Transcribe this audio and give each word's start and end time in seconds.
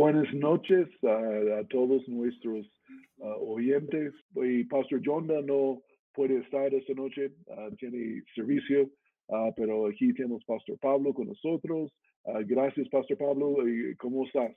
buenas 0.00 0.32
noches 0.32 0.88
a, 1.04 1.62
todos 1.68 2.08
nuestros 2.08 2.66
oyentes. 3.18 4.14
Y 4.34 4.64
Pastor 4.64 5.02
Jonda 5.04 5.42
no 5.42 5.82
puede 6.14 6.38
estar 6.38 6.72
esta 6.72 6.94
noche, 6.94 7.32
tiene 7.78 8.22
servicio, 8.34 8.90
pero 9.56 9.88
aquí 9.88 10.14
tenemos 10.14 10.42
Pastor 10.46 10.78
Pablo 10.78 11.12
con 11.12 11.28
nosotros. 11.28 11.92
gracias, 12.46 12.88
Pastor 12.88 13.18
Pablo. 13.18 13.56
¿Cómo 13.98 14.24
estás? 14.24 14.56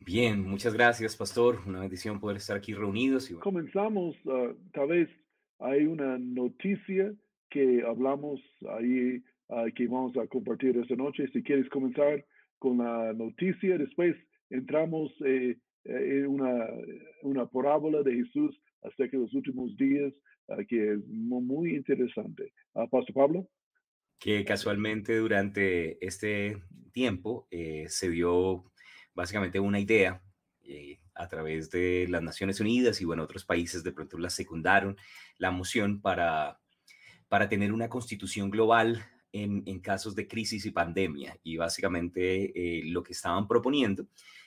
Bien, 0.00 0.42
muchas 0.42 0.74
gracias, 0.74 1.16
Pastor. 1.16 1.60
Una 1.64 1.82
bendición 1.82 2.18
poder 2.18 2.38
estar 2.38 2.56
aquí 2.56 2.74
reunidos. 2.74 3.30
Y... 3.30 3.34
Comenzamos, 3.34 4.16
tal 4.72 4.88
vez 4.88 5.08
hay 5.60 5.86
una 5.86 6.18
noticia 6.18 7.14
que 7.50 7.84
hablamos 7.86 8.40
ahí 8.68 9.22
que 9.76 9.86
vamos 9.86 10.16
a 10.16 10.26
compartir 10.26 10.76
esta 10.76 10.96
noche. 10.96 11.28
Si 11.32 11.40
quieres 11.40 11.68
comenzar 11.68 12.24
con 12.64 12.78
la 12.78 13.12
noticia, 13.12 13.76
después 13.76 14.16
entramos 14.48 15.12
eh, 15.26 15.58
eh, 15.84 16.20
en 16.20 16.26
una, 16.28 16.66
una 17.20 17.46
parábola 17.46 18.02
de 18.02 18.14
Jesús 18.14 18.58
acerca 18.82 19.18
de 19.18 19.24
los 19.24 19.34
últimos 19.34 19.76
días, 19.76 20.14
ah, 20.48 20.64
que 20.66 20.94
es 20.94 21.06
muy 21.06 21.76
interesante. 21.76 22.54
Uh, 22.72 22.88
Pastor 22.88 23.14
Pablo. 23.14 23.50
Que 24.18 24.46
casualmente 24.46 25.18
durante 25.18 26.02
este 26.02 26.56
tiempo 26.92 27.46
eh, 27.50 27.84
se 27.88 28.08
dio 28.08 28.64
básicamente 29.14 29.60
una 29.60 29.78
idea 29.78 30.22
a 31.14 31.28
través 31.28 31.70
de 31.70 32.06
las 32.08 32.22
Naciones 32.22 32.60
Unidas 32.60 32.98
y 33.02 33.04
bueno, 33.04 33.24
otros 33.24 33.44
países 33.44 33.84
de 33.84 33.92
pronto 33.92 34.16
la 34.16 34.30
secundaron 34.30 34.96
la 35.36 35.50
moción 35.50 36.00
para, 36.00 36.58
para 37.28 37.50
tener 37.50 37.74
una 37.74 37.90
constitución 37.90 38.48
global 38.48 39.04
en, 39.34 39.80
casos 39.80 40.14
de 40.14 40.28
crisis 40.28 40.64
y 40.64 40.70
pandemia. 40.70 41.36
Y 41.42 41.56
básicamente 41.56 42.52
eh, 42.54 42.82
lo 42.84 43.02
que 43.02 43.12
estaban 43.12 43.48
proponiendo 43.48 44.06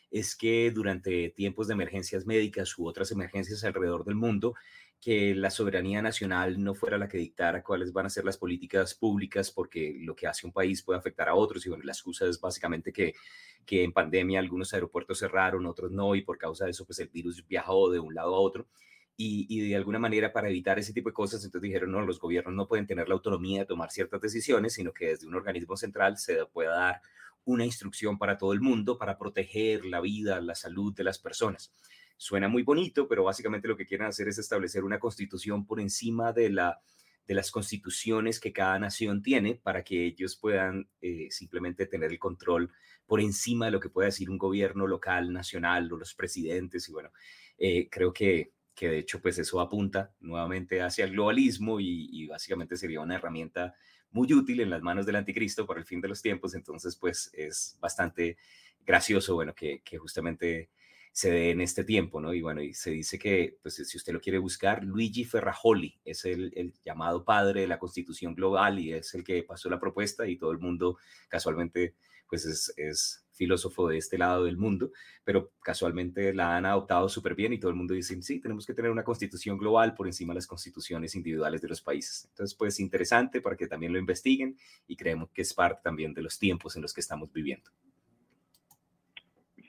es 0.10 0.36
que 0.36 0.72
durante 0.72 1.30
tiempos 1.32 1.68
de 1.68 1.74
emergencias 1.74 2.26
médicas 2.26 2.78
u 2.78 2.88
otras 2.88 3.12
emergencias 3.12 3.64
alrededor 3.66 4.06
del 4.06 4.16
mundo, 4.16 4.56
que 5.02 5.36
la 5.36 5.52
soberanía 5.52 6.02
nacional 6.02 6.64
no 6.64 6.74
fuera 6.74 6.98
la 6.98 7.10
que 7.10 7.18
dictara 7.18 7.62
cuáles 7.62 7.92
van 7.92 8.06
a 8.06 8.10
ser 8.10 8.24
las 8.24 8.38
políticas 8.38 8.96
públicas, 8.96 9.52
porque 9.52 9.98
lo 10.00 10.16
que 10.16 10.26
hace 10.26 10.48
un 10.48 10.54
país 10.54 10.82
puede 10.82 11.00
afectar 11.00 11.28
a 11.28 11.36
otros. 11.36 11.66
Y 11.66 11.70
bueno, 11.70 11.84
la 11.84 11.92
excusa 11.92 12.26
es 12.26 12.40
básicamente 12.40 12.94
que, 12.94 13.14
que 13.66 13.84
en 13.84 13.92
pandemia 13.92 14.40
algunos 14.40 14.74
aeropuertos 14.74 15.20
cerraron, 15.20 15.66
otros 15.66 15.92
no, 15.92 16.16
y 16.16 16.22
por 16.22 16.38
causa 16.38 16.66
de 16.66 16.72
eso, 16.72 16.86
pues 16.86 17.00
el 17.00 17.10
virus 17.10 17.46
viajó 17.46 17.92
de 17.92 18.00
un 18.00 18.16
lado 18.16 18.34
a 18.36 18.40
otro 18.40 18.68
y, 19.20 19.70
de 19.70 19.76
alguna 19.76 19.98
manera 19.98 20.32
para 20.32 20.48
evitar 20.48 20.78
ese 20.78 20.94
tipo 20.94 21.10
de 21.10 21.14
cosas, 21.14 21.44
entonces 21.44 21.64
dijeron, 21.64 21.92
no, 21.92 22.02
los 22.02 22.20
gobiernos 22.20 22.54
no 22.54 22.68
pueden 22.68 22.86
tener 22.86 23.10
la 23.10 23.16
autonomía 23.16 23.62
de 23.62 23.66
tomar 23.66 23.90
ciertas 23.90 24.22
decisiones, 24.22 24.74
sino 24.74 24.94
que 24.94 25.08
desde 25.08 25.28
un 25.28 25.34
organismo 25.34 25.76
central 25.76 26.18
se 26.20 26.46
pueda 26.46 26.76
dar 26.76 27.02
una 27.44 27.66
instrucción 27.66 28.20
para 28.20 28.38
todo 28.38 28.54
el 28.54 28.62
mundo 28.62 29.00
para 29.00 29.18
proteger 29.18 29.86
la 29.86 30.02
vida, 30.02 30.40
la 30.40 30.54
salud 30.54 30.94
de 30.94 31.04
las 31.04 31.18
personas. 31.18 31.74
Suena 32.16 32.48
muy 32.48 32.62
bonito, 32.62 33.08
pero 33.08 33.24
básicamente 33.24 33.68
lo 33.68 33.76
que 33.76 33.88
quieren 33.88 34.06
hacer 34.06 34.28
es 34.28 34.38
establecer 34.38 34.84
una 34.84 35.00
constitución 35.00 35.66
por 35.66 35.80
encima 35.80 36.32
de, 36.32 36.52
la, 36.52 36.80
de 37.26 37.34
las 37.34 37.50
constituciones 37.50 38.40
que 38.40 38.54
cada 38.54 38.78
nación 38.78 39.24
tiene 39.24 39.56
para 39.56 39.84
que 39.84 40.06
ellos 40.06 40.36
puedan 40.36 40.90
eh, 41.02 41.28
simplemente 41.32 41.88
tener 41.88 42.12
el 42.12 42.20
control 42.20 42.72
por 43.08 43.20
encima 43.20 43.66
de 43.66 43.72
lo 43.72 43.80
que 43.80 43.90
pueda 43.90 44.08
decir 44.08 44.30
un 44.30 44.38
gobierno 44.38 44.86
local, 44.86 45.34
nacional 45.34 45.92
o 45.92 45.98
los 45.98 46.14
presidentes. 46.14 46.88
Y 46.90 46.92
bueno, 46.92 47.12
eh, 47.58 47.88
creo 47.90 48.14
que 48.14 48.52
que 48.78 48.88
de 48.88 49.00
hecho 49.00 49.20
pues 49.20 49.40
eso 49.40 49.60
apunta 49.60 50.14
nuevamente 50.20 50.84
hacia 50.84 51.06
el 51.06 51.12
globalismo 51.12 51.80
y, 51.80 52.28
básicamente 52.28 52.78
sería 52.78 53.02
una 53.02 53.16
herramienta 53.16 53.74
muy 54.12 54.32
útil 54.32 54.60
en 54.60 54.70
las 54.70 54.84
manos 54.84 55.08
del 55.08 55.16
anticristo 55.16 55.66
para 55.66 55.80
el 55.80 55.86
fin 55.86 56.00
de 56.00 56.08
los 56.08 56.22
tiempos, 56.22 56.54
entonces 56.54 56.96
pues 56.96 57.32
es 57.34 57.76
bastante 57.82 58.38
gracioso, 58.86 59.34
bueno, 59.34 59.56
que, 59.56 59.82
justamente 59.98 60.70
se 61.12 61.32
dé 61.32 61.50
en 61.50 61.62
este 61.62 61.84
tiempo, 61.84 62.22
¿no? 62.22 62.32
Y 62.36 62.44
bueno, 62.44 62.62
y 62.62 62.76
se 62.76 62.92
dice 62.92 63.18
que, 63.18 63.58
pues 63.64 63.76
si 63.76 63.98
usted 63.98 64.14
lo 64.14 64.22
quiere 64.22 64.38
buscar, 64.38 64.84
Luigi 64.84 65.26
Ferrajoli 65.26 66.00
es 66.06 66.26
el, 66.26 66.74
llamado 66.86 67.26
padre 67.26 67.62
de 67.62 67.68
la 67.68 67.80
Constitución 67.80 68.36
Global 68.36 68.78
y 68.78 68.94
es 68.94 69.16
el 69.16 69.24
que 69.24 69.42
pasó 69.42 69.72
la 69.72 69.80
propuesta 69.80 70.28
y 70.28 70.38
todo 70.38 70.52
el 70.52 70.60
mundo 70.60 71.00
casualmente, 71.30 71.96
pues 72.30 72.46
es, 72.46 72.72
es 72.78 73.27
filósofo 73.38 73.88
de 73.88 73.98
este 73.98 74.18
lado 74.18 74.46
del 74.46 74.58
mundo, 74.58 74.92
pero 75.24 75.52
casualmente 75.62 76.34
la 76.34 76.58
han 76.58 76.66
adoptado 76.66 77.08
súper 77.08 77.36
bien 77.36 77.54
y 77.54 77.60
todo 77.60 77.72
el 77.72 77.78
mundo 77.78 77.94
dice, 77.94 78.22
sí, 78.22 78.40
tenemos 78.40 78.66
que 78.66 78.74
tener 78.74 78.92
una 78.92 79.04
constitución 79.04 79.58
global 79.58 79.94
por 79.94 80.08
encima 80.08 80.34
de 80.34 80.38
las 80.38 80.48
constituciones 80.48 81.16
individuales 81.16 81.62
de 81.62 81.70
los 81.70 81.82
países. 81.82 82.28
Entonces, 82.32 82.56
pues 82.58 82.80
interesante 82.80 83.42
para 83.42 83.56
que 83.56 83.68
también 83.68 83.94
lo 83.94 84.00
investiguen 84.00 84.56
y 84.88 84.96
creemos 84.96 85.30
que 85.32 85.44
es 85.44 85.54
parte 85.54 85.82
también 85.84 86.14
de 86.14 86.22
los 86.22 86.38
tiempos 86.38 86.76
en 86.76 86.82
los 86.82 86.94
que 86.94 87.02
estamos 87.02 87.32
viviendo. 87.32 87.70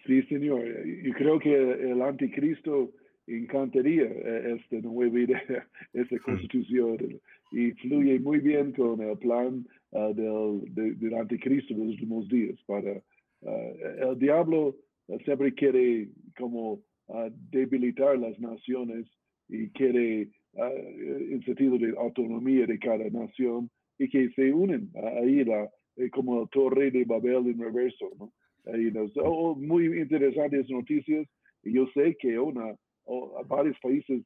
Sí, 0.06 0.22
señor. 0.22 0.64
Y 0.86 1.12
creo 1.12 1.38
que 1.38 1.54
el 1.54 2.00
anticristo 2.00 2.90
encantaría 3.26 4.06
esta 4.06 4.76
nueva 4.76 5.20
idea, 5.20 5.68
esta 5.92 6.18
constitución, 6.20 7.20
y 7.52 7.72
fluye 7.72 8.18
muy 8.18 8.38
bien 8.38 8.72
con 8.72 9.00
el 9.00 9.18
plan 9.18 9.66
ah, 9.92 10.10
del, 10.14 10.98
del 10.98 11.14
anticristo 11.14 11.74
de 11.74 11.80
los 11.80 11.88
últimos 11.90 12.28
días 12.28 12.58
para 12.66 13.02
eh, 13.42 13.96
el 14.00 14.18
diablo 14.18 14.76
eh, 15.08 15.18
siempre 15.24 15.54
quiere 15.54 16.08
como 16.36 16.80
ah, 17.08 17.28
debilitar 17.50 18.18
las 18.18 18.38
naciones 18.38 19.06
y 19.48 19.70
quiere 19.70 20.30
ah, 20.58 20.70
en 20.72 21.42
sentido 21.44 21.78
de 21.78 21.94
autonomía 21.98 22.66
de 22.66 22.78
cada 22.78 23.08
nación 23.10 23.70
y 23.98 24.08
que 24.08 24.30
se 24.30 24.52
unen 24.52 24.90
ahí 24.94 25.44
la, 25.44 25.68
como 26.12 26.42
el 26.42 26.48
torre 26.50 26.90
de 26.90 27.04
Babel 27.04 27.46
en 27.48 27.58
reverso. 27.58 28.10
¿no? 28.18 28.32
Ahí 28.72 28.92
oh, 29.22 29.54
muy 29.56 29.86
interesantes 29.98 30.68
noticias 30.68 31.26
y 31.64 31.72
yo 31.72 31.86
sé 31.94 32.16
que 32.20 32.38
una, 32.38 32.76
oh, 33.04 33.42
varios 33.46 33.78
países 33.80 34.22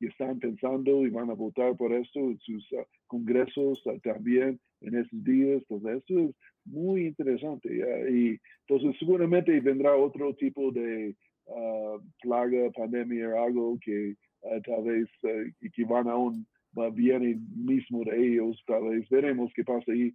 están 0.00 0.38
pensando 0.40 1.06
y 1.06 1.10
van 1.10 1.30
a 1.30 1.34
votar 1.34 1.76
por 1.76 1.92
esto 1.92 2.18
en 2.18 2.38
sus 2.38 2.66
ah, 2.78 2.84
congresos 3.06 3.82
también 4.02 4.58
en 4.80 4.94
esos 4.96 5.24
días. 5.24 5.62
Entonces, 5.68 5.98
esto 5.98 6.18
es 6.20 6.34
muy 6.64 7.06
interesante. 7.06 7.68
Y 8.10 8.38
entonces 8.66 8.98
seguramente 8.98 9.58
vendrá 9.60 9.96
otro 9.96 10.34
tipo 10.34 10.70
de 10.72 11.14
uh, 11.46 12.00
plaga, 12.20 12.70
pandemia, 12.70 13.28
algo 13.42 13.78
que 13.80 14.14
uh, 14.42 14.60
tal 14.62 14.84
vez 14.84 15.08
uh, 15.24 15.70
que 15.72 15.84
van 15.84 16.08
aún 16.08 16.46
viene 16.94 17.38
mismo 17.54 18.02
de 18.02 18.28
ellos, 18.28 18.62
tal 18.66 18.88
vez 18.88 19.06
veremos 19.10 19.52
qué 19.54 19.62
pasa 19.62 19.92
ahí. 19.92 20.10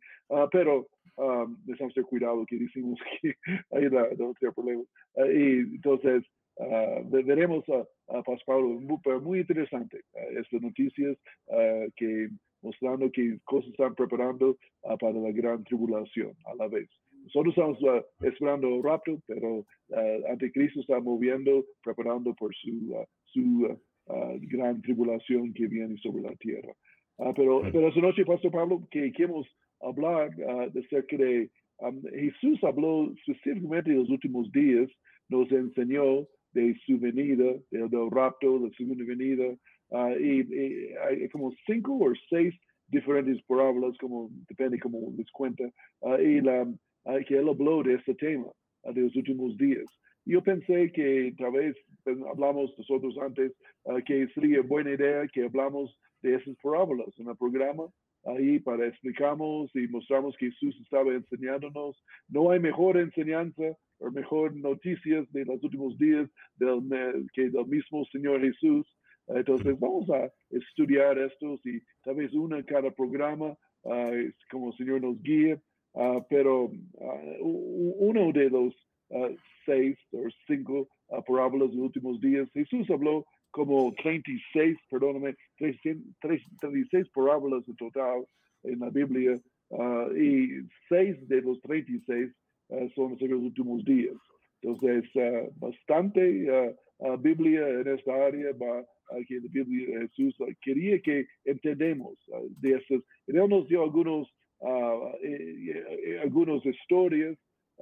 pero 0.52 0.88
um, 1.18 1.56
necesitamos 1.68 1.94
tener 1.94 2.10
cuidado 2.10 2.46
que 2.48 2.58
decimos 2.58 3.00
que 3.22 3.36
ahí 3.72 3.88
no, 3.92 4.08
no 4.18 4.34
hay 4.42 4.52
problema. 4.56 4.84
y 5.32 5.76
entonces 5.76 6.24
veremos 7.12 7.64
a, 7.70 8.18
a 8.18 8.24
Pablo, 8.44 8.70
muy, 8.80 8.98
muy 9.22 9.40
interesante 9.42 10.02
estas 10.32 10.60
noticias 10.60 11.16
que 11.96 12.30
mostrando 12.62 13.12
que 13.12 13.40
cosas 13.44 13.70
están 13.72 13.96
preparando 13.96 14.58
uh, 14.84 14.98
para 14.98 15.14
la 15.14 15.32
gran 15.32 15.64
tribulación 15.64 16.34
a 16.46 16.56
la 16.56 16.68
vez. 16.68 16.90
Nosotros 17.24 17.54
estamos 17.54 17.82
uh, 17.82 18.26
esperando 18.26 18.82
rápido, 18.82 19.20
pero 19.28 19.60
uh, 19.60 20.32
Anticristo 20.32 20.80
está 20.80 21.00
moviendo, 21.00 21.66
preparando 21.84 22.34
por 22.36 22.54
su, 22.56 23.06
su 23.26 23.78
gran 24.50 24.82
tribulación 24.82 25.54
que 25.54 25.68
viene 25.68 25.98
sobre 25.98 26.22
la 26.22 26.34
tierra. 26.36 26.74
pero, 27.36 27.62
pero 27.74 27.90
esta 27.90 28.00
noche, 28.00 28.24
Pastor 28.24 28.52
Pablo, 28.52 28.88
que 28.90 29.12
queremos 29.12 29.46
hablar 29.82 30.34
de 30.72 30.80
acerca 30.80 31.18
de 31.18 31.50
um, 31.80 32.02
Jesús 32.04 32.64
habló 32.64 33.12
específicamente 33.28 33.92
de 33.92 33.98
los 33.98 34.10
últimos 34.10 34.50
días, 34.54 34.90
nos 35.28 35.52
enseñó 35.52 36.26
de 36.54 36.74
su 36.86 36.98
venida, 36.98 37.54
del, 37.70 37.90
del 37.90 38.10
rapto, 38.10 38.60
de 38.60 38.72
su 38.72 38.88
venida, 38.88 39.54
Uh, 39.90 40.12
y, 40.20 40.94
hay 41.08 41.30
como 41.30 41.54
cinco 41.66 41.98
o 41.98 42.14
seis 42.30 42.54
diferentes 42.88 43.42
parábolas, 43.44 43.98
como 44.00 44.30
depende 44.50 44.80
cómo 44.80 45.12
les 45.18 45.30
cuenta, 45.32 45.64
uh, 46.02 46.16
y 46.16 46.42
la, 46.42 46.64
uh, 46.64 47.26
que 47.26 47.38
él 47.38 47.50
habló 47.50 47.84
de 47.84 47.96
este 47.96 48.16
tema 48.16 48.48
de 48.84 49.02
los 49.02 49.16
últimos 49.16 49.58
días. 49.58 49.86
Yo 50.26 50.44
pensé 50.44 50.92
que 50.92 51.34
tal 51.38 51.54
vez 51.54 51.76
pues, 52.04 52.18
hablamos 52.30 52.74
nosotros 52.78 53.18
antes 53.22 53.54
que 54.06 54.28
sería 54.34 54.62
buena 54.62 54.92
idea 54.92 55.26
que 55.28 55.46
hablamos 55.46 55.98
de 56.22 56.36
esas 56.36 56.56
parábolas 56.62 57.08
en 57.18 57.30
el 57.30 57.38
programa 57.38 57.86
ahí 58.28 58.60
para 58.60 58.88
explicamos 58.88 59.74
y 59.76 59.88
mostramos 59.88 60.36
que 60.38 60.52
Jesús 60.52 60.78
estaba 60.82 61.14
enseñándonos. 61.14 62.02
No 62.28 62.52
hay 62.52 62.60
mejor 62.60 62.98
enseñanza 62.98 63.64
o 64.00 64.12
mejor 64.12 64.56
noticias 64.56 65.32
de 65.32 65.46
los 65.46 65.64
últimos 65.64 65.98
días 65.98 66.30
del, 66.58 66.82
que 67.34 67.50
del 67.50 67.66
mismo 67.68 68.06
Señor 68.06 68.42
Jesús. 68.42 68.86
Entonces 69.28 69.78
vamos 69.80 70.10
a 70.10 70.32
estudiar 70.50 71.18
estos 71.18 71.66
y 71.66 71.82
tal 72.04 72.16
vez 72.16 72.34
uno 72.34 72.58
en 72.58 72.64
cada 72.64 72.90
programa, 72.92 73.58
ah, 73.86 74.12
como 74.50 74.70
el 74.70 74.78
Señor 74.78 75.02
nos 75.02 75.22
guíe, 75.22 75.60
ah, 75.96 76.20
pero 76.30 76.72
ah, 77.02 77.22
uno 77.42 78.32
de 78.32 78.50
los 78.50 78.74
seis 79.66 79.98
o 80.12 80.24
cinco 80.48 80.88
parábolas 81.26 81.72
de 81.72 81.78
los 81.78 81.86
últimos 81.86 82.20
días, 82.20 82.50
Jesús 82.54 82.90
habló 82.90 83.26
como 83.52 83.94
36, 83.94 84.78
perdóname, 84.90 85.36
36 85.58 87.08
parábolas 87.14 87.68
en 87.68 87.76
total 87.78 88.26
en 88.64 88.80
la 88.80 88.90
Biblia 88.90 89.40
y 90.16 90.50
seis 90.90 91.16
de 91.30 91.42
los 91.42 91.62
36 91.62 92.34
son 92.96 93.18
los 93.18 93.42
últimos 93.42 93.86
días. 93.86 94.16
Entonces, 94.62 95.10
bastante 95.56 96.76
Biblia 97.20 97.68
en 97.68 97.88
esta 97.88 98.14
área 98.26 98.52
va 98.54 98.86
aquí 99.18 99.36
en 99.36 99.44
la 99.44 99.50
Biblia 99.52 100.00
Jesús 100.02 100.36
quería 100.62 101.00
que 101.02 101.28
entendemos 101.46 102.18
de 102.60 102.74
estos. 102.74 103.04
Él 103.28 103.36
nos 103.48 103.68
dio 103.68 103.84
algunos, 103.84 104.28
eh, 105.22 106.20
algunas 106.22 106.66
historias 106.66 107.38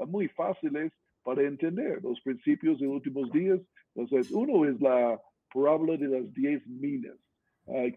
muy 0.08 0.28
fáciles 0.30 0.92
para 1.24 1.44
entender 1.44 2.02
los 2.04 2.20
principios 2.22 2.80
de 2.80 2.86
los 2.86 2.96
últimos 2.96 3.32
días. 3.32 3.60
Entonces, 3.96 4.32
uno 4.32 4.66
es 4.70 4.80
la 4.82 5.20
parábola 5.54 5.98
de 5.98 6.08
las 6.08 6.34
diez 6.34 6.66
minas, 6.68 7.18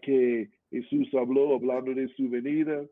que 0.01 0.49
Jesús 0.71 1.13
habló 1.13 1.53
hablando 1.55 1.93
de 1.93 2.07
su 2.15 2.29
venida, 2.29 2.87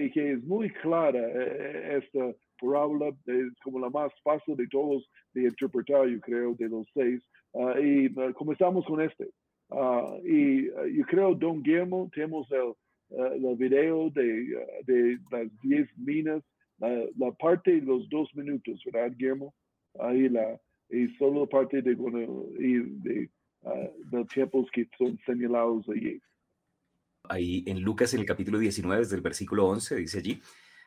y 0.00 0.10
que 0.10 0.32
es 0.32 0.44
muy 0.44 0.70
clara 0.70 1.18
eh, 1.18 2.00
esta 2.02 2.32
parábola, 2.60 3.08
es 3.26 3.52
como 3.64 3.80
la 3.80 3.90
más 3.90 4.12
fácil 4.22 4.56
de 4.56 4.68
todos 4.68 5.08
de 5.34 5.42
interpretar, 5.44 6.06
yo 6.08 6.20
creo, 6.20 6.54
de 6.54 6.68
los 6.68 6.86
seis. 6.94 7.20
Y 7.82 8.12
comenzamos 8.34 8.84
con 8.86 9.00
este. 9.00 9.28
y 10.24 10.66
yo 10.66 11.04
creo, 11.08 11.34
Don 11.34 11.62
Guillermo, 11.62 12.10
tenemos 12.14 12.48
el, 12.50 12.74
el 13.10 13.56
video 13.56 14.10
de, 14.10 14.56
de 14.86 15.18
las 15.30 15.48
diez 15.62 15.88
minas, 15.96 16.42
la, 16.78 17.32
parte 17.38 17.72
de 17.72 17.82
los 17.82 18.08
dos 18.08 18.34
minutos, 18.34 18.80
¿verdad, 18.84 19.14
Guillermo? 19.16 19.54
Ahí 20.00 20.28
la, 20.28 20.60
y 20.88 21.08
solo 21.16 21.48
parte 21.48 21.82
de, 21.82 21.94
bueno, 21.94 22.46
y 22.58 22.78
de, 23.00 23.30
los 24.10 24.28
tiempos 24.28 24.68
que 24.72 24.88
son 24.98 25.18
señalados 25.24 25.88
allí. 25.88 26.20
Ahí 27.28 27.62
en 27.66 27.80
Lucas, 27.80 28.12
en 28.14 28.20
el 28.20 28.26
capítulo 28.26 28.58
19, 28.58 29.02
desde 29.02 29.16
el 29.16 29.22
versículo 29.22 29.66
11, 29.68 29.96
dice 29.96 30.18
allí, 30.18 30.40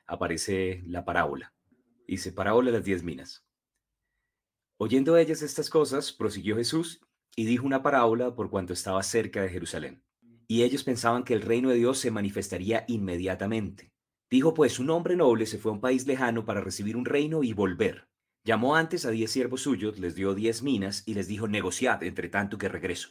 aparece 0.06 0.84
la 0.86 1.06
parábola. 1.06 1.54
Dice, 2.08 2.34
parábola 2.34 2.72
de 2.72 2.78
las 2.78 2.86
diez 2.86 3.04
minas. 3.04 3.45
Oyendo 4.78 5.16
ellas 5.16 5.42
estas 5.42 5.70
cosas, 5.70 6.12
prosiguió 6.12 6.58
Jesús 6.58 7.00
y 7.34 7.46
dijo 7.46 7.66
una 7.66 7.82
parábola 7.82 8.36
por 8.36 8.50
cuanto 8.50 8.74
estaba 8.74 9.02
cerca 9.04 9.42
de 9.42 9.50
Jerusalén. 9.50 10.04
Y 10.48 10.64
ellos 10.64 10.84
pensaban 10.84 11.24
que 11.24 11.34
el 11.34 11.42
reino 11.42 11.70
de 11.70 11.78
Dios 11.78 11.98
se 11.98 12.12
manifestaría 12.12 12.84
inmediatamente. 12.90 13.94
Dijo 14.30 14.54
pues, 14.54 14.78
un 14.78 14.90
hombre 14.90 15.16
noble 15.16 15.46
se 15.46 15.60
fue 15.60 15.72
a 15.72 15.76
un 15.76 15.80
país 15.80 16.06
lejano 16.06 16.44
para 16.44 16.60
recibir 16.60 16.98
un 16.98 17.06
reino 17.06 17.42
y 17.44 17.54
volver. 17.54 18.10
Llamó 18.44 18.76
antes 18.76 19.06
a 19.06 19.12
diez 19.12 19.32
siervos 19.32 19.62
suyos, 19.62 19.98
les 19.98 20.14
dio 20.14 20.36
diez 20.36 20.62
minas 20.62 21.04
y 21.06 21.14
les 21.14 21.28
dijo, 21.28 21.48
negociad 21.48 22.04
entre 22.04 22.28
tanto 22.28 22.58
que 22.58 22.68
regreso. 22.68 23.10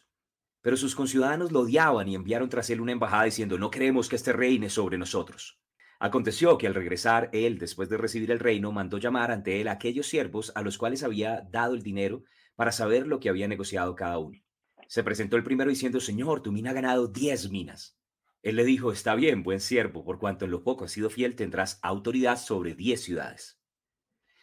Pero 0.61 0.77
sus 0.77 0.95
conciudadanos 0.95 1.51
lo 1.51 1.61
odiaban 1.61 2.09
y 2.09 2.15
enviaron 2.15 2.51
tras 2.51 2.69
él 2.69 2.83
una 2.83 2.93
embajada 2.93 3.25
diciendo, 3.25 3.59
no 3.59 3.71
queremos 3.71 4.11
que 4.11 4.17
este 4.17 4.35
reine 4.35 4.69
sobre 4.69 4.99
nosotros. 4.99 5.59
Aconteció 6.05 6.59
que 6.59 6.67
al 6.67 6.75
regresar 6.75 7.31
él, 7.33 7.57
después 7.57 7.89
de 7.89 7.97
recibir 7.97 8.31
el 8.31 8.39
reino, 8.39 8.73
mandó 8.73 8.99
llamar 8.99 9.31
ante 9.31 9.63
él 9.63 9.69
a 9.69 9.73
aquellos 9.73 10.07
siervos 10.07 10.53
a 10.55 10.61
los 10.61 10.77
cuales 10.77 11.03
había 11.03 11.49
dado 11.51 11.73
el 11.73 11.83
dinero 11.83 12.25
para 12.57 12.73
saber 12.73 13.07
lo 13.07 13.21
que 13.21 13.31
había 13.31 13.49
negociado 13.49 13.95
cada 13.95 14.19
uno. 14.19 14.39
Se 14.87 15.03
presentó 15.03 15.39
el 15.39 15.45
primero 15.45 15.71
diciendo, 15.71 16.01
Señor, 16.01 16.43
tu 16.43 16.53
mina 16.53 16.73
ha 16.73 16.75
ganado 16.75 17.09
diez 17.09 17.51
minas. 17.51 17.99
Él 18.43 18.57
le 18.57 18.65
dijo, 18.67 18.93
está 18.93 19.15
bien, 19.15 19.43
buen 19.43 19.61
siervo, 19.61 20.05
por 20.05 20.19
cuanto 20.19 20.45
en 20.45 20.51
lo 20.51 20.63
poco 20.63 20.85
has 20.85 20.93
sido 20.93 21.09
fiel, 21.09 21.37
tendrás 21.37 21.79
autoridad 21.81 22.39
sobre 22.39 22.75
diez 22.75 23.03
ciudades. 23.03 23.59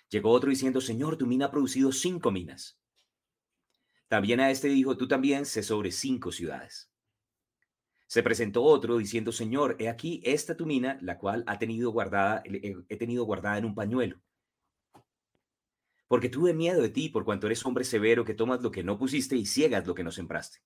Llegó 0.09 0.31
otro 0.31 0.49
diciendo, 0.49 0.81
Señor, 0.81 1.15
tu 1.15 1.27
mina 1.27 1.45
ha 1.45 1.51
producido 1.51 1.91
cinco 1.91 2.31
minas. 2.31 2.81
También 4.07 4.39
a 4.39 4.49
este 4.49 4.67
dijo, 4.67 4.97
tú 4.97 5.07
también 5.07 5.45
sé 5.45 5.61
sobre 5.61 5.91
cinco 5.91 6.31
ciudades. 6.31 6.90
Se 8.11 8.23
presentó 8.23 8.63
otro 8.63 8.97
diciendo, 8.97 9.31
Señor, 9.31 9.77
he 9.79 9.87
aquí 9.87 10.21
esta 10.25 10.57
tu 10.57 10.65
mina, 10.65 10.97
la 11.01 11.17
cual 11.17 11.45
ha 11.47 11.57
tenido 11.57 11.91
guardada, 11.91 12.43
he 12.43 12.97
tenido 12.97 13.23
guardada 13.23 13.57
en 13.57 13.63
un 13.63 13.73
pañuelo. 13.73 14.19
Porque 16.09 16.27
tuve 16.27 16.53
miedo 16.53 16.81
de 16.81 16.89
ti, 16.89 17.07
por 17.07 17.23
cuanto 17.23 17.47
eres 17.47 17.65
hombre 17.65 17.85
severo, 17.85 18.25
que 18.25 18.33
tomas 18.33 18.61
lo 18.61 18.69
que 18.69 18.83
no 18.83 18.97
pusiste 18.97 19.37
y 19.37 19.45
ciegas 19.45 19.87
lo 19.87 19.95
que 19.95 20.03
no 20.03 20.11
sembraste. 20.11 20.59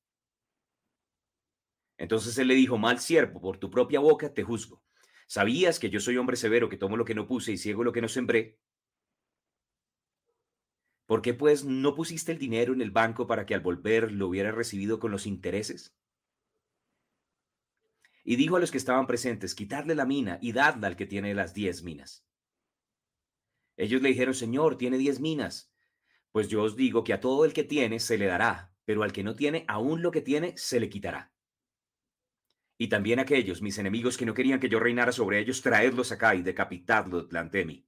Entonces 2.00 2.36
él 2.40 2.48
le 2.48 2.56
dijo, 2.56 2.80
mal 2.80 3.00
siervo, 3.00 3.40
por 3.40 3.60
tu 3.60 3.70
propia 3.70 4.00
boca 4.00 4.34
te 4.34 4.42
juzgo. 4.42 4.82
¿Sabías 5.28 5.78
que 5.78 5.92
yo 5.92 6.00
soy 6.00 6.18
hombre 6.18 6.38
severo, 6.38 6.68
que 6.68 6.78
tomo 6.78 6.98
lo 6.98 7.06
que 7.06 7.14
no 7.14 7.28
puse 7.28 7.52
y 7.52 7.60
ciego 7.60 7.84
lo 7.84 7.94
que 7.94 8.02
no 8.02 8.08
sembré? 8.08 8.58
¿Por 11.06 11.22
qué 11.22 11.36
pues 11.36 11.64
no 11.64 11.94
pusiste 11.94 12.32
el 12.32 12.40
dinero 12.40 12.74
en 12.74 12.82
el 12.82 12.90
banco 12.90 13.28
para 13.28 13.46
que 13.46 13.54
al 13.54 13.62
volver 13.62 14.12
lo 14.12 14.30
hubiera 14.30 14.52
recibido 14.52 15.00
con 15.00 15.12
los 15.12 15.28
intereses? 15.28 15.96
Y 18.28 18.36
dijo 18.36 18.58
a 18.58 18.60
los 18.60 18.72
que 18.72 18.80
estaban 18.80 19.06
presentes, 19.06 19.54
quitadle 19.54 19.94
la 19.94 20.06
mina 20.06 20.40
y 20.42 20.52
dadla 20.52 20.88
al 20.88 20.96
que 20.96 21.06
tiene 21.06 21.36
las 21.36 21.54
diez 21.54 21.84
minas. 21.84 22.26
Ellos 23.78 24.02
le 24.02 24.10
dijeron, 24.10 24.34
Señor, 24.34 24.78
tiene 24.78 24.98
diez 24.98 25.20
minas. 25.20 25.72
Pues 26.32 26.50
yo 26.50 26.64
os 26.64 26.76
digo 26.76 27.04
que 27.04 27.14
a 27.14 27.20
todo 27.20 27.46
el 27.46 27.54
que 27.54 27.64
tiene 27.64 28.00
se 28.00 28.18
le 28.18 28.26
dará, 28.26 28.74
pero 28.84 29.04
al 29.04 29.14
que 29.14 29.24
no 29.24 29.36
tiene, 29.36 29.64
aún 29.68 30.02
lo 30.02 30.10
que 30.12 30.22
tiene 30.22 30.58
se 30.58 30.80
le 30.80 30.90
quitará. 30.90 31.32
Y 32.80 32.88
también 32.90 33.20
aquellos, 33.20 33.62
mis 33.62 33.78
enemigos, 33.78 34.18
que 34.18 34.26
no 34.26 34.34
querían 34.34 34.60
que 34.60 34.70
yo 34.70 34.80
reinara 34.80 35.12
sobre 35.12 35.40
ellos, 35.40 35.62
traedlos 35.62 36.12
acá 36.12 36.34
y 36.34 36.42
decapitadlos 36.42 37.30
delante 37.30 37.60
de 37.60 37.66
mí. 37.66 37.86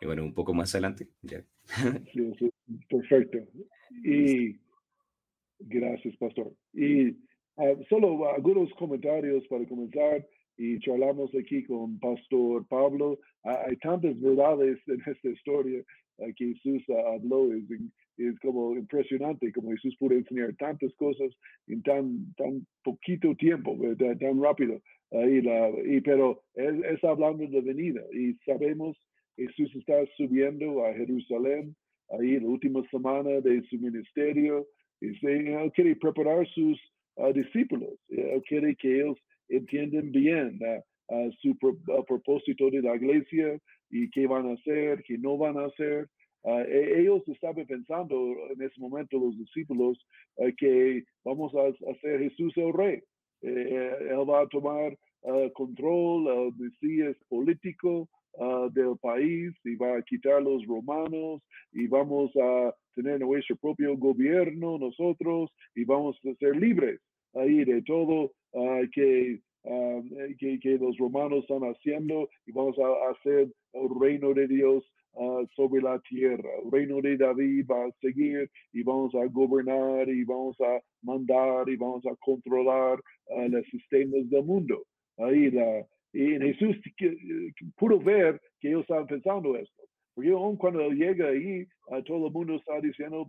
Y 0.00 0.06
bueno, 0.06 0.24
un 0.24 0.32
poco 0.32 0.54
más 0.54 0.74
adelante. 0.74 1.08
perfecto. 2.88 3.38
Y 4.02 4.58
gracias, 5.58 6.16
pastor. 6.16 6.54
Y 6.72 7.16
ah, 7.58 7.74
solo 7.88 8.28
algunos 8.28 8.72
comentarios 8.74 9.46
para 9.48 9.66
comenzar 9.66 10.26
y 10.56 10.78
charlamos 10.80 11.30
aquí 11.34 11.64
con 11.64 11.98
Pastor 11.98 12.66
Pablo. 12.68 13.18
Ah, 13.44 13.64
hay 13.66 13.76
tantas 13.76 14.18
verdades 14.20 14.78
en 14.86 15.00
esta 15.06 15.28
historia 15.28 15.82
ah, 16.20 16.32
que 16.36 16.54
Jesús 16.54 16.82
habló. 17.14 17.52
Es, 17.52 17.64
es, 18.16 18.38
como 18.40 18.74
impresionante 18.74 19.52
como 19.52 19.70
Jesús 19.70 19.96
pudo 19.98 20.14
enseñar 20.14 20.54
tantas 20.56 20.92
cosas 20.94 21.30
en 21.68 21.82
tan, 21.82 22.34
tan 22.36 22.66
poquito 22.82 23.34
tiempo, 23.36 23.76
tan 23.96 24.42
rápido. 24.42 24.80
y 25.12 25.40
la, 25.42 25.70
y, 25.84 26.00
pero 26.00 26.42
él 26.54 26.84
está 26.84 27.10
hablando 27.10 27.46
de 27.46 27.60
venida 27.60 28.02
y 28.12 28.34
sabemos 28.44 28.96
Jesús 29.38 29.70
está 29.76 30.04
subiendo 30.16 30.84
a 30.84 30.92
Jerusalén, 30.94 31.76
ahí 32.10 32.40
la 32.40 32.48
última 32.48 32.82
semana 32.90 33.40
de 33.40 33.62
su 33.68 33.76
ministerio, 33.78 34.66
y 35.00 35.14
él 35.24 35.72
quiere 35.74 35.94
preparar 35.94 36.46
sus 36.48 36.78
discípulos, 37.34 37.94
él 38.08 38.42
quiere 38.46 38.74
que 38.76 39.00
ellos 39.00 39.18
entiendan 39.48 40.10
bien 40.12 40.58
uh, 41.08 41.30
su 41.40 41.56
propósito 42.06 42.70
de 42.70 42.82
la 42.82 42.96
iglesia 42.96 43.58
y 43.90 44.10
qué 44.10 44.26
van 44.26 44.48
a 44.48 44.54
hacer, 44.54 45.02
qué 45.04 45.18
no 45.18 45.36
van 45.36 45.56
a 45.58 45.66
hacer. 45.66 46.08
Uh, 46.42 46.60
e, 46.60 47.00
ellos 47.00 47.22
estaban 47.28 47.66
pensando 47.66 48.16
en 48.50 48.62
ese 48.62 48.80
momento, 48.80 49.18
los 49.18 49.36
discípulos, 49.38 49.98
que 50.56 51.04
vamos 51.24 51.52
a 51.54 51.90
hacer 51.90 52.20
Jesús 52.20 52.52
el 52.56 52.72
rey. 52.72 53.02
Eh, 53.42 53.92
él 54.10 54.28
va 54.28 54.42
a 54.42 54.48
tomar 54.48 54.96
control, 55.54 56.28
el 56.28 56.52
Mesías 56.56 57.16
político, 57.28 58.08
Ah, 58.40 58.68
del 58.70 58.96
país 59.02 59.52
y 59.64 59.74
va 59.74 59.96
a 59.96 60.02
quitar 60.02 60.40
los 60.40 60.64
romanos 60.64 61.42
y 61.72 61.88
vamos 61.88 62.30
a 62.36 62.72
tener 62.94 63.18
nuestro 63.18 63.56
propio 63.56 63.96
gobierno 63.96 64.78
nosotros 64.78 65.50
y 65.74 65.84
vamos 65.84 66.16
a 66.24 66.34
ser 66.34 66.54
libres 66.54 67.00
ahí 67.34 67.64
de 67.64 67.82
todo 67.82 68.32
ah, 68.54 68.82
que, 68.92 69.40
ah, 69.64 70.00
que, 70.38 70.78
los 70.78 70.96
romanos 70.98 71.40
están 71.40 71.62
haciendo 71.62 72.28
y 72.46 72.52
vamos 72.52 72.76
a 72.78 73.10
hacer 73.10 73.48
el 73.72 73.88
reino 74.00 74.34
de 74.34 74.48
Dios 74.48 74.84
sobre 75.56 75.82
la 75.82 75.98
tierra. 76.08 76.48
El 76.64 76.70
reino 76.70 77.00
de 77.00 77.16
David 77.16 77.66
va 77.68 77.86
a 77.86 77.92
seguir 78.00 78.48
y 78.72 78.84
vamos 78.84 79.12
a 79.16 79.24
gobernar 79.26 80.08
y 80.08 80.22
vamos 80.22 80.56
a 80.60 80.80
mandar 81.02 81.68
y 81.68 81.76
vamos 81.76 82.06
a 82.06 82.14
controlar 82.20 83.00
los 83.48 83.66
sistemas 83.66 84.30
del 84.30 84.44
mundo. 84.44 84.84
Ahí 85.16 85.50
la, 85.50 85.84
y 86.12 86.38
Jesús 86.38 86.76
pudo 87.76 87.98
ver 88.00 88.40
que 88.60 88.68
ellos 88.68 88.82
estaban 88.82 89.06
pensando 89.06 89.56
esto. 89.56 89.82
Porque 90.18 90.32
aún 90.32 90.56
cuando 90.56 90.80
él 90.80 90.96
llega 90.96 91.28
ahí, 91.28 91.64
a 91.92 92.02
todo 92.02 92.26
el 92.26 92.32
mundo 92.32 92.56
está 92.56 92.80
diciendo, 92.80 93.24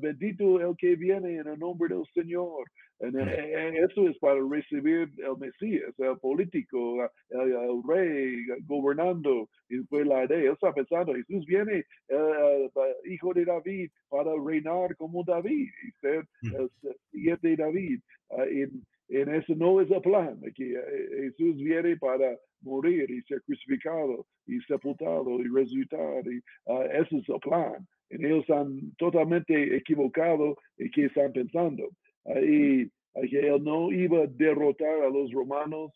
bendito 0.00 0.58
el 0.58 0.74
que 0.78 0.96
viene 0.96 1.36
en 1.36 1.46
el 1.46 1.58
nombre 1.58 1.94
del 1.94 2.06
Señor. 2.14 2.64
Mm. 2.98 3.18
Eh, 3.18 3.24
eh, 3.28 3.86
eso 3.90 4.08
es 4.08 4.16
para 4.20 4.40
recibir 4.50 5.12
el 5.18 5.36
Mesías, 5.38 5.92
el 5.98 6.18
político, 6.20 7.04
el, 7.28 7.82
rey 7.86 8.46
gobernando. 8.62 9.50
Y 9.68 9.80
fue 9.80 10.06
la 10.06 10.24
idea. 10.24 10.38
Él 10.38 10.52
está 10.52 10.72
pensando, 10.72 11.12
Jesús 11.12 11.44
viene, 11.44 11.84
eh, 12.08 12.70
hijo 13.04 13.34
de 13.34 13.44
David, 13.44 13.90
para 14.08 14.30
reinar 14.42 14.96
como 14.96 15.24
David 15.24 15.68
y 15.86 15.90
ser 16.00 16.26
el 16.40 16.70
siguiente 17.10 17.48
de 17.48 17.56
David. 17.56 18.00
Ah, 18.30 18.46
en 18.48 18.82
eso 19.08 19.54
no 19.54 19.80
es 19.80 19.90
el 19.90 20.00
plan, 20.00 20.40
que 20.54 20.72
eh, 20.72 21.30
Jesús 21.36 21.56
viene 21.56 21.96
para 21.96 22.36
morir 22.62 23.10
y 23.10 23.22
ser 23.22 23.42
crucificado 23.42 24.26
y 24.46 24.58
sepultado 24.62 25.40
y 25.40 25.48
resucitar. 25.48 26.26
Y, 26.26 26.38
uh, 26.64 26.82
ese 26.82 27.18
es 27.18 27.28
el 27.28 27.40
plan. 27.40 27.86
Y 28.10 28.24
ellos 28.24 28.40
están 28.40 28.92
totalmente 28.96 29.76
equivocados 29.76 30.56
en 30.78 30.90
qué 30.90 31.06
están 31.06 31.32
pensando. 31.32 31.88
Uh, 32.24 32.38
y 32.38 32.90
que 33.30 33.48
él 33.48 33.62
no 33.62 33.92
iba 33.92 34.22
a 34.22 34.26
derrotar 34.26 35.02
a 35.02 35.10
los 35.10 35.30
romanos 35.32 35.92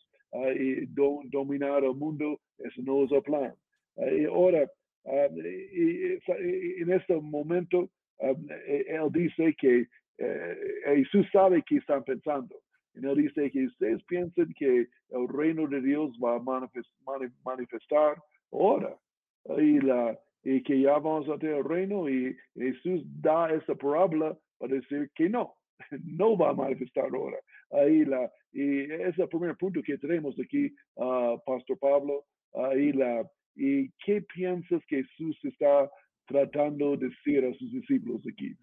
y 0.55 0.85
dominar 1.31 1.83
el 1.83 1.95
mundo, 1.95 2.39
eso 2.59 2.81
no 2.83 3.03
es 3.03 3.11
el 3.11 3.23
plan. 3.23 3.53
y 3.97 4.25
ahora, 4.25 4.69
y, 5.35 6.81
en 6.81 6.91
este 6.93 7.15
momento, 7.15 7.89
él 8.19 9.09
dice 9.11 9.55
que 9.59 9.87
Jesús 10.85 11.27
sabe 11.33 11.63
que 11.67 11.77
están 11.77 12.03
pensando. 12.03 12.55
Y 12.95 13.05
él 13.05 13.15
dice 13.15 13.51
que 13.51 13.65
ustedes 13.65 14.03
piensan 14.03 14.53
que 14.57 14.87
el 15.09 15.27
reino 15.27 15.67
de 15.67 15.81
Dios 15.81 16.11
va 16.23 16.35
a 16.35 16.39
manifestar 17.45 18.21
ahora. 18.51 18.97
Y, 19.57 19.79
la, 19.79 20.19
y 20.43 20.61
que 20.63 20.81
ya 20.81 20.97
vamos 20.99 21.29
a 21.29 21.37
tener 21.37 21.57
el 21.57 21.63
reino 21.63 22.09
y 22.09 22.35
Jesús 22.55 23.03
da 23.21 23.53
esa 23.53 23.75
parábola 23.75 24.37
para 24.57 24.75
decir 24.75 25.09
que 25.15 25.29
no, 25.29 25.53
no 26.03 26.37
va 26.37 26.49
a 26.49 26.53
manifestar 26.53 27.09
ahora. 27.13 27.37
Ahí 27.71 28.05
la, 28.05 28.31
y 28.51 28.81
ese 28.81 29.09
es 29.09 29.19
el 29.19 29.29
primer 29.29 29.55
punto 29.57 29.81
que 29.81 29.97
tenemos 29.97 30.35
aquí, 30.39 30.73
uh, 30.95 31.37
Pastor 31.45 31.77
Pablo. 31.79 32.25
Ahí 32.53 32.91
la, 32.91 33.23
¿Y 33.55 33.89
qué 34.05 34.21
piensas 34.21 34.81
que 34.87 35.03
Jesús 35.03 35.37
está 35.43 35.91
tratando 36.27 36.95
de 36.95 37.09
decir 37.09 37.43
a 37.43 37.53
sus 37.55 37.71
discípulos 37.73 38.21
aquí? 38.31 38.55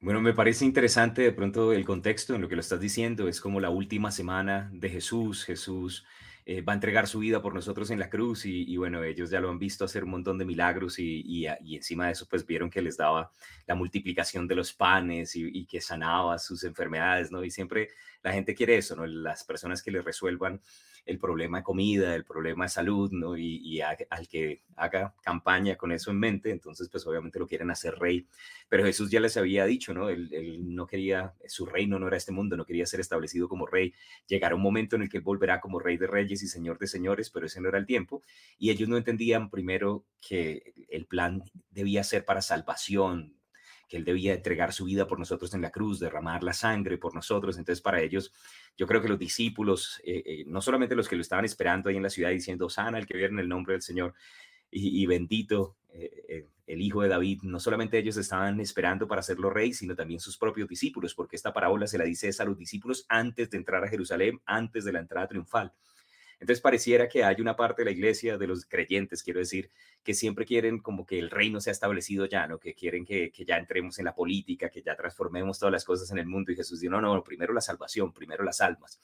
Bueno, 0.00 0.20
me 0.20 0.32
parece 0.32 0.64
interesante 0.64 1.22
de 1.22 1.32
pronto 1.32 1.72
el 1.72 1.84
contexto 1.84 2.36
en 2.36 2.40
lo 2.40 2.48
que 2.48 2.54
lo 2.54 2.60
estás 2.60 2.78
diciendo. 2.78 3.26
Es 3.26 3.40
como 3.40 3.58
la 3.58 3.70
última 3.70 4.12
semana 4.12 4.70
de 4.72 4.88
Jesús. 4.90 5.44
Jesús 5.44 6.06
eh, 6.46 6.62
va 6.62 6.72
a 6.72 6.76
entregar 6.76 7.08
su 7.08 7.18
vida 7.18 7.42
por 7.42 7.52
nosotros 7.52 7.90
en 7.90 7.98
la 7.98 8.08
cruz 8.08 8.46
y, 8.46 8.76
bueno, 8.76 9.02
ellos 9.02 9.28
ya 9.28 9.40
lo 9.40 9.50
han 9.50 9.58
visto 9.58 9.84
hacer 9.84 10.04
un 10.04 10.10
montón 10.10 10.38
de 10.38 10.44
milagros 10.44 11.00
y, 11.00 11.22
y, 11.26 11.46
encima 11.76 12.06
de 12.06 12.12
eso 12.12 12.26
pues 12.26 12.46
vieron 12.46 12.70
que 12.70 12.80
les 12.80 12.96
daba 12.96 13.32
la 13.66 13.74
multiplicación 13.74 14.46
de 14.46 14.54
los 14.54 14.72
panes 14.72 15.34
y, 15.34 15.66
que 15.66 15.80
sanaba 15.80 16.38
sus 16.38 16.62
enfermedades, 16.62 17.32
¿no? 17.32 17.44
Y 17.44 17.50
siempre 17.50 17.88
la 18.22 18.32
gente 18.32 18.54
quiere 18.54 18.78
eso, 18.78 18.94
¿no? 18.94 19.04
Las 19.04 19.42
personas 19.42 19.82
que 19.82 19.90
les 19.90 20.04
resuelvan 20.04 20.60
el 21.08 21.18
problema 21.18 21.58
de 21.58 21.64
comida, 21.64 22.14
el 22.14 22.24
problema 22.24 22.66
de 22.66 22.68
salud, 22.68 23.10
¿no? 23.12 23.36
Y, 23.36 23.80
al 23.80 24.28
que 24.28 24.60
haga 24.76 25.14
campaña 25.22 25.74
con 25.76 25.90
eso 25.90 26.10
en 26.10 26.18
mente, 26.18 26.50
entonces 26.50 26.90
pues 26.90 27.06
obviamente 27.06 27.38
lo 27.38 27.46
quieren 27.46 27.70
hacer 27.70 27.94
rey. 27.94 28.26
Pero 28.68 28.84
Jesús 28.84 29.10
ya 29.10 29.18
les 29.18 29.38
había 29.38 29.64
dicho, 29.64 29.94
¿no? 29.94 30.10
Él, 30.10 30.28
no 30.74 30.86
quería, 30.86 31.32
su 31.46 31.64
reino 31.64 31.98
no 31.98 32.08
era 32.08 32.18
este 32.18 32.30
mundo, 32.30 32.58
no 32.58 32.66
quería 32.66 32.84
ser 32.84 33.00
establecido 33.00 33.48
como 33.48 33.66
rey. 33.66 33.94
Llegará 34.26 34.54
un 34.54 34.60
momento 34.60 34.96
en 34.96 35.02
el 35.02 35.08
que 35.08 35.20
volverá 35.20 35.60
como 35.60 35.78
rey 35.78 35.96
de 35.96 36.06
reyes 36.06 36.42
y 36.42 36.46
señor 36.46 36.78
de 36.78 36.86
señores, 36.86 37.30
pero 37.30 37.46
ese 37.46 37.60
no 37.62 37.70
era 37.70 37.78
el 37.78 37.86
tiempo. 37.86 38.22
Y 38.58 38.68
ellos 38.68 38.88
no 38.90 38.98
entendían 38.98 39.48
primero 39.48 40.04
que 40.20 40.74
el 40.90 41.06
plan 41.06 41.42
debía 41.70 42.04
ser 42.04 42.26
para 42.26 42.42
salvación, 42.42 43.38
que 43.88 43.96
Él 43.96 44.04
debía 44.04 44.34
entregar 44.34 44.72
su 44.72 44.84
vida 44.84 45.06
por 45.06 45.18
nosotros 45.18 45.54
en 45.54 45.62
la 45.62 45.70
cruz, 45.70 45.98
derramar 45.98 46.42
la 46.42 46.52
sangre 46.52 46.98
por 46.98 47.14
nosotros. 47.14 47.56
Entonces, 47.56 47.80
para 47.80 48.02
ellos, 48.02 48.32
yo 48.78 48.86
creo 48.86 49.02
que 49.02 49.08
los 49.08 49.18
discípulos, 49.18 50.00
eh, 50.04 50.22
eh, 50.24 50.44
no 50.46 50.62
solamente 50.62 50.94
los 50.94 51.08
que 51.08 51.16
lo 51.16 51.22
estaban 51.22 51.44
esperando 51.44 51.90
ahí 51.90 51.96
en 51.96 52.02
la 52.04 52.10
ciudad 52.10 52.30
diciendo, 52.30 52.70
sana 52.70 52.98
el 52.98 53.06
que 53.06 53.16
viene 53.16 53.34
en 53.34 53.40
el 53.40 53.48
nombre 53.48 53.72
del 53.74 53.82
Señor 53.82 54.14
y, 54.70 55.04
bendito 55.06 55.76
eh, 55.88 56.46
el 56.66 56.80
Hijo 56.80 57.02
de 57.02 57.08
David, 57.08 57.40
no 57.42 57.58
solamente 57.58 57.98
ellos 57.98 58.16
estaban 58.18 58.60
esperando 58.60 59.08
para 59.08 59.20
hacerlo 59.20 59.50
rey, 59.50 59.72
sino 59.72 59.96
también 59.96 60.20
sus 60.20 60.36
propios 60.38 60.68
discípulos, 60.68 61.14
porque 61.14 61.34
esta 61.34 61.52
parábola 61.52 61.86
se 61.86 61.98
la 61.98 62.04
dice 62.04 62.30
a 62.38 62.44
los 62.44 62.56
discípulos 62.56 63.04
antes 63.08 63.50
de 63.50 63.56
entrar 63.56 63.82
a 63.82 63.88
Jerusalén, 63.88 64.40
antes 64.44 64.84
de 64.84 64.92
la 64.92 65.00
entrada 65.00 65.26
triunfal. 65.26 65.72
Entonces 66.40 66.60
pareciera 66.60 67.08
que 67.08 67.24
hay 67.24 67.40
una 67.40 67.56
parte 67.56 67.82
de 67.82 67.86
la 67.86 67.90
iglesia, 67.90 68.38
de 68.38 68.46
los 68.46 68.64
creyentes, 68.64 69.22
quiero 69.22 69.40
decir, 69.40 69.70
que 70.04 70.14
siempre 70.14 70.44
quieren 70.44 70.78
como 70.78 71.04
que 71.04 71.18
el 71.18 71.30
reino 71.30 71.60
sea 71.60 71.72
establecido 71.72 72.26
ya, 72.26 72.46
¿no? 72.46 72.58
Que 72.58 72.74
quieren 72.74 73.04
que, 73.04 73.32
que 73.32 73.44
ya 73.44 73.56
entremos 73.56 73.98
en 73.98 74.04
la 74.04 74.14
política, 74.14 74.70
que 74.70 74.82
ya 74.82 74.94
transformemos 74.94 75.58
todas 75.58 75.72
las 75.72 75.84
cosas 75.84 76.10
en 76.12 76.18
el 76.18 76.26
mundo. 76.26 76.52
Y 76.52 76.56
Jesús 76.56 76.80
dijo, 76.80 76.92
no, 76.92 77.00
no, 77.00 77.24
primero 77.24 77.52
la 77.52 77.60
salvación, 77.60 78.12
primero 78.12 78.44
las 78.44 78.60
almas. 78.60 79.00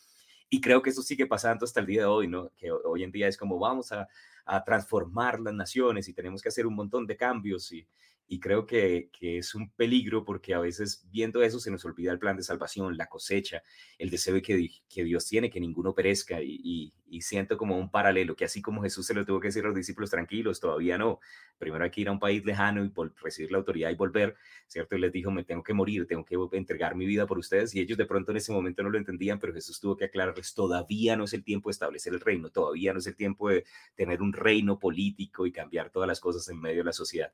Y 0.48 0.60
creo 0.60 0.82
que 0.82 0.90
eso 0.90 1.02
sigue 1.02 1.26
pasando 1.26 1.64
hasta 1.64 1.80
el 1.80 1.86
día 1.86 2.02
de 2.02 2.06
hoy, 2.06 2.28
¿no? 2.28 2.50
Que 2.56 2.70
hoy 2.70 3.02
en 3.02 3.10
día 3.10 3.26
es 3.26 3.36
como 3.36 3.58
vamos 3.58 3.90
a, 3.90 4.08
a 4.44 4.62
transformar 4.64 5.40
las 5.40 5.54
naciones 5.54 6.08
y 6.08 6.14
tenemos 6.14 6.42
que 6.42 6.48
hacer 6.48 6.66
un 6.66 6.74
montón 6.74 7.06
de 7.06 7.16
cambios 7.16 7.72
y, 7.72 7.86
y 8.26 8.40
creo 8.40 8.66
que, 8.66 9.10
es 9.20 9.54
un 9.54 9.70
peligro 9.70 10.24
porque 10.24 10.54
a 10.54 10.60
veces 10.60 11.06
viendo 11.10 11.42
eso 11.42 11.60
se 11.60 11.70
nos 11.70 11.84
olvida 11.84 12.12
el 12.12 12.18
plan 12.18 12.36
de 12.36 12.42
salvación, 12.42 12.96
la 12.96 13.06
cosecha, 13.06 13.62
el 13.98 14.10
deseo 14.10 14.40
que, 14.42 14.70
que 14.88 15.04
Dios 15.04 15.26
tiene, 15.26 15.50
que 15.50 15.60
ninguno 15.60 15.94
perezca 15.94 16.40
y, 16.42 16.92
siento 17.20 17.56
como 17.56 17.78
un 17.78 17.92
paralelo, 17.92 18.34
que 18.34 18.44
así 18.44 18.60
como 18.60 18.82
Jesús 18.82 19.06
se 19.06 19.14
lo 19.14 19.24
tuvo 19.24 19.38
que 19.38 19.46
decir 19.46 19.62
a 19.62 19.68
los 19.68 19.76
discípulos 19.76 20.10
tranquilos, 20.10 20.58
todavía 20.58 20.98
no, 20.98 21.20
primero 21.58 21.84
hay 21.84 21.90
que 21.90 22.00
ir 22.00 22.08
a 22.08 22.12
un 22.12 22.18
país 22.18 22.44
lejano 22.44 22.84
y 22.84 22.92
recibir 23.22 23.52
la 23.52 23.58
autoridad 23.58 23.90
y 23.90 23.94
volver, 23.94 24.34
¿cierto? 24.66 24.96
Y 24.96 24.98
les 24.98 25.12
dijo, 25.12 25.30
me 25.30 25.44
tengo 25.44 25.62
que 25.62 25.72
morir, 25.72 26.08
tengo 26.08 26.24
que 26.24 26.56
entregar 26.56 26.96
mi 26.96 27.06
vida 27.06 27.24
por 27.24 27.38
ustedes 27.38 27.72
y 27.76 27.80
ellos 27.80 27.96
de 27.98 28.06
pronto 28.06 28.32
en 28.32 28.38
ese 28.38 28.50
momento 28.50 28.82
no 28.82 28.90
lo 28.90 28.98
entendían, 28.98 29.38
pero 29.38 29.54
Jesús 29.54 29.78
tuvo 29.78 29.96
que 29.96 30.06
aclararles, 30.06 30.54
todavía 30.54 31.16
no 31.16 31.22
es 31.22 31.34
el 31.34 31.44
tiempo 31.44 31.68
de 31.68 31.74
establecer 31.74 32.12
el 32.12 32.20
reino, 32.20 32.50
todavía 32.50 32.92
no 32.92 32.98
es 32.98 33.06
el 33.06 33.14
tiempo 33.14 33.48
de 33.48 33.64
tener 33.94 34.20
un 34.20 34.32
reino 34.34 34.78
político 34.78 35.46
y 35.46 35.52
cambiar 35.52 35.90
todas 35.90 36.08
las 36.08 36.20
cosas 36.20 36.48
en 36.48 36.60
medio 36.60 36.78
de 36.78 36.84
la 36.84 36.92
sociedad. 36.92 37.32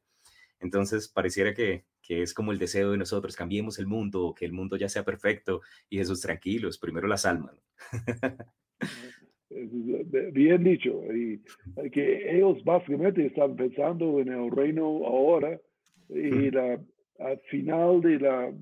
Entonces, 0.60 1.08
pareciera 1.08 1.54
que, 1.54 1.84
que, 2.02 2.22
es 2.22 2.34
como 2.34 2.52
el 2.52 2.58
deseo 2.58 2.92
de 2.92 2.98
nosotros, 2.98 3.34
cambiemos 3.34 3.78
el 3.78 3.86
mundo, 3.86 4.34
que 4.36 4.44
el 4.44 4.52
mundo 4.52 4.76
ya 4.76 4.88
sea 4.88 5.04
perfecto 5.04 5.62
y 5.88 5.96
Jesús 5.96 6.20
tranquilos, 6.20 6.78
primero 6.78 7.08
las 7.08 7.24
almas. 7.24 7.54
Bien 9.50 10.62
dicho, 10.62 11.02
y 11.12 11.42
que 11.90 12.36
ellos 12.36 12.62
básicamente 12.62 13.26
están 13.26 13.56
pensando 13.56 14.20
en 14.20 14.28
el 14.28 14.50
reino 14.50 15.04
ahora 15.04 15.58
y 16.08 16.50
la, 16.50 16.80
al 17.18 17.38
final 17.50 18.00
de 18.00 18.20
la 18.20 18.52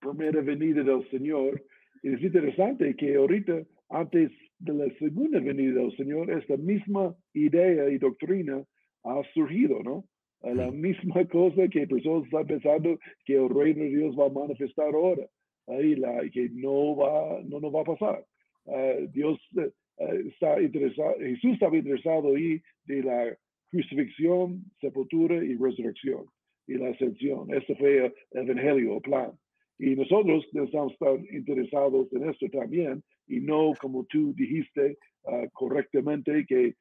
primera 0.00 0.40
venida 0.40 0.82
del 0.82 1.08
Señor. 1.10 1.62
Y 2.02 2.14
es 2.14 2.22
interesante 2.22 2.96
que 2.96 3.14
ahorita, 3.14 3.62
antes 3.90 4.32
de 4.62 4.74
la 4.74 4.94
segunda 4.98 5.40
venida 5.40 5.80
del 5.80 5.96
Señor, 5.96 6.30
esta 6.30 6.56
misma 6.56 7.14
idea 7.34 7.88
y 7.88 7.98
doctrina 7.98 8.64
ha 9.04 9.22
surgido, 9.34 9.82
¿no? 9.82 10.04
la 10.42 10.70
misma 10.70 11.24
cosa 11.30 11.68
que 11.68 11.86
personas 11.86 12.24
están 12.24 12.46
pensando 12.46 12.98
que 13.24 13.34
el 13.34 13.48
reino 13.48 13.84
de 13.84 13.90
Dios 13.90 14.18
va 14.18 14.26
a 14.26 14.30
manifestar 14.30 14.94
ahora, 14.94 15.26
ahí 15.68 15.94
la, 15.96 16.28
que 16.30 16.48
no 16.50 16.96
va, 16.96 17.40
no 17.44 17.60
nos 17.60 17.74
va 17.74 17.82
a 17.82 17.84
pasar. 17.84 18.24
Ah, 18.66 18.94
Dios 19.12 19.38
eh, 19.56 19.70
eh, 19.98 20.22
está 20.28 20.60
interesado, 20.60 21.14
Jesús 21.18 21.52
estaba 21.54 21.76
interesado 21.76 22.34
ahí 22.34 22.60
de 22.84 23.02
la 23.02 23.36
crucifixión, 23.70 24.64
sepultura 24.80 25.36
y 25.44 25.56
resurrección 25.56 26.26
y 26.66 26.74
la 26.74 26.90
ascensión. 26.90 27.52
Este 27.52 27.74
fue 27.76 28.06
el 28.06 28.12
evangelio, 28.50 28.96
el 28.96 29.02
plan. 29.02 29.32
Y 29.78 29.96
nosotros 29.96 30.44
estamos 30.52 30.92
estar 30.92 31.18
interesados 31.32 32.12
en 32.12 32.28
esto 32.28 32.46
también 32.50 33.02
y 33.26 33.40
no 33.40 33.72
como 33.80 34.04
tú 34.04 34.32
dijiste 34.34 34.98
ah, 35.26 35.44
correctamente 35.52 36.44
que 36.46 36.74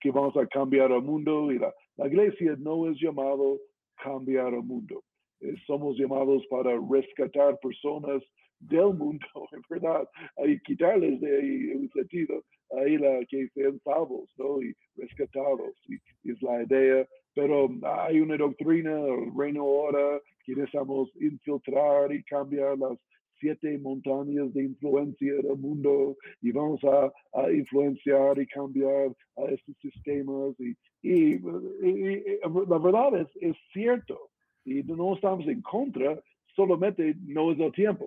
que 0.00 0.10
vamos 0.10 0.36
a 0.36 0.46
cambiar 0.46 0.90
el 0.90 1.02
mundo 1.02 1.52
y 1.52 1.58
la, 1.58 1.72
iglesia 2.06 2.56
no 2.58 2.90
es 2.90 2.98
llamado 3.00 3.58
cambiar 4.02 4.52
el 4.52 4.62
mundo. 4.62 5.02
Eh, 5.40 5.54
somos 5.66 5.96
llamados 5.96 6.44
para 6.48 6.72
rescatar 6.90 7.58
personas 7.60 8.22
del 8.58 8.94
mundo, 8.94 9.26
en 9.52 9.62
verdad, 9.68 10.08
y 10.46 10.58
quitarles 10.60 11.20
de 11.20 11.36
ahí 11.36 11.70
el 11.70 11.90
sentido, 11.92 12.42
ahí 12.78 12.98
la 12.98 13.24
que 13.28 13.48
sean 13.54 13.80
salvos, 13.84 14.28
¿no? 14.36 14.62
Y 14.62 14.74
rescatados, 14.96 15.74
y, 15.88 15.96
es 16.30 16.42
la 16.42 16.62
idea. 16.62 17.06
Pero 17.34 17.68
hay 17.82 18.20
una 18.20 18.36
doctrina, 18.36 18.92
el 18.92 19.32
reino 19.36 19.62
ahora, 19.62 20.20
que 20.44 20.54
necesitamos 20.54 21.10
infiltrar 21.20 22.12
y 22.12 22.22
cambiar 22.24 22.78
las 22.78 22.98
siete 23.40 23.78
montañas 23.78 24.52
de 24.54 24.64
influencia 24.64 25.34
del 25.34 25.56
mundo 25.56 26.16
y 26.40 26.52
vamos 26.52 26.80
a, 26.84 27.12
influenciar 27.50 28.38
y 28.38 28.46
cambiar 28.46 29.14
a 29.36 29.44
estos 29.50 29.76
sistemas. 29.80 30.54
Y, 31.02 31.38
la 31.38 32.78
verdad 32.78 33.20
es, 33.20 33.28
es 33.40 33.56
cierto. 33.72 34.30
Y 34.64 34.82
no 34.84 35.14
estamos 35.14 35.46
en 35.46 35.60
contra, 35.62 36.18
solamente 36.56 37.14
no 37.26 37.52
es 37.52 37.58
el 37.58 37.72
tiempo. 37.72 38.06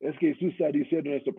Es 0.00 0.18
que 0.18 0.34
Jesús 0.34 0.52
está 0.52 0.70
diciendo 0.72 1.10
en 1.10 1.16
esta 1.16 1.30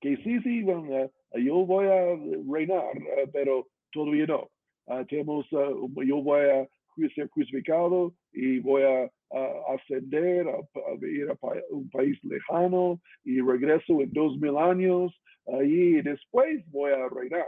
que 0.00 0.16
sí, 0.16 0.40
sí, 0.40 0.64
yo 0.64 1.66
voy 1.66 1.86
a 1.86 2.16
reinar, 2.50 2.96
eh, 2.96 3.28
pero 3.32 3.68
todavía 3.92 4.26
no. 4.26 4.50
Uh, 4.86 5.04
tenemos, 5.06 5.46
uh, 5.52 6.02
yo 6.02 6.20
voy 6.22 6.40
a 6.40 6.68
ser 7.14 7.28
crucificado 7.30 8.12
y 8.32 8.58
voy 8.58 8.82
a, 8.82 9.10
ascender 9.68 10.46
a, 10.48 11.06
ir 11.06 11.30
a, 11.30 11.36
un 11.70 11.88
país 11.90 12.18
lejano 12.22 13.00
y 13.24 13.40
regreso 13.40 14.00
en 14.02 14.12
dos 14.12 14.38
mil 14.38 14.56
años 14.56 15.12
y 15.64 16.02
después 16.02 16.62
voy 16.70 16.92
a 16.92 17.08
reinar 17.08 17.46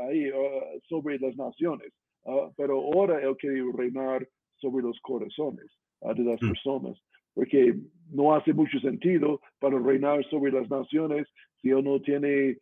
ahí 0.00 0.30
uh, 0.30 0.80
sobre 0.88 1.18
las 1.18 1.36
naciones. 1.36 1.92
Uh, 2.24 2.52
pero 2.56 2.76
ahora 2.76 3.20
él 3.20 3.36
quiere 3.36 3.62
reinar 3.74 4.26
sobre 4.56 4.84
los 4.84 4.98
corazones 5.00 5.66
uh, 6.00 6.14
de 6.14 6.22
las 6.22 6.40
mm. 6.40 6.48
personas, 6.48 6.98
porque 7.34 7.74
no 8.10 8.34
hace 8.34 8.52
mucho 8.52 8.78
sentido 8.80 9.40
para 9.58 9.78
reinar 9.78 10.24
sobre 10.30 10.52
las 10.52 10.68
naciones 10.70 11.26
si 11.60 11.70
él 11.70 11.84
no 11.84 12.00
tiene 12.00 12.58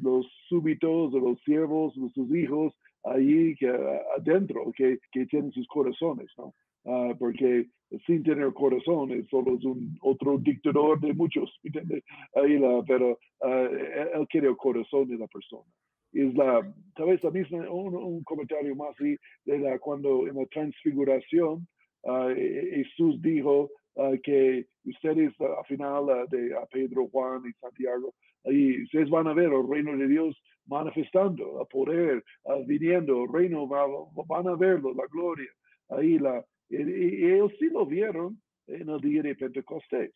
los 0.00 0.26
súbitos 0.48 1.14
o 1.14 1.18
los 1.18 1.40
siervos 1.42 1.96
o 1.96 2.08
sus 2.10 2.34
hijos 2.34 2.74
ahí 3.04 3.54
que, 3.56 3.68
adentro 4.16 4.72
que, 4.76 4.98
que 5.12 5.26
tienen 5.26 5.52
sus 5.52 5.66
corazones, 5.68 6.30
¿no? 6.36 6.54
Ah, 6.86 7.14
porque 7.18 7.66
sin 8.06 8.22
tener 8.22 8.52
corazón 8.54 9.10
es 9.10 9.28
solo 9.28 9.58
un 9.64 9.98
otro 10.00 10.38
dictador 10.38 11.00
de 11.00 11.12
muchos. 11.12 11.50
Ahí 12.34 12.58
la, 12.58 12.82
pero 12.86 13.18
uh, 13.40 14.18
él 14.18 14.26
quiere 14.28 14.48
el 14.48 14.56
corazón 14.56 15.08
de 15.08 15.18
la 15.18 15.26
persona. 15.26 15.68
es 16.12 16.34
la, 16.34 16.62
tal 16.94 17.06
vez 17.06 17.22
la 17.22 17.30
misma, 17.30 17.70
un, 17.70 18.22
comentario 18.24 18.74
más 18.76 18.94
de 18.96 19.58
la, 19.58 19.78
cuando 19.78 20.26
en 20.26 20.36
la 20.36 20.46
transfiguración 20.46 21.66
uh, 22.04 22.28
Jesús 22.34 23.20
dijo 23.20 23.70
uh, 23.94 24.16
que 24.22 24.66
ustedes 24.84 25.34
al 25.40 25.64
final 25.66 26.06
de 26.30 26.56
a 26.56 26.64
Pedro, 26.66 27.08
Juan 27.08 27.42
y 27.46 27.52
Santiago, 27.54 28.14
y 28.44 28.84
ustedes 28.84 29.10
van 29.10 29.26
a 29.26 29.34
ver 29.34 29.52
el 29.52 29.68
reino 29.68 29.96
de 29.96 30.08
Dios 30.08 30.40
manifestando, 30.70 31.60
a 31.60 31.64
poder, 31.66 32.24
viniendo, 32.66 33.24
el 33.24 33.32
reino, 33.32 33.66
van 33.66 34.48
a 34.48 34.54
verlo, 34.54 34.94
la 34.94 35.04
gloria. 35.10 35.50
Ahí 35.90 36.18
la, 36.18 36.44
y, 36.70 37.26
ellos 37.26 37.52
sí 37.58 37.68
lo 37.68 37.84
vieron 37.84 38.40
en 38.68 38.88
el 38.88 39.00
día 39.00 39.22
de 39.22 39.34
Pentecostés. 39.34 40.12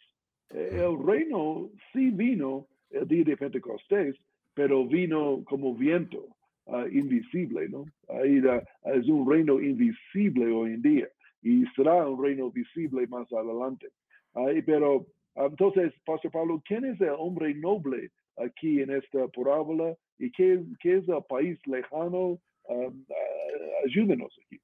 El 0.51 1.03
reino 1.05 1.71
sí 1.93 2.11
vino 2.11 2.69
el 2.91 3.09
día 3.09 3.25
de 3.25 3.37
Pentecostés, 3.37 4.17
pero 4.55 4.87
vino 4.87 5.43
como 5.45 5.75
viento 5.75 6.29
uh, 6.67 6.87
invisible, 6.87 7.69
¿no? 7.69 7.85
Ahí 8.09 8.41
es 8.85 9.09
un 9.09 9.29
reino 9.29 9.61
invisible 9.61 10.47
hoy 10.53 10.75
en 10.75 10.83
día 10.83 11.09
y 11.43 11.67
será 11.75 12.09
un 12.09 12.23
reino 12.23 12.51
visible 12.51 13.07
más 13.09 13.31
adelante. 13.33 13.89
Ahí, 14.35 14.63
pero 14.63 15.07
entonces, 15.35 15.93
Pastor 16.07 16.31
Pablo, 16.31 16.63
¿quién 16.65 16.85
es 16.85 17.01
el 17.01 17.11
hombre 17.19 17.53
noble 17.55 18.11
aquí 18.37 18.81
en 18.81 18.91
esta 18.91 19.29
parábola 19.29 19.95
y 20.19 20.31
qué, 20.33 20.63
qué 20.81 20.99
es 20.99 21.09
el 21.09 21.23
país 21.29 21.59
lejano? 21.67 22.41
Um, 22.65 23.05
ayúdenos 23.85 24.33
aquí. 24.47 24.61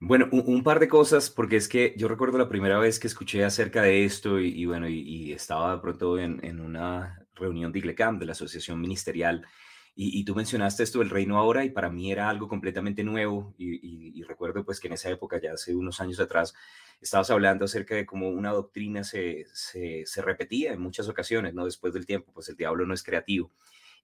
Bueno, 0.00 0.28
un, 0.32 0.64
par 0.64 0.80
de 0.80 0.88
cosas, 0.88 1.30
porque 1.30 1.54
es 1.54 1.68
que 1.68 1.94
yo 1.96 2.08
recuerdo 2.08 2.36
la 2.36 2.48
primera 2.48 2.78
vez 2.80 2.98
que 2.98 3.06
escuché 3.06 3.44
acerca 3.44 3.82
de 3.82 4.04
esto 4.04 4.40
y, 4.40 4.66
bueno, 4.66 4.88
y, 4.88 5.30
estaba 5.32 5.76
de 5.76 5.80
pronto 5.80 6.18
en, 6.18 6.44
en, 6.44 6.58
una 6.58 7.24
reunión 7.36 7.70
de 7.70 7.78
IGLECAM, 7.78 8.18
de 8.18 8.26
la 8.26 8.32
Asociación 8.32 8.80
Ministerial, 8.80 9.46
y, 9.94 10.24
tú 10.24 10.34
mencionaste 10.34 10.82
esto 10.82 11.00
del 11.00 11.10
reino 11.10 11.36
ahora 11.36 11.66
y 11.66 11.70
para 11.70 11.90
mí 11.90 12.10
era 12.10 12.30
algo 12.30 12.48
completamente 12.48 13.04
nuevo 13.04 13.54
y, 13.58 14.22
recuerdo 14.22 14.64
pues 14.64 14.80
que 14.80 14.86
en 14.86 14.94
esa 14.94 15.10
época, 15.10 15.38
ya 15.40 15.52
hace 15.52 15.74
unos 15.74 16.00
años 16.00 16.18
atrás, 16.18 16.54
estabas 17.02 17.30
hablando 17.30 17.64
acerca 17.64 17.94
de 17.94 18.06
cómo 18.06 18.28
una 18.28 18.52
doctrina 18.52 19.04
se, 19.04 19.46
se, 19.52 20.04
se 20.06 20.22
repetía 20.22 20.72
en 20.72 20.80
muchas 20.80 21.08
ocasiones, 21.08 21.52
¿no? 21.52 21.64
Después 21.64 21.92
del 21.92 22.06
tiempo, 22.06 22.32
pues 22.32 22.48
el 22.48 22.56
diablo 22.56 22.86
no 22.86 22.94
es 22.94 23.02
creativo. 23.02 23.52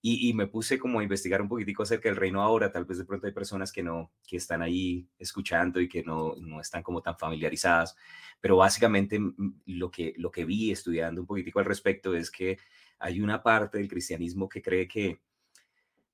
Y, 0.01 0.33
me 0.33 0.47
puse 0.47 0.79
como 0.79 1.01
a 1.01 1.03
investigar 1.03 1.43
un 1.43 1.49
poquitico 1.49 1.83
acerca 1.83 2.09
del 2.09 2.15
reino 2.15 2.41
ahora, 2.41 2.71
tal 2.71 2.85
vez 2.85 2.99
de 2.99 3.05
pronto 3.05 3.27
hay 3.27 3.33
personas 3.33 3.73
que 3.73 3.83
no, 3.83 4.13
que 4.29 4.37
están 4.37 4.63
ahí 4.63 5.09
escuchando 5.19 5.81
y 5.81 5.89
que 5.89 6.05
no, 6.05 6.37
no 6.37 6.61
están 6.61 6.85
como 6.85 7.03
tan 7.03 7.19
familiarizadas, 7.19 7.97
pero 8.41 8.57
básicamente 8.57 9.19
lo 9.67 9.91
que, 9.91 10.15
lo 10.17 10.31
que 10.31 10.45
vi 10.45 10.71
estudiando 10.71 11.21
un 11.23 11.27
poquitico 11.27 11.59
al 11.59 11.65
respecto 11.65 12.15
es 12.15 12.31
que 12.31 12.59
hay 13.01 13.21
una 13.21 13.43
parte 13.43 13.79
del 13.79 13.89
cristianismo 13.89 14.49
que 14.49 14.63
cree 14.63 14.87
que, 14.87 15.21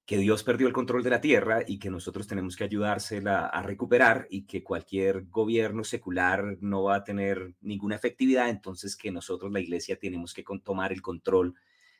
que 0.06 0.18
Dios 0.18 0.42
perdió 0.42 0.66
el 0.66 0.74
control 0.74 1.02
de 1.02 1.10
la 1.10 1.20
tierra 1.20 1.62
y 1.66 1.78
que 1.78 1.88
nosotros 1.88 2.26
tenemos 2.26 2.56
que 2.56 2.64
ayudársela 2.64 3.46
a 3.46 3.62
recuperar 3.62 4.26
y 4.28 4.42
que 4.42 4.62
cualquier 4.62 5.24
gobierno 5.28 5.82
secular 5.82 6.58
no 6.60 6.84
va 6.84 6.96
a 6.96 7.04
tener 7.04 7.54
ninguna 7.62 7.96
efectividad, 7.96 8.50
entonces 8.50 8.96
que 8.96 9.10
nosotros, 9.10 9.50
la 9.50 9.60
iglesia, 9.60 9.98
tenemos 9.98 10.34
que 10.34 10.44
tomar 10.62 10.92
el 10.92 11.00
control 11.00 11.54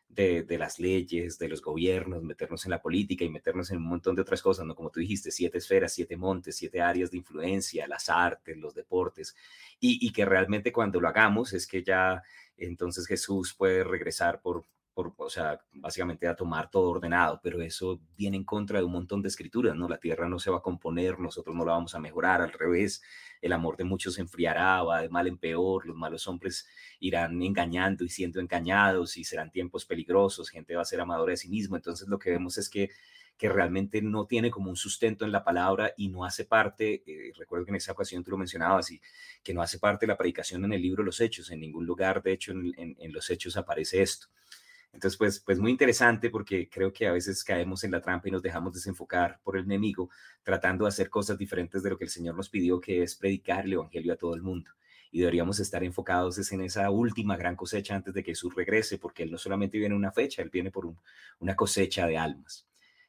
de, 0.07 0.47
las 0.59 0.79
leyes, 0.79 1.39
de 1.39 1.49
los 1.49 1.61
gobiernos, 1.61 2.23
meternos 2.23 2.65
en 2.67 2.71
la 2.71 2.81
política 2.81 3.25
y 3.25 3.31
meternos 3.31 3.71
en 3.71 3.79
un 3.79 3.89
montón 3.89 4.15
de 4.15 4.23
otras 4.23 4.43
cosas, 4.43 4.65
¿no? 4.65 4.75
Como 4.75 4.91
tú 4.91 5.01
dijiste, 5.01 5.31
siete 5.33 5.59
esferas, 5.59 5.93
siete 5.93 6.17
montes, 6.17 6.57
siete 6.57 6.81
áreas 6.81 7.11
de 7.11 7.17
influencia, 7.17 7.89
las 7.89 8.09
artes, 8.09 8.57
los 8.57 8.75
deportes, 8.75 9.35
y, 9.81 10.07
y 10.07 10.13
que 10.13 10.25
realmente 10.25 10.73
cuando 10.73 11.01
lo 11.01 11.09
hagamos 11.09 11.53
es 11.53 11.67
que 11.67 11.83
ya 11.83 12.23
entonces 12.57 13.07
Jesús 13.07 13.55
puede 13.55 13.83
regresar 13.83 14.41
por, 14.41 14.65
o 14.95 15.31
sea, 15.31 15.61
básicamente 15.73 16.29
a 16.29 16.37
tomar 16.37 16.71
todo 16.71 16.91
ordenado, 16.91 17.41
pero 17.43 17.61
eso 17.61 18.01
viene 18.17 18.37
en 18.37 18.45
contra 18.45 18.79
de 18.79 18.85
un 18.85 18.93
montón 18.93 19.23
de 19.23 19.29
escrituras, 19.29 19.75
¿no? 19.75 19.89
La 19.89 19.99
tierra 19.99 20.29
no 20.29 20.39
se 20.39 20.51
va 20.51 20.59
a 20.59 20.63
componer, 20.63 21.19
nosotros 21.19 21.55
no 21.55 21.65
la 21.65 21.73
vamos 21.73 21.95
a 21.95 22.01
mejorar, 22.01 22.41
al 22.41 22.53
revés, 22.53 23.03
el 23.43 23.53
amor 23.53 23.77
de 23.77 23.85
muchos 23.85 24.15
se 24.15 24.21
enfriará, 24.21 24.83
va 24.83 25.03
de 25.03 25.09
mal 25.09 25.27
en 25.27 25.39
peor, 25.39 25.87
los 25.87 25.97
malos 25.97 26.29
hombres 26.29 26.67
irán 27.01 27.43
engañando 27.43 28.05
y 28.05 28.09
siendo 28.09 28.41
engañados 28.41 29.17
y 29.17 29.25
serán 29.25 29.51
tiempos 29.51 29.85
peligrosos, 29.85 30.49
gente 30.49 30.77
va 30.77 30.83
a 30.83 30.87
ser 30.87 31.01
amadora 31.01 31.33
de 31.33 31.39
sí 31.39 31.49
mismo, 31.49 31.77
entonces 31.77 32.09
lo 32.09 32.19
que 32.19 32.31
vemos 32.31 32.57
es 32.59 32.71
que 32.71 32.91
que 33.37 33.49
realmente 33.49 34.01
no 34.01 34.27
tiene 34.27 34.51
como 34.51 34.71
un 34.71 34.77
sustento 34.77 35.25
en 35.25 35.33
la 35.33 35.43
palabra 35.43 35.93
y 35.97 36.09
no 36.09 36.25
hace 36.25 36.45
parte, 36.45 37.03
eh, 37.07 37.33
recuerdo 37.37 37.65
que 37.65 37.73
en 37.73 37.77
esa 37.77 37.93
ocasión 37.93 38.23
tú 38.23 38.31
lo 38.31 38.39
mencionabas, 38.39 38.93
y 38.93 39.01
que 39.43 39.53
no 39.53 39.61
hace 39.61 39.79
parte 39.79 40.07
de 40.07 40.13
la 40.13 40.17
predicación 40.17 40.65
en 40.65 40.73
el 40.73 40.83
libro 40.83 41.03
Los 41.03 41.21
Hechos, 41.21 41.51
en 41.51 41.61
ningún 41.61 41.85
lugar, 41.85 42.23
de 42.23 42.33
hecho, 42.33 42.53
en 42.53 43.13
los 43.13 43.31
Hechos 43.31 43.57
aparece 43.57 44.03
esto. 44.03 44.29
Entonces, 44.95 45.19
pues, 45.19 45.41
pues 45.41 45.59
muy 45.59 45.73
interesante 45.73 46.31
porque 46.31 46.69
creo 46.69 46.93
que 46.93 47.09
a 47.09 47.13
veces 47.13 47.43
caemos 47.43 47.83
en 47.83 47.91
la 47.91 48.01
trampa 48.01 48.29
y 48.29 48.31
nos 48.31 48.43
dejamos 48.43 48.73
desenfocar 48.73 49.41
por 49.43 49.57
el 49.57 49.65
enemigo 49.65 50.09
tratando 50.45 50.85
de 50.85 50.91
hacer 50.91 51.11
cosas 51.11 51.37
diferentes 51.37 51.83
de 51.83 51.91
lo 51.91 51.99
que 51.99 52.05
el 52.05 52.11
Señor 52.11 52.37
nos 52.37 52.49
pidió, 52.49 52.81
que 52.81 53.03
es 53.03 53.17
predicar 53.17 53.65
el 53.65 53.73
Evangelio 53.73 54.13
a 54.13 54.17
todo 54.17 54.35
el 54.35 54.43
mundo. 54.43 54.71
Y 55.11 55.19
deberíamos 55.19 55.59
estar 55.59 55.83
enfocados 55.83 56.51
en 56.53 56.61
esa 56.61 56.91
última 56.91 57.37
gran 57.37 57.57
cosecha 57.57 57.95
antes 57.95 58.15
de 58.15 58.23
que 58.23 58.33
Jesús 58.33 58.55
regrese, 58.55 58.99
porque 58.99 59.25
Él 59.25 59.33
no 59.33 59.39
solamente 59.39 59.79
viene 59.79 59.95
una 59.95 60.13
fecha, 60.13 60.43
Él 60.43 60.51
viene 60.51 60.71
por 60.71 60.93
una 61.41 61.57
cosecha 61.57 62.07
de 62.07 62.17
almas. 62.17 62.67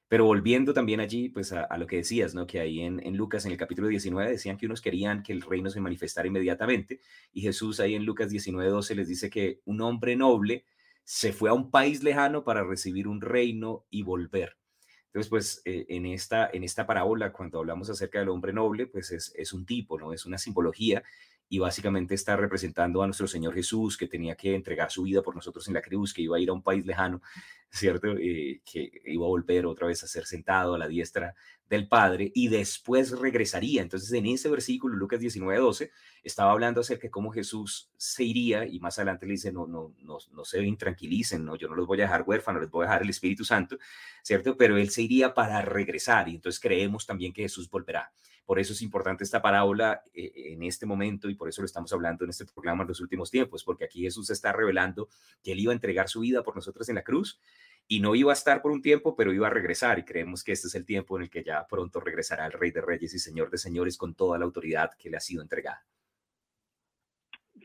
Pero 0.08 0.26
volviendo 0.26 0.74
también 0.74 1.00
allí, 1.00 1.30
pues 1.30 1.52
a, 1.52 1.78
lo 1.78 1.88
que 1.88 1.98
decías, 1.98 2.36
¿no? 2.36 2.46
Que 2.46 2.60
ahí 2.60 2.82
en, 2.82 3.00
en, 3.06 3.18
Lucas, 3.18 3.46
en 3.46 3.52
el 3.52 3.58
capítulo 3.58 3.88
19, 3.88 4.32
decían 4.32 4.56
que 4.58 4.68
unos 4.68 4.82
querían 4.82 5.24
que 5.24 5.34
el 5.34 5.42
reino 5.42 5.70
se 5.70 5.82
manifestara 5.82 6.28
inmediatamente. 6.28 7.00
Y 7.34 7.42
Jesús 7.42 7.80
ahí 7.80 7.96
en 7.96 8.06
Lucas 8.06 8.30
19, 8.30 8.70
12 8.70 8.96
les 8.96 9.08
dice 9.08 9.30
que 9.32 9.62
un 9.66 9.82
hombre 9.82 10.16
noble 10.16 10.66
se 11.06 11.32
fue 11.32 11.50
a 11.50 11.54
un 11.54 11.72
país 11.72 12.04
lejano 12.04 12.44
para 12.44 12.64
recibir 12.64 13.08
un 13.08 13.22
reino 13.22 13.86
y 13.90 14.02
volver. 14.02 14.58
Entonces, 15.06 15.30
pues 15.30 15.62
eh, 15.64 15.86
en, 15.88 16.08
esta, 16.08 16.50
en 16.52 16.64
esta 16.64 16.86
parábola, 16.86 17.32
cuando 17.32 17.60
hablamos 17.60 17.90
acerca 17.90 18.20
del 18.20 18.30
hombre 18.30 18.52
noble, 18.52 18.88
pues 18.88 19.12
es, 19.12 19.32
es 19.38 19.54
un 19.54 19.66
tipo, 19.66 19.98
¿no? 19.98 20.12
Es 20.12 20.26
una 20.26 20.38
simbología 20.38 21.04
y 21.48 21.60
básicamente 21.60 22.16
está 22.16 22.36
representando 22.36 23.04
a 23.04 23.06
nuestro 23.08 23.28
Señor 23.28 23.54
Jesús 23.54 23.98
que 23.98 24.08
tenía 24.08 24.36
que 24.36 24.56
entregar 24.56 24.92
su 24.92 25.04
vida 25.04 25.22
por 25.22 25.36
nosotros 25.36 25.68
en 25.68 25.76
la 25.76 25.82
cruz, 25.82 26.14
que 26.14 26.24
iba 26.24 26.38
a 26.38 26.40
ir 26.40 26.50
a 26.50 26.54
un 26.54 26.64
país 26.64 26.86
lejano, 26.86 27.22
¿cierto? 27.70 28.16
Eh, 28.18 28.62
que 28.66 28.92
iba 29.06 29.26
a 29.26 29.30
volver 29.30 29.66
otra 29.66 29.88
vez 29.88 30.04
a 30.04 30.08
ser 30.08 30.26
sentado 30.26 30.74
a 30.74 30.78
la 30.78 30.88
diestra 30.88 31.36
del 31.70 31.88
Padre 31.88 32.32
y 32.34 32.48
después 32.48 33.12
regresaría. 33.12 33.82
Entonces, 33.82 34.12
en 34.14 34.26
ese 34.28 34.50
versículo, 34.50 34.96
Lucas 34.96 35.20
19, 35.20 35.60
12, 35.60 35.92
estaba 36.24 36.52
hablando 36.52 36.82
acerca 36.82 37.04
de 37.04 37.12
cómo 37.12 37.32
Jesús 37.32 37.92
se 37.98 38.24
iría 38.24 38.66
y 38.66 38.80
más 38.80 38.98
adelante 38.98 39.26
le 39.26 39.34
dice, 39.34 39.52
no, 39.52 39.68
no, 39.68 39.94
no, 40.00 40.18
no 40.32 40.46
se 40.46 40.64
intranquilicen, 40.64 41.44
no, 41.44 41.56
yo 41.56 41.68
no 41.68 41.76
los 41.76 41.88
voy 41.88 42.00
a 42.00 42.04
dejar 42.04 42.24
huérfanos, 42.26 42.62
les 42.62 42.72
voy 42.72 42.86
a 42.86 42.90
dejar 42.90 43.04
el 43.04 43.10
Espíritu 43.10 43.44
Santo, 43.44 43.78
¿cierto? 44.24 44.56
Pero 44.58 44.78
él 44.78 44.90
se 44.90 45.02
iría 45.02 45.34
para 45.34 45.62
regresar 45.62 46.30
y 46.30 46.36
entonces 46.36 46.60
creemos 46.60 47.06
también 47.06 47.34
que 47.34 47.44
Jesús 47.44 47.70
volverá. 47.70 48.12
Por 48.46 48.60
eso 48.60 48.74
es 48.74 48.82
importante 48.82 49.24
esta 49.24 49.42
parábola 49.42 50.04
eh, 50.14 50.32
en 50.36 50.64
este 50.64 50.86
momento 50.86 51.30
y 51.30 51.36
por 51.36 51.50
eso 51.50 51.62
lo 51.62 51.66
estamos 51.66 51.92
hablando 51.94 52.24
en 52.24 52.30
este 52.30 52.46
programa 52.46 52.84
en 52.84 52.90
los 52.90 53.02
últimos 53.02 53.32
tiempos, 53.32 53.64
porque 53.64 53.86
aquí 53.86 54.02
Jesús 54.02 54.30
está 54.30 54.52
revelando 54.54 55.10
que 55.44 55.52
él 55.54 55.60
iba 55.60 55.72
a 55.72 55.76
entregar 55.76 56.10
su 56.10 56.20
vida 56.20 56.44
por 56.44 56.56
nosotros 56.56 56.88
en 56.90 56.96
la 56.96 57.04
cruz 57.04 57.40
y 57.88 58.00
no 58.00 58.16
iba 58.16 58.32
a 58.32 58.34
estar 58.34 58.62
por 58.62 58.72
un 58.72 58.82
tiempo, 58.82 59.16
pero 59.16 59.34
iba 59.34 59.48
a 59.48 59.52
regresar 59.52 60.00
y 60.00 60.04
creemos 60.04 60.44
que 60.44 60.52
este 60.52 60.68
es 60.68 60.76
el 60.76 60.86
tiempo 60.86 61.18
en 61.18 61.24
el 61.24 61.30
que 61.30 61.44
ya 61.44 61.66
pronto 61.68 62.00
regresará 62.00 62.46
el 62.46 62.52
Rey 62.52 62.72
de 62.72 62.82
Reyes 62.82 63.14
y 63.14 63.20
Señor 63.20 63.50
de 63.50 63.58
Señores 63.58 63.98
con 63.98 64.16
toda 64.16 64.38
la 64.38 64.46
autoridad 64.46 64.92
que 64.98 65.10
le 65.10 65.18
ha 65.18 65.20
sido 65.20 65.42
entregada. 65.42 65.86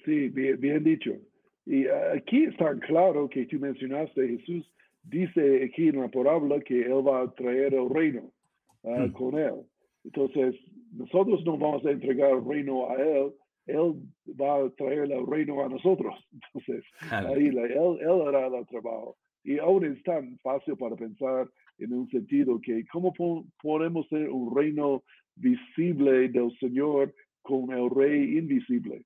Sí, 0.05 0.29
bien, 0.29 0.85
dicho. 0.85 1.13
Y 1.67 1.87
aquí 1.87 2.45
está 2.45 2.75
claro 2.81 3.29
que 3.29 3.47
tú 3.47 3.59
mencionaste, 3.59 4.39
Jesús 4.39 4.71
dice 5.03 5.65
aquí 5.65 5.89
en 5.89 6.01
la 6.01 6.09
parábola 6.09 6.61
que 6.61 6.83
Él 6.83 7.07
va 7.07 7.23
a 7.23 7.35
traer 7.35 7.75
el 7.75 7.89
reino 7.89 8.33
ah, 8.85 9.07
hmm. 9.07 9.13
con 9.13 9.39
Él. 9.39 9.67
Entonces, 10.05 10.57
nosotros 10.93 11.45
no 11.45 11.59
vamos 11.59 11.85
a 11.85 11.91
entregar 11.91 12.31
el 12.31 12.45
reino 12.45 12.91
a 12.91 12.95
Él, 12.97 13.33
Él 13.67 13.95
va 14.41 14.65
a 14.65 14.71
traer 14.71 15.11
el 15.11 15.27
reino 15.27 15.63
a 15.65 15.69
nosotros. 15.69 16.15
Entonces, 16.33 16.85
ahí 17.11 17.47
él, 17.47 17.59
él 17.59 18.23
hará 18.29 18.47
el 18.47 18.67
trabajo. 18.67 19.17
Y 19.45 19.59
aún 19.59 19.85
es 19.85 20.03
tan 20.03 20.37
fácil 20.39 20.77
para 20.77 20.97
pensar 20.97 21.49
en 21.79 21.93
un 21.95 22.09
sentido 22.11 22.61
que 22.61 22.85
cómo 22.93 23.13
podemos 23.63 24.07
ser 24.09 24.29
un 24.29 24.55
reino 24.55 25.03
visible 25.37 26.29
del 26.29 26.51
Señor 26.59 27.15
con 27.43 27.71
el 27.73 27.89
rey 27.91 28.37
invisible. 28.39 29.03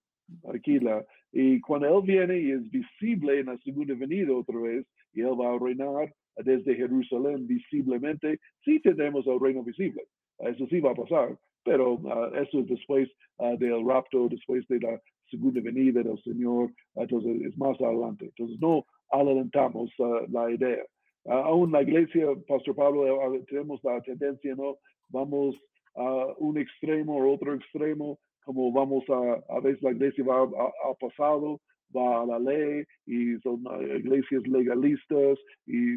Aquí 0.52 0.80
la, 0.80 1.04
y 1.32 1.60
cuando 1.60 1.98
Él 1.98 2.06
viene 2.06 2.38
y 2.38 2.50
es 2.52 2.70
visible 2.70 3.40
en 3.40 3.46
la 3.46 3.58
segunda 3.58 3.94
venida 3.94 4.32
otra 4.34 4.58
vez, 4.58 4.86
y 5.12 5.20
Él 5.20 5.38
va 5.40 5.54
a 5.54 5.58
reinar 5.58 6.12
desde 6.36 6.74
Jerusalén 6.74 7.46
visiblemente, 7.46 8.40
sí 8.64 8.80
tenemos 8.80 9.26
el 9.26 9.38
reino 9.40 9.62
visible. 9.62 10.02
Eso 10.38 10.66
sí 10.66 10.80
va 10.80 10.92
a 10.92 10.94
pasar, 10.94 11.38
pero 11.64 11.98
ah, 12.06 12.30
eso 12.34 12.60
es 12.60 12.68
después 12.68 13.08
ah, 13.38 13.54
del 13.58 13.86
rapto, 13.86 14.28
después 14.28 14.66
de 14.68 14.80
la 14.80 15.00
segunda 15.30 15.60
venida 15.60 16.02
del 16.02 16.20
Señor, 16.22 16.70
entonces 16.94 17.42
es 17.42 17.56
más 17.56 17.80
adelante. 17.80 18.26
Entonces 18.26 18.58
no 18.60 18.84
adelantamos 19.10 19.90
uh, 19.98 20.26
la 20.30 20.50
idea. 20.50 20.84
aún 21.26 21.72
la 21.72 21.82
iglesia, 21.82 22.26
Pastor 22.46 22.74
Pablo, 22.74 23.04
tenemos 23.48 23.82
la 23.82 24.00
tendencia, 24.02 24.54
¿no? 24.54 24.76
Vamos 25.08 25.56
a 25.96 26.26
un 26.38 26.58
extremo 26.58 27.16
o 27.16 27.34
otro 27.34 27.54
extremo 27.54 28.18
como 28.44 28.70
vamos 28.72 29.04
a, 29.08 29.54
a 29.56 29.60
veces 29.60 29.82
la 29.82 29.92
iglesia 29.92 30.24
va 30.24 30.42
a, 30.42 30.94
pasado, 31.00 31.60
va 31.94 32.22
a 32.22 32.26
la 32.26 32.38
ley 32.38 32.84
y 33.06 33.38
son 33.40 33.64
iglesias 33.96 34.46
legalistas 34.46 35.38
y, 35.66 35.96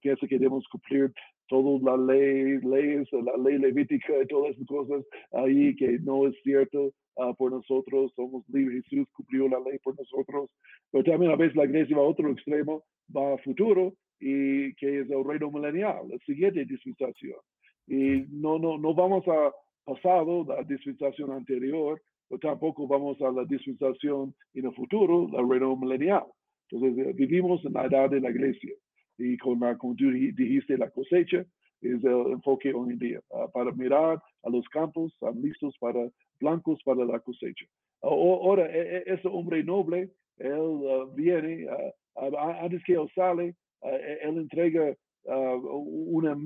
piensa 0.00 0.26
que 0.26 0.38
debemos 0.38 0.66
cumplir 0.68 1.12
toda 1.48 1.96
la 1.96 2.12
ley, 2.12 2.58
leyes, 2.60 3.08
la 3.12 3.36
ley 3.42 3.58
levítica 3.58 4.12
y 4.22 4.26
todas 4.26 4.54
esas 4.54 4.66
cosas 4.66 5.04
ahí 5.32 5.74
que 5.76 5.98
no 6.00 6.26
es 6.26 6.34
cierto 6.42 6.92
uh, 7.16 7.34
por 7.36 7.52
nosotros, 7.52 8.12
somos 8.14 8.44
libres, 8.48 8.84
Jesús 8.88 9.08
cumplió 9.12 9.48
la 9.48 9.60
ley 9.60 9.78
por 9.82 9.96
nosotros, 9.98 10.50
pero 10.90 11.04
también 11.04 11.32
a 11.32 11.36
veces 11.36 11.56
la 11.56 11.64
iglesia 11.64 11.96
va 11.96 12.02
a 12.02 12.06
otro 12.06 12.30
extremo, 12.30 12.84
va 13.14 13.34
a 13.34 13.38
futuro 13.38 13.94
y 14.20 14.74
que 14.74 15.00
es 15.00 15.10
el 15.10 15.24
reino 15.24 15.50
milenial, 15.50 16.08
la 16.08 16.18
siguiente 16.26 16.64
dispensación. 16.64 17.38
Y 17.86 18.24
no, 18.30 18.58
no, 18.58 18.78
no 18.78 18.94
vamos 18.94 19.26
a 19.28 19.52
pasado, 19.84 20.44
la 20.48 20.62
dispensación 20.64 21.30
anterior, 21.30 22.00
pero 22.28 22.40
tampoco 22.40 22.88
vamos 22.88 23.20
a 23.22 23.30
la 23.30 23.44
dispensación 23.44 24.34
en 24.54 24.66
el 24.66 24.74
futuro, 24.74 25.28
la 25.30 25.46
reino 25.48 25.76
milenial. 25.76 26.24
Entonces, 26.68 27.06
eh, 27.06 27.12
vivimos 27.14 27.64
en 27.64 27.74
la 27.74 27.86
edad 27.86 28.10
de 28.10 28.20
la 28.20 28.30
iglesia 28.30 28.72
y 29.18 29.36
con 29.38 29.60
la, 29.60 29.76
como 29.76 29.94
tú 29.96 30.10
dijiste, 30.10 30.76
la 30.76 30.90
cosecha 30.90 31.44
es 31.80 32.04
el 32.04 32.32
enfoque 32.32 32.72
hoy 32.72 32.92
en 32.92 32.98
día, 32.98 33.20
ah, 33.34 33.48
para 33.52 33.72
mirar 33.72 34.20
a 34.42 34.50
los 34.50 34.66
campos, 34.68 35.12
están 35.12 35.40
listos 35.42 35.74
para 35.78 36.08
blancos 36.40 36.80
para 36.84 37.04
la 37.04 37.18
cosecha. 37.20 37.66
Ahora, 38.02 38.66
e, 38.66 38.98
e, 38.98 39.14
ese 39.14 39.28
hombre 39.28 39.62
noble, 39.62 40.10
él 40.38 40.80
ah, 40.88 41.04
viene, 41.14 41.66
ah, 41.68 42.60
antes 42.62 42.82
que 42.84 42.94
él 42.94 43.08
sale, 43.14 43.54
e, 43.82 44.18
él 44.22 44.38
entrega 44.38 44.94
una, 45.24 46.36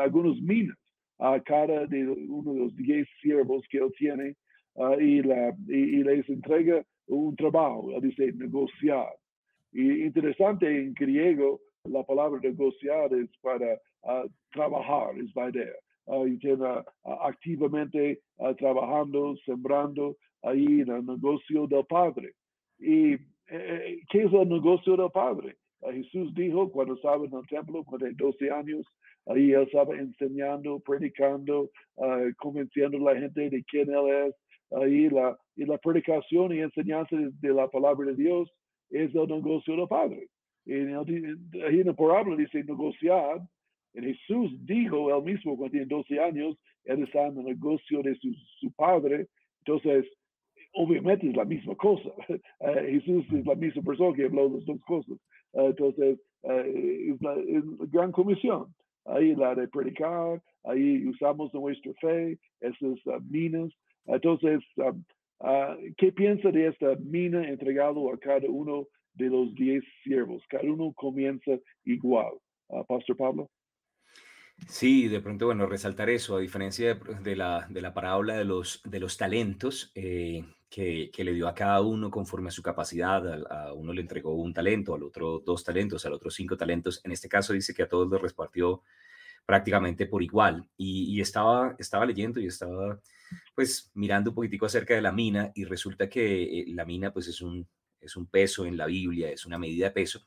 algunos 0.00 0.40
minas 0.40 0.76
a 1.18 1.38
cada 1.40 1.86
de 1.86 2.08
uno 2.08 2.54
de 2.54 2.60
los 2.60 2.76
diez 2.76 3.06
siervos 3.20 3.62
que 3.70 3.76
él 3.76 3.92
tiene 3.98 4.34
y, 4.98 5.20
la, 5.20 5.54
y, 5.68 6.02
les 6.02 6.26
entrega 6.30 6.82
un 7.08 7.36
trabajo, 7.36 7.90
él 7.94 8.00
dice 8.00 8.32
negociar. 8.32 9.08
Y 9.72 10.04
interesante 10.04 10.66
en 10.66 10.94
griego, 10.94 11.60
la 11.84 12.02
palabra 12.02 12.40
negociar 12.42 13.12
es 13.14 13.30
para 13.40 13.74
uh, 14.02 14.28
trabajar, 14.52 15.18
es 15.18 15.32
vender. 15.34 15.76
Uh, 16.06 16.26
y 16.26 16.38
uh, 16.52 16.82
activamente 17.22 18.20
trabajando, 18.58 19.36
sembrando 19.44 20.16
ahí 20.42 20.80
en 20.80 20.90
el 20.90 21.06
negocio 21.06 21.66
del 21.66 21.84
Padre. 21.86 22.32
¿Y 22.78 23.12
eh, 23.12 23.18
eh, 23.48 24.00
qué 24.10 24.22
es 24.22 24.32
el 24.32 24.48
negocio 24.48 24.96
del 24.96 25.10
Padre? 25.10 25.56
Jesús 25.82 26.34
dijo 26.34 26.70
cuando 26.70 26.94
estaba 26.94 27.24
en 27.24 27.34
el 27.34 27.46
templo, 27.46 27.84
cuando 27.84 28.06
tenía 28.06 28.16
12 28.18 28.50
años, 28.50 28.86
ahí 29.26 29.52
él 29.52 29.62
estaba 29.62 29.96
enseñando, 29.96 30.78
predicando, 30.80 31.70
convenciendo 32.38 32.98
a 32.98 33.14
la 33.14 33.20
gente 33.20 33.48
de 33.48 33.64
quién 33.64 33.88
él 33.90 34.26
es. 34.26 34.34
Ahí 34.72 35.08
la, 35.08 35.38
y 35.56 35.64
la 35.64 35.78
predicación 35.78 36.52
y 36.52 36.60
enseñanza 36.60 37.16
de 37.16 37.48
la 37.48 37.68
palabra 37.68 38.06
de 38.06 38.14
Dios 38.14 38.50
es 38.90 39.14
el 39.14 39.26
negocio 39.26 39.74
del 39.74 39.88
Padre. 39.88 40.28
En 40.70 40.94
ahí 40.96 41.80
en 41.80 41.88
el 41.88 41.94
parábola 41.94 42.36
dice 42.36 42.62
negociar. 42.64 43.40
Y 43.92 44.02
Jesús 44.02 44.52
dijo 44.64 45.16
él 45.16 45.24
mismo 45.24 45.56
cuando 45.56 45.72
tiene 45.72 45.86
12 45.86 46.20
años, 46.20 46.56
él 46.84 47.02
está 47.02 47.26
en 47.26 47.38
el 47.38 47.44
negocio 47.44 48.02
de 48.02 48.14
su, 48.16 48.32
su 48.60 48.70
padre. 48.72 49.26
Entonces, 49.64 50.06
obviamente 50.74 51.28
es 51.28 51.36
la 51.36 51.44
misma 51.44 51.74
cosa. 51.76 52.10
Eh, 52.60 53.00
Jesús 53.00 53.24
es 53.32 53.46
la 53.46 53.54
misma 53.54 53.82
persona 53.82 54.14
que 54.14 54.26
habló 54.26 54.48
de 54.48 54.56
las 54.56 54.66
dos 54.66 54.80
cosas. 54.82 55.16
Eh, 55.54 55.66
entonces, 55.66 56.20
eh, 56.42 57.12
es, 57.14 57.20
la, 57.22 57.34
gran 57.90 58.12
comisión. 58.12 58.66
Ahí 59.06 59.34
la 59.34 59.54
de 59.54 59.66
predicar, 59.66 60.40
ahí 60.64 61.06
usamos 61.08 61.52
nuestra 61.54 61.92
fe, 61.94 62.38
esas 62.60 63.22
minas. 63.28 63.72
Entonces, 64.06 64.60
um, 64.76 65.02
uh, 65.40 65.74
¿qué 65.96 66.12
piensa 66.12 66.50
de 66.50 66.68
esta 66.68 66.96
mina 66.96 67.48
entregado 67.48 68.12
a 68.12 68.18
cada 68.18 68.48
uno 68.48 68.86
de 69.20 69.30
los 69.30 69.54
diez 69.54 69.84
siervos. 70.02 70.42
Cada 70.48 70.64
uno 70.64 70.92
comienza 70.92 71.52
igual. 71.84 72.32
Uh, 72.68 72.84
Pastor 72.84 73.16
Pablo. 73.16 73.50
Sí, 74.68 75.08
de 75.08 75.20
pronto, 75.20 75.46
bueno, 75.46 75.66
resaltar 75.66 76.10
eso, 76.10 76.36
a 76.36 76.40
diferencia 76.40 76.94
de, 76.94 77.36
la, 77.36 77.66
de 77.70 77.80
la 77.80 77.94
parábola 77.94 78.36
de 78.36 78.44
los, 78.44 78.82
de 78.84 79.00
los 79.00 79.16
talentos 79.16 79.90
eh, 79.94 80.44
que, 80.68 81.10
que, 81.12 81.24
le 81.24 81.32
dio 81.32 81.48
a 81.48 81.54
cada 81.54 81.80
uno 81.80 82.10
conforme 82.10 82.48
a 82.48 82.52
su 82.52 82.62
capacidad, 82.62 83.42
a, 83.50 83.72
uno 83.72 83.92
le 83.92 84.02
entregó 84.02 84.34
un 84.34 84.52
talento, 84.52 84.94
al 84.94 85.02
otro 85.02 85.40
dos 85.40 85.64
talentos, 85.64 86.04
al 86.04 86.12
otro 86.12 86.30
cinco 86.30 86.56
talentos. 86.56 87.00
En 87.04 87.12
este 87.12 87.28
caso 87.28 87.52
dice 87.52 87.74
que 87.74 87.82
a 87.82 87.88
todos 87.88 88.08
los 88.08 88.20
repartió 88.20 88.82
prácticamente 89.46 90.06
por 90.06 90.22
igual. 90.22 90.68
Y, 90.76 91.16
y, 91.16 91.20
estaba, 91.20 91.74
estaba 91.78 92.06
leyendo 92.06 92.38
y 92.38 92.46
estaba 92.46 93.00
pues 93.54 93.90
mirando 93.94 94.30
un 94.30 94.34
poquitico 94.34 94.66
acerca 94.66 94.94
de 94.94 95.02
la 95.02 95.12
mina 95.12 95.50
y 95.54 95.64
resulta 95.64 96.08
que 96.08 96.60
eh, 96.60 96.64
la 96.68 96.84
mina 96.84 97.12
pues 97.12 97.28
es 97.28 97.40
un, 97.40 97.66
es 98.00 98.16
un 98.16 98.26
peso 98.26 98.66
en 98.66 98.76
la 98.76 98.86
Biblia, 98.86 99.30
es 99.30 99.46
una 99.46 99.58
medida 99.58 99.86
de 99.86 99.92
peso, 99.92 100.24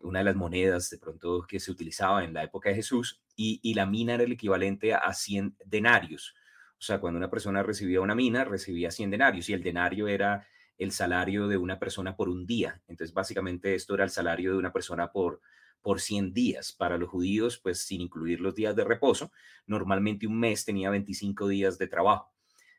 una 0.00 0.20
de 0.20 0.24
las 0.26 0.36
monedas 0.36 0.90
de 0.90 0.98
pronto 0.98 1.46
que 1.48 1.60
se 1.60 1.70
utilizaba 1.70 2.24
en 2.24 2.34
la 2.34 2.42
época 2.42 2.68
de 2.70 2.76
Jesús, 2.76 3.22
y, 3.36 3.74
la 3.74 3.86
mina 3.86 4.14
era 4.14 4.24
el 4.24 4.32
equivalente 4.32 4.94
a 4.94 5.12
100 5.12 5.56
denarios. 5.64 6.34
O 6.78 6.82
sea, 6.82 7.00
cuando 7.00 7.18
una 7.18 7.30
persona 7.30 7.62
recibía 7.62 8.00
una 8.00 8.14
mina, 8.14 8.44
recibía 8.44 8.90
100 8.90 9.10
denarios, 9.10 9.48
y 9.48 9.52
el 9.52 9.62
denario 9.62 10.08
era 10.08 10.46
el 10.78 10.92
salario 10.92 11.48
de 11.48 11.56
una 11.56 11.78
persona 11.78 12.16
por 12.16 12.28
un 12.28 12.46
día. 12.46 12.80
Entonces, 12.88 13.14
básicamente 13.14 13.74
esto 13.74 13.94
era 13.94 14.04
el 14.04 14.10
salario 14.10 14.52
de 14.52 14.58
una 14.58 14.72
persona 14.72 15.10
por, 15.12 15.40
por 15.80 16.00
100 16.00 16.32
días. 16.32 16.72
Para 16.72 16.98
los 16.98 17.08
judíos, 17.08 17.58
pues 17.58 17.80
sin 17.80 18.00
incluir 18.00 18.40
los 18.40 18.54
días 18.54 18.76
de 18.76 18.84
reposo, 18.84 19.32
normalmente 19.66 20.26
un 20.26 20.38
mes 20.38 20.64
tenía 20.64 20.90
25 20.90 21.48
días 21.48 21.78
de 21.78 21.86
trabajo. 21.88 22.31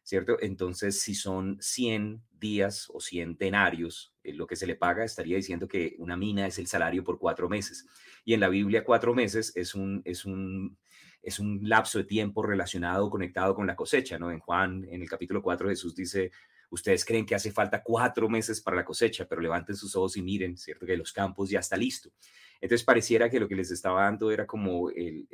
¿Cierto? 0.03 0.37
Entonces, 0.41 1.01
si 1.01 1.15
son 1.15 1.57
100 1.61 2.21
días 2.31 2.89
o 2.93 2.99
100 2.99 3.37
denarios, 3.37 4.13
eh, 4.23 4.33
lo 4.33 4.45
que 4.45 4.55
se 4.55 4.67
le 4.67 4.75
paga, 4.75 5.03
estaría 5.03 5.37
diciendo 5.37 5.67
que 5.67 5.95
una 5.97 6.17
mina 6.17 6.45
es 6.45 6.59
el 6.59 6.67
salario 6.67 7.03
por 7.03 7.17
cuatro 7.17 7.49
meses. 7.49 7.85
Y 8.25 8.33
en 8.33 8.41
la 8.41 8.49
Biblia, 8.49 8.83
cuatro 8.83 9.13
meses 9.13 9.53
es 9.55 9.73
un, 9.73 10.01
es 10.05 10.25
un, 10.25 10.77
es 11.21 11.39
un 11.39 11.61
lapso 11.63 11.99
de 11.99 12.03
tiempo 12.03 12.43
relacionado, 12.43 13.09
conectado 13.09 13.55
con 13.55 13.65
la 13.65 13.75
cosecha, 13.75 14.19
¿no? 14.19 14.29
En 14.29 14.39
Juan, 14.39 14.85
en 14.89 15.01
el 15.01 15.09
capítulo 15.09 15.41
4, 15.41 15.69
Jesús 15.69 15.95
dice, 15.95 16.31
ustedes 16.69 17.05
creen 17.05 17.25
que 17.25 17.35
hace 17.35 17.51
falta 17.51 17.81
cuatro 17.81 18.27
meses 18.27 18.59
para 18.59 18.75
la 18.75 18.85
cosecha, 18.85 19.25
pero 19.25 19.41
levanten 19.41 19.75
sus 19.75 19.95
ojos 19.95 20.17
y 20.17 20.21
miren, 20.21 20.57
¿cierto? 20.57 20.85
Que 20.85 20.97
los 20.97 21.13
campos 21.13 21.49
ya 21.49 21.59
está 21.59 21.77
listo. 21.77 22.11
Entonces 22.59 22.83
pareciera 22.83 23.29
que 23.29 23.39
lo 23.39 23.47
que 23.47 23.55
les 23.55 23.71
estaba 23.71 24.03
dando 24.03 24.31
era 24.31 24.45
como 24.45 24.89
el, 24.89 25.27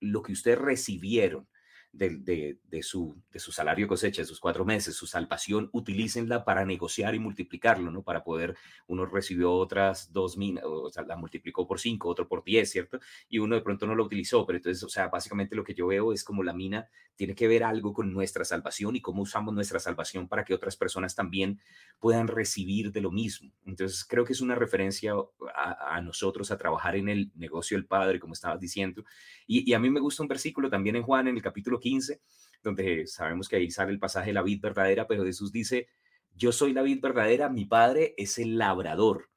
lo 0.00 0.22
que 0.22 0.32
ustedes 0.32 0.58
recibieron 0.58 1.46
de, 1.92 2.82
su, 2.82 3.20
de 3.32 3.38
su 3.38 3.52
salario 3.52 3.88
cosecha, 3.88 4.22
de 4.22 4.26
sus 4.26 4.40
cuatro 4.40 4.64
meses, 4.64 4.94
su 4.94 5.06
salvación, 5.06 5.68
utilícenla 5.72 6.44
para 6.44 6.64
negociar 6.64 7.14
y 7.14 7.18
multiplicarlo, 7.18 7.90
¿no? 7.90 8.02
Para 8.02 8.22
poder, 8.22 8.56
uno 8.86 9.06
recibió 9.06 9.52
otras 9.52 10.12
dos 10.12 10.36
minas, 10.36 10.64
o 10.64 10.90
sea, 10.90 11.02
la 11.02 11.16
multiplicó 11.16 11.66
por 11.66 11.80
cinco, 11.80 12.08
otro 12.08 12.28
por 12.28 12.44
diez, 12.44 12.70
¿cierto? 12.70 13.00
Y 13.28 13.38
uno 13.38 13.56
de 13.56 13.62
pronto 13.62 13.86
no 13.86 13.94
lo 13.94 14.04
utilizó, 14.04 14.46
pero 14.46 14.58
entonces, 14.58 14.82
o 14.82 14.88
sea, 14.88 15.08
básicamente 15.08 15.56
lo 15.56 15.64
que 15.64 15.74
yo 15.74 15.88
veo 15.88 16.12
es 16.12 16.22
como 16.22 16.42
la 16.42 16.52
mina 16.52 16.88
tiene 17.16 17.34
que 17.34 17.48
ver 17.48 17.64
algo 17.64 17.92
con 17.92 18.12
nuestra 18.12 18.44
salvación 18.44 18.96
y 18.96 19.02
cómo 19.02 19.22
usamos 19.22 19.52
nuestra 19.52 19.78
salvación 19.78 20.26
para 20.26 20.44
que 20.44 20.54
otras 20.54 20.76
personas 20.76 21.14
también 21.14 21.60
puedan 21.98 22.28
recibir 22.28 22.92
de 22.92 23.02
lo 23.02 23.10
mismo. 23.10 23.52
Entonces, 23.66 24.06
creo 24.06 24.24
que 24.24 24.32
es 24.32 24.40
una 24.40 24.54
referencia 24.54 25.12
a, 25.54 25.96
a 25.96 26.00
nosotros 26.00 26.50
a 26.50 26.56
trabajar 26.56 26.96
en 26.96 27.08
el 27.08 27.30
negocio 27.34 27.76
del 27.76 27.86
Padre, 27.86 28.20
como 28.20 28.32
estabas 28.32 28.60
diciendo. 28.60 29.04
Y, 29.46 29.68
y 29.68 29.74
a 29.74 29.78
mí 29.78 29.90
me 29.90 30.00
gusta 30.00 30.22
un 30.22 30.28
versículo 30.28 30.70
también 30.70 30.96
en 30.96 31.02
Juan, 31.02 31.28
en 31.28 31.36
el 31.36 31.42
capítulo 31.42 31.79
15, 31.80 32.20
donde 32.62 33.06
sabemos 33.06 33.48
que 33.48 33.56
ahí 33.56 33.70
sale 33.70 33.92
el 33.92 33.98
pasaje 33.98 34.28
de 34.28 34.34
la 34.34 34.42
vid 34.42 34.60
verdadera, 34.60 35.06
pero 35.06 35.24
Jesús 35.24 35.50
dice, 35.52 35.88
yo 36.34 36.52
soy 36.52 36.72
la 36.72 36.82
vid 36.82 37.00
verdadera, 37.00 37.48
mi 37.48 37.64
padre 37.64 38.14
es 38.16 38.38
el 38.38 38.58
labrador. 38.58 39.28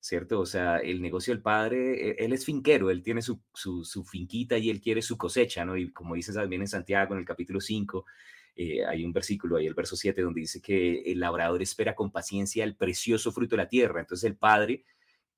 ¿Cierto? 0.00 0.38
O 0.38 0.46
sea, 0.46 0.78
el 0.78 1.02
negocio 1.02 1.34
del 1.34 1.42
padre, 1.42 2.10
e, 2.10 2.24
él 2.24 2.32
es 2.32 2.44
finquero, 2.44 2.88
él 2.90 3.02
tiene 3.02 3.20
su, 3.20 3.42
su, 3.52 4.04
finquita 4.04 4.56
y 4.56 4.70
él 4.70 4.80
quiere 4.80 5.02
su 5.02 5.18
cosecha, 5.18 5.64
¿no? 5.64 5.76
Y 5.76 5.92
como 5.92 6.14
dice 6.14 6.32
también 6.32 6.62
en 6.62 6.68
Santiago, 6.68 7.14
en 7.14 7.20
el 7.20 7.26
capítulo 7.26 7.60
5, 7.60 8.04
eh, 8.54 8.84
hay 8.84 9.04
un 9.04 9.12
versículo 9.12 9.56
ahí, 9.56 9.66
el 9.66 9.74
verso 9.74 9.96
7, 9.96 10.22
donde 10.22 10.42
dice 10.42 10.60
que 10.60 11.02
el 11.02 11.18
labrador 11.18 11.62
espera 11.62 11.96
con 11.96 12.12
paciencia 12.12 12.62
el 12.62 12.76
precioso 12.76 13.32
fruto 13.32 13.56
de 13.56 13.62
la 13.62 13.68
tierra. 13.68 14.00
Entonces 14.00 14.30
el 14.30 14.36
padre 14.36 14.84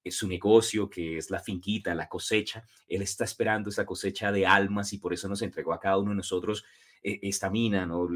es 0.02 0.16
su 0.16 0.26
negocio, 0.28 0.88
que 0.88 1.16
es 1.16 1.30
la 1.30 1.40
finquita, 1.40 1.94
la 1.94 2.08
cosecha. 2.08 2.64
Él 2.88 3.02
está 3.02 3.24
esperando 3.24 3.70
esa 3.70 3.84
cosecha 3.84 4.32
de 4.32 4.46
almas 4.46 4.92
y 4.92 4.98
por 4.98 5.12
eso 5.12 5.28
nos 5.28 5.42
entregó 5.42 5.72
a 5.72 5.80
cada 5.80 5.98
uno 5.98 6.10
de 6.10 6.16
nosotros 6.16 6.64
eh, 7.02 7.18
esta 7.22 7.48
mina, 7.48 7.86
¿no? 7.86 8.08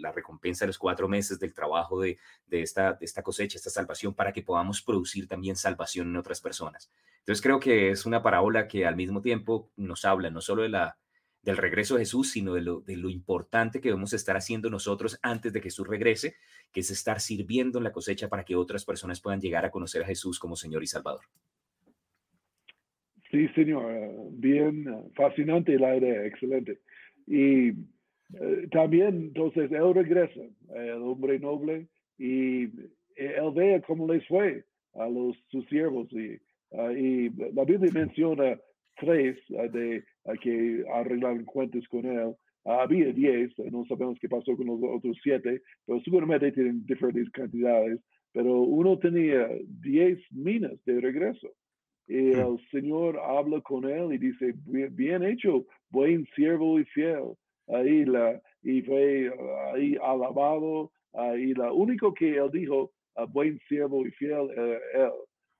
la 0.00 0.12
recompensa 0.12 0.64
de 0.64 0.68
los 0.68 0.78
cuatro 0.78 1.08
meses 1.08 1.38
del 1.38 1.54
trabajo 1.54 2.00
de, 2.00 2.18
de, 2.46 2.62
esta, 2.62 2.92
de 2.92 3.04
esta 3.04 3.22
cosecha, 3.22 3.58
esta 3.58 3.70
salvación, 3.70 4.14
para 4.14 4.32
que 4.32 4.42
podamos 4.42 4.82
producir 4.82 5.26
también 5.26 5.56
salvación 5.56 6.08
en 6.08 6.16
otras 6.16 6.40
personas. 6.40 6.90
Entonces 7.18 7.42
creo 7.42 7.58
que 7.58 7.90
es 7.90 8.06
una 8.06 8.22
parábola 8.22 8.68
que 8.68 8.86
al 8.86 8.96
mismo 8.96 9.20
tiempo 9.20 9.70
nos 9.76 10.04
habla 10.04 10.30
no 10.30 10.40
solo 10.40 10.62
de 10.62 10.68
la 10.68 10.96
del 11.42 11.56
regreso 11.56 11.94
de 11.94 12.00
Jesús, 12.00 12.30
sino 12.30 12.54
de 12.54 12.62
lo, 12.62 12.80
de 12.80 12.96
lo 12.96 13.08
importante 13.08 13.80
que 13.80 13.88
debemos 13.88 14.12
estar 14.12 14.36
haciendo 14.36 14.70
nosotros 14.70 15.18
antes 15.22 15.52
de 15.52 15.60
que 15.60 15.68
Jesús 15.68 15.86
regrese, 15.86 16.34
que 16.72 16.80
es 16.80 16.90
estar 16.90 17.20
sirviendo 17.20 17.78
en 17.78 17.84
la 17.84 17.92
cosecha 17.92 18.28
para 18.28 18.44
que 18.44 18.56
otras 18.56 18.84
personas 18.84 19.20
puedan 19.20 19.40
llegar 19.40 19.64
a 19.64 19.70
conocer 19.70 20.02
a 20.02 20.06
Jesús 20.06 20.38
como 20.38 20.56
Señor 20.56 20.82
y 20.82 20.86
Salvador. 20.86 21.24
Sí, 23.30 23.46
señor, 23.48 23.84
bien 24.32 25.10
fascinante 25.14 25.78
la 25.78 25.96
idea, 25.96 26.24
excelente. 26.24 26.80
Y 27.26 27.72
Eh, 28.34 28.68
también, 28.70 29.32
entonces, 29.32 29.72
él 29.72 29.94
regresa, 29.94 30.42
el 30.74 31.02
hombre 31.02 31.38
noble, 31.38 31.88
y 32.18 32.64
él 33.16 33.50
ve 33.54 33.82
cómo 33.86 34.12
les 34.12 34.26
fue 34.26 34.64
a 34.94 35.08
los 35.08 35.36
sus 35.50 35.66
siervos. 35.68 36.12
Y, 36.12 36.38
ah, 36.72 36.92
la 37.54 37.64
Biblia 37.64 37.90
menciona 37.92 38.58
tres 38.96 39.38
ah, 39.58 39.68
de 39.68 40.04
que 40.36 40.84
arreglaron 40.92 41.44
cuentas 41.44 41.86
con 41.88 42.04
él. 42.04 42.34
Ah, 42.64 42.82
había 42.82 43.12
diez, 43.12 43.52
no 43.70 43.84
sabemos 43.86 44.18
qué 44.20 44.28
pasó 44.28 44.56
con 44.56 44.66
los 44.66 44.80
otros 44.82 45.16
siete, 45.22 45.62
pero 45.86 46.00
seguramente 46.00 46.52
tienen 46.52 46.84
diferentes 46.84 47.30
cantidades. 47.30 48.00
Pero 48.32 48.60
uno 48.60 48.98
tenía 48.98 49.48
diez 49.80 50.18
minas 50.30 50.72
de 50.84 51.00
regreso. 51.00 51.48
Y 52.06 52.34
hmm. 52.34 52.40
el 52.40 52.70
Señor 52.70 53.18
habla 53.18 53.60
con 53.62 53.88
él 53.88 54.12
y 54.12 54.18
dice, 54.18 54.54
bien 54.66 55.22
hecho, 55.22 55.66
buen 55.90 56.26
siervo 56.34 56.78
y 56.78 56.84
fiel 56.86 57.34
ahí 57.68 58.04
la, 58.04 58.40
y 58.62 58.82
fue 58.82 59.30
ahí 59.72 59.96
alabado, 60.02 60.90
y 61.36 61.54
lo 61.54 61.74
único 61.74 62.12
que 62.14 62.36
él 62.36 62.50
dijo, 62.52 62.92
buen 63.30 63.58
siervo 63.68 64.06
y 64.06 64.10
fiel, 64.12 64.48
él. 64.94 65.12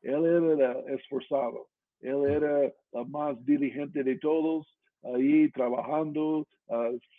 Él 0.02 0.24
era 0.24 0.78
esforzado, 0.94 1.66
él 2.00 2.24
era 2.26 2.64
el 2.64 3.06
más 3.08 3.44
diligente 3.44 4.02
de 4.02 4.16
todos, 4.18 4.66
ahí 5.02 5.50
trabajando, 5.50 6.46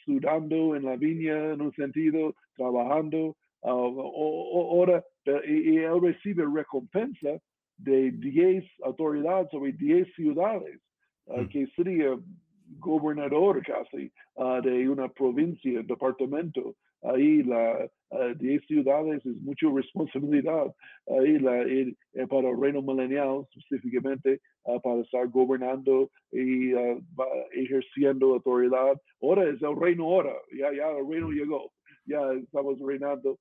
sudando 0.06 0.76
en 0.76 0.84
la 0.84 0.96
viña 0.96 1.54
en 1.54 1.62
un 1.62 1.74
sentido, 1.74 2.36
trabajando. 2.56 3.36
ahora, 3.64 5.04
y, 5.48 5.78
él 5.78 6.02
recibe 6.02 6.46
recompensa 6.54 7.40
de 7.78 8.12
10 8.12 8.66
autoridades 8.84 9.50
sobre 9.52 9.72
10 9.74 10.14
ciudades, 10.14 10.80
mm. 11.28 11.46
que 11.48 11.68
sería 11.76 12.18
gobernador 12.78 13.62
casi 13.64 14.12
uh, 14.36 14.62
de 14.62 14.88
una 14.90 15.08
provincia, 15.10 15.82
departamento. 15.84 16.76
Ahí 17.02 17.44
la 17.44 17.90
uh, 18.10 18.34
10 18.38 18.66
ciudades 18.66 19.26
es 19.26 19.42
mucha 19.42 19.68
responsabilidad. 19.74 20.74
Ahí 21.08 21.40
la, 21.40 21.62
eh, 21.62 21.96
para 22.28 22.50
el 22.50 22.60
reino 22.60 22.82
milenial 22.82 23.46
específicamente 23.56 24.42
uh, 24.64 24.80
para 24.82 25.02
estar 25.02 25.28
gobernando 25.28 26.10
y 26.32 26.74
ejerciendo 27.54 28.34
autoridad. 28.34 29.00
Ahora 29.22 29.50
es 29.50 29.62
el 29.62 29.80
reino 29.80 30.06
ahora, 30.06 30.34
ya, 30.52 30.74
ya 30.74 30.90
el 30.90 31.10
reino 31.10 31.30
llegó, 31.32 31.72
ya 32.06 32.20
estamos 32.34 32.80
reinando. 32.80 33.40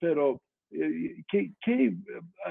pero, 0.00 0.40
eh, 0.70 1.16
¿qué, 1.30 1.50
¿qué, 1.64 1.94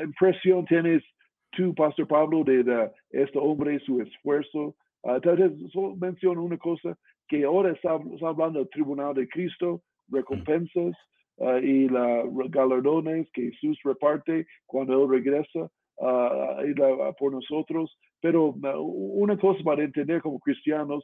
impresión 0.03 0.65
tienes 0.65 1.03
tú, 1.51 1.73
Pastor 1.75 2.07
Pablo, 2.07 2.43
de, 2.43 2.63
de 2.63 2.91
este 3.11 3.39
hombre, 3.39 3.79
su 3.79 4.01
esfuerzo? 4.01 4.75
Entonces, 5.03 5.51
ah, 5.51 5.69
solo 5.71 5.95
menciono 5.95 6.43
una 6.43 6.57
cosa, 6.57 6.97
que 7.27 7.43
ahora 7.43 7.71
está, 7.71 7.91
hablando 7.91 8.59
del 8.59 8.69
tribunal 8.69 9.13
de 9.13 9.27
Cristo, 9.27 9.81
recompensas 10.09 10.95
uh, 11.37 11.57
y 11.57 11.89
la 11.89 12.23
galardones 12.49 13.29
que 13.31 13.51
Jesús 13.51 13.79
reparte 13.83 14.45
cuando 14.65 15.03
Él 15.03 15.09
regresa 15.09 15.69
uh, 15.97 17.13
por 17.17 17.31
nosotros. 17.31 17.95
Pero 18.21 18.53
una 18.53 19.37
cosa 19.37 19.61
para 19.63 19.83
entender 19.83 20.21
como 20.21 20.39
cristianos, 20.39 21.03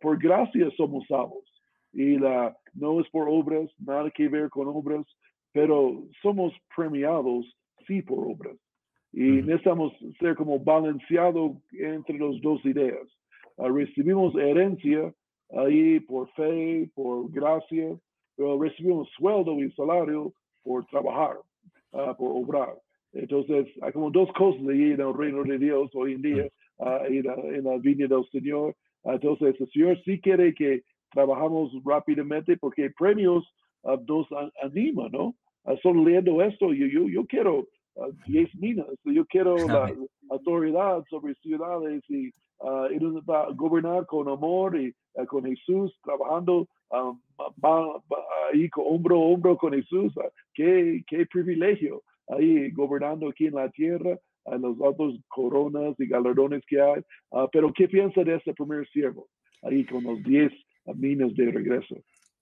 por 0.00 0.18
gracia 0.18 0.70
somos 0.78 1.04
salvos. 1.06 1.44
Y 1.92 2.18
la, 2.18 2.56
no 2.72 3.00
es 3.00 3.08
por 3.10 3.28
obras, 3.28 3.70
nada 3.78 4.10
que 4.10 4.28
ver 4.28 4.48
con 4.48 4.66
obras, 4.66 5.04
pero 5.52 6.04
somos 6.22 6.54
premiados 6.74 7.44
sí 7.86 8.02
por 8.02 8.26
obras. 8.26 8.56
Y 9.12 9.42
necesitamos 9.42 9.92
ser 10.20 10.36
como 10.36 10.58
balanceados 10.58 11.52
entre 11.72 12.18
las 12.18 12.40
dos 12.42 12.64
ideas. 12.64 13.08
Ah, 13.56 13.68
recibimos 13.68 14.34
herencia 14.36 15.12
ahí 15.50 15.98
por 16.00 16.30
fe, 16.32 16.90
por 16.94 17.30
gracia, 17.30 17.98
pero 18.38 18.58
recibimos 18.62 19.08
sueldo 19.18 19.60
y 19.60 19.70
salario 19.72 20.32
por 20.62 20.86
trabajar, 20.86 21.38
uh, 21.92 22.14
por 22.16 22.30
obrar. 22.36 22.78
Entonces, 23.12 23.66
hay 23.82 23.92
como 23.92 24.12
dos 24.12 24.32
cosas 24.32 24.62
ahí 24.68 24.92
en 24.92 25.00
el 25.00 25.12
reino 25.12 25.42
de 25.42 25.58
Dios 25.58 25.90
hoy 25.94 26.12
en 26.12 26.22
día, 26.22 26.48
uh, 26.76 27.04
en, 27.06 27.24
la, 27.24 27.34
en, 27.34 27.64
la, 27.64 27.76
viña 27.78 28.06
del 28.06 28.24
Señor. 28.30 28.76
entonces, 29.04 29.60
el 29.60 29.68
Señor 29.70 30.00
sí 30.04 30.20
quiere 30.20 30.54
que 30.54 30.82
trabajamos 31.10 31.72
rápidamente 31.84 32.56
porque 32.58 32.90
premios 32.96 33.44
nos 34.06 34.26
anima, 34.62 35.08
¿no? 35.10 35.34
solo 35.82 36.04
leyendo 36.04 36.42
esto, 36.42 36.72
yo, 36.72 36.86
yo, 36.86 37.08
yo 37.08 37.24
quiero 37.26 37.66
10 38.26 38.54
minas, 38.56 38.86
yo 39.04 39.24
quiero 39.26 39.56
la 39.66 39.92
autoridad 40.30 41.02
sobre 41.10 41.34
ciudades 41.36 42.02
y 42.08 42.30
uh, 42.60 43.22
va 43.28 43.42
a 43.44 43.52
gobernar 43.52 44.06
con 44.06 44.28
amor 44.28 44.78
y 44.78 44.94
uh, 45.14 45.26
con 45.26 45.44
Jesús, 45.44 45.98
trabajando 46.02 46.68
um, 46.90 47.20
ahí 48.52 48.68
con 48.70 48.84
hombro 48.86 49.16
a 49.16 49.20
hombro 49.20 49.56
con 49.56 49.72
Jesús. 49.72 50.16
Uh, 50.16 50.30
qué, 50.54 51.02
qué 51.06 51.26
privilegio 51.26 52.02
ahí 52.28 52.70
gobernando 52.72 53.28
aquí 53.28 53.46
en 53.46 53.54
la 53.54 53.70
tierra, 53.70 54.18
en 54.46 54.62
los 54.62 54.76
otros 54.80 55.18
coronas 55.28 55.94
y 55.98 56.06
galardones 56.06 56.62
que 56.66 56.80
hay. 56.80 57.02
pero, 57.52 57.72
¿qué 57.72 57.88
piensa 57.88 58.22
de 58.22 58.36
este 58.36 58.54
primer 58.54 58.86
siervo? 58.88 59.28
Ahí 59.62 59.84
con 59.84 60.04
los 60.04 60.22
10 60.22 60.52
minas 60.94 61.34
de 61.34 61.50
regreso. 61.50 61.96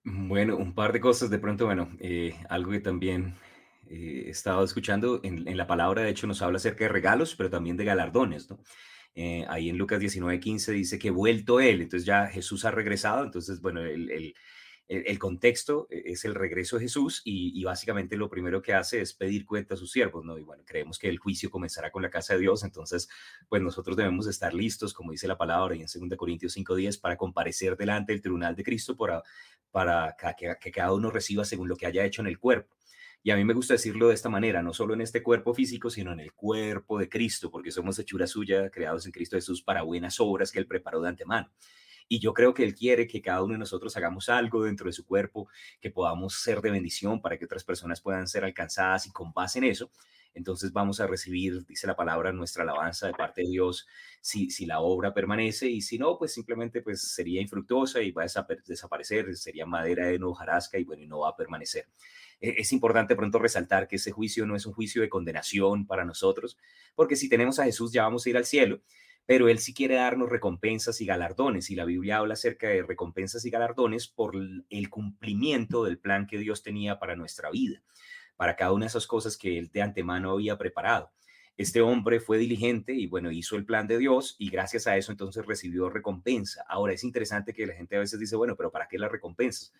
Bueno, 0.04 0.56
un 0.56 0.72
par 0.72 0.92
de 0.92 1.00
cosas 1.00 1.30
de 1.30 1.38
pronto, 1.38 1.66
bueno, 1.66 1.88
eh, 1.98 2.32
algo 2.48 2.70
que 2.70 2.78
también 2.78 3.34
eh, 3.88 4.24
he 4.26 4.30
estado 4.30 4.62
escuchando 4.62 5.20
en, 5.24 5.48
en, 5.48 5.56
la 5.56 5.66
palabra, 5.66 6.02
de 6.02 6.10
hecho, 6.10 6.28
nos 6.28 6.42
habla 6.42 6.58
acerca 6.58 6.84
de 6.84 6.90
regalos, 6.90 7.34
pero 7.34 7.50
también 7.50 7.76
de 7.76 7.84
galardones, 7.84 8.48
¿no? 8.48 8.60
Eh, 9.18 9.46
ahí 9.48 9.70
en 9.70 9.78
Lucas 9.78 9.98
19:15 9.98 10.72
dice 10.72 10.98
que 10.98 11.10
vuelto 11.10 11.58
él, 11.58 11.80
entonces 11.80 12.04
ya 12.04 12.26
Jesús 12.26 12.66
ha 12.66 12.70
regresado, 12.70 13.24
entonces, 13.24 13.62
bueno, 13.62 13.80
el, 13.80 14.34
el, 14.88 15.18
contexto 15.18 15.88
e, 15.90 16.12
es 16.12 16.26
el 16.26 16.34
regreso 16.34 16.76
de 16.76 16.82
Jesús 16.82 17.22
y, 17.24 17.64
básicamente 17.64 18.18
lo 18.18 18.28
primero 18.28 18.60
que 18.60 18.74
hace 18.74 19.00
es 19.00 19.14
pedir 19.14 19.46
cuenta 19.46 19.72
a 19.72 19.78
sus 19.78 19.90
siervos, 19.90 20.22
¿no? 20.22 20.36
Y 20.36 20.42
bueno, 20.42 20.64
creemos 20.66 20.98
que 20.98 21.08
el 21.08 21.18
juicio 21.18 21.50
comenzará 21.50 21.90
con 21.90 22.02
la 22.02 22.10
casa 22.10 22.34
de 22.34 22.40
Dios, 22.40 22.62
entonces, 22.62 23.08
pues 23.48 23.62
nosotros 23.62 23.96
debemos 23.96 24.26
estar 24.26 24.52
listos, 24.52 24.92
como 24.92 25.12
dice 25.12 25.26
la 25.26 25.38
palabra 25.38 25.74
y 25.74 25.80
en 25.80 25.86
2 25.86 26.18
Corintios 26.18 26.52
5:10, 26.54 27.00
para 27.00 27.16
comparecer 27.16 27.74
delante 27.74 28.12
del 28.12 28.20
tribunal 28.20 28.54
de 28.54 28.64
Cristo 28.64 28.98
para, 28.98 29.22
para 29.70 30.14
que 30.60 30.70
cada 30.70 30.92
uno 30.92 31.10
reciba 31.10 31.46
según 31.46 31.68
lo 31.68 31.76
que 31.76 31.86
haya 31.86 32.04
hecho 32.04 32.20
en 32.20 32.28
el 32.28 32.38
cuerpo. 32.38 32.76
Y 33.26 33.32
a 33.32 33.36
mí 33.36 33.44
me 33.44 33.54
gusta 33.54 33.74
decirlo 33.74 34.06
de 34.06 34.14
esta 34.14 34.28
manera, 34.28 34.62
no 34.62 34.72
solo 34.72 34.94
en 34.94 35.00
este 35.00 35.20
cuerpo 35.20 35.52
físico, 35.52 35.90
sino 35.90 36.12
en 36.12 36.20
el 36.20 36.32
cuerpo 36.32 36.96
de 36.96 37.08
Cristo, 37.08 37.50
porque 37.50 37.72
somos 37.72 37.98
hechura 37.98 38.28
suya, 38.28 38.70
creados 38.70 39.04
en 39.04 39.10
Cristo 39.10 39.34
Jesús 39.34 39.64
para 39.64 39.82
buenas 39.82 40.20
obras 40.20 40.52
que 40.52 40.60
Él 40.60 40.68
preparó 40.68 41.00
de 41.00 41.08
antemano. 41.08 41.50
Y 42.06 42.20
yo 42.20 42.32
creo 42.32 42.54
que 42.54 42.62
Él 42.62 42.72
quiere 42.72 43.08
que 43.08 43.20
cada 43.20 43.42
uno 43.42 43.54
de 43.54 43.58
nosotros 43.58 43.96
hagamos 43.96 44.28
algo 44.28 44.62
dentro 44.62 44.86
de 44.86 44.92
su 44.92 45.04
cuerpo, 45.04 45.48
que 45.80 45.90
podamos 45.90 46.34
ser 46.34 46.60
de 46.60 46.70
bendición 46.70 47.20
para 47.20 47.36
que 47.36 47.46
otras 47.46 47.64
personas 47.64 48.00
puedan 48.00 48.28
ser 48.28 48.44
alcanzadas 48.44 49.08
y 49.08 49.10
con 49.10 49.32
base 49.32 49.58
en 49.58 49.64
eso, 49.64 49.90
entonces 50.32 50.70
vamos 50.72 51.00
a 51.00 51.08
recibir, 51.08 51.66
dice 51.66 51.88
la 51.88 51.96
palabra, 51.96 52.30
nuestra 52.30 52.62
alabanza 52.62 53.08
de 53.08 53.14
parte 53.14 53.42
de 53.42 53.48
Dios 53.48 53.88
si, 54.20 54.50
si 54.50 54.66
la 54.66 54.80
obra 54.80 55.14
permanece 55.14 55.68
y 55.68 55.80
si 55.80 55.98
no, 55.98 56.16
pues 56.16 56.32
simplemente 56.32 56.80
pues 56.82 57.12
sería 57.12 57.40
infructuosa 57.40 58.02
y 58.02 58.12
va 58.12 58.22
a 58.22 58.46
desaparecer, 58.66 59.34
sería 59.34 59.66
madera 59.66 60.06
de 60.06 60.22
hojarasca 60.22 60.78
y 60.78 60.84
bueno, 60.84 61.02
y 61.02 61.08
no 61.08 61.20
va 61.20 61.30
a 61.30 61.36
permanecer. 61.36 61.86
E-, 62.40 62.56
es 62.58 62.72
importante 62.72 63.16
pronto 63.16 63.38
resaltar 63.38 63.88
que 63.88 63.96
ese 63.96 64.12
juicio 64.12 64.46
no 64.46 64.56
es 64.56 64.66
un 64.66 64.72
juicio 64.72 65.02
de 65.02 65.08
condenación 65.08 65.86
para 65.86 66.04
nosotros, 66.04 66.58
porque 66.94 67.16
si 67.16 67.28
tenemos 67.28 67.58
a 67.58 67.64
Jesús 67.64 67.92
ya 67.92 68.02
vamos 68.02 68.26
a 68.26 68.30
ir 68.30 68.36
al 68.36 68.44
cielo, 68.44 68.80
pero 69.26 69.48
Él 69.48 69.58
sí 69.58 69.74
quiere 69.74 69.96
darnos 69.96 70.30
recompensas 70.30 71.00
y 71.00 71.06
galardones, 71.06 71.70
y 71.70 71.74
la 71.74 71.84
Biblia 71.84 72.18
habla 72.18 72.34
acerca 72.34 72.68
de 72.68 72.82
recompensas 72.82 73.44
y 73.44 73.50
galardones 73.50 74.06
por 74.06 74.34
el 74.70 74.90
cumplimiento 74.90 75.84
del 75.84 75.98
plan 75.98 76.26
que 76.26 76.38
Dios 76.38 76.62
tenía 76.62 76.98
para 76.98 77.16
nuestra 77.16 77.50
vida, 77.50 77.82
para 78.36 78.54
cada 78.54 78.72
una 78.72 78.84
de 78.84 78.88
esas 78.88 79.06
cosas 79.06 79.36
que 79.36 79.58
Él 79.58 79.70
de 79.72 79.82
antemano 79.82 80.30
había 80.30 80.56
preparado. 80.56 81.10
Este 81.56 81.80
hombre 81.80 82.20
fue 82.20 82.36
diligente 82.36 82.92
y 82.92 83.06
bueno, 83.06 83.30
hizo 83.30 83.56
el 83.56 83.64
plan 83.64 83.86
de 83.86 83.96
Dios 83.96 84.36
y 84.38 84.50
gracias 84.50 84.86
a 84.86 84.96
eso 84.98 85.10
entonces 85.10 85.46
recibió 85.46 85.88
recompensa. 85.88 86.64
Ahora 86.68 86.92
es 86.92 87.02
interesante 87.02 87.54
que 87.54 87.66
la 87.66 87.72
gente 87.72 87.96
a 87.96 88.00
veces 88.00 88.20
dice, 88.20 88.36
bueno, 88.36 88.56
pero 88.56 88.70
¿para 88.70 88.86
qué 88.88 88.98
las 88.98 89.10
recompensas? 89.10 89.72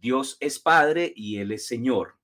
Dios 0.00 0.36
es 0.40 0.58
Padre 0.58 1.12
y 1.14 1.38
Él 1.38 1.52
es 1.52 1.66
Señor. 1.66 2.16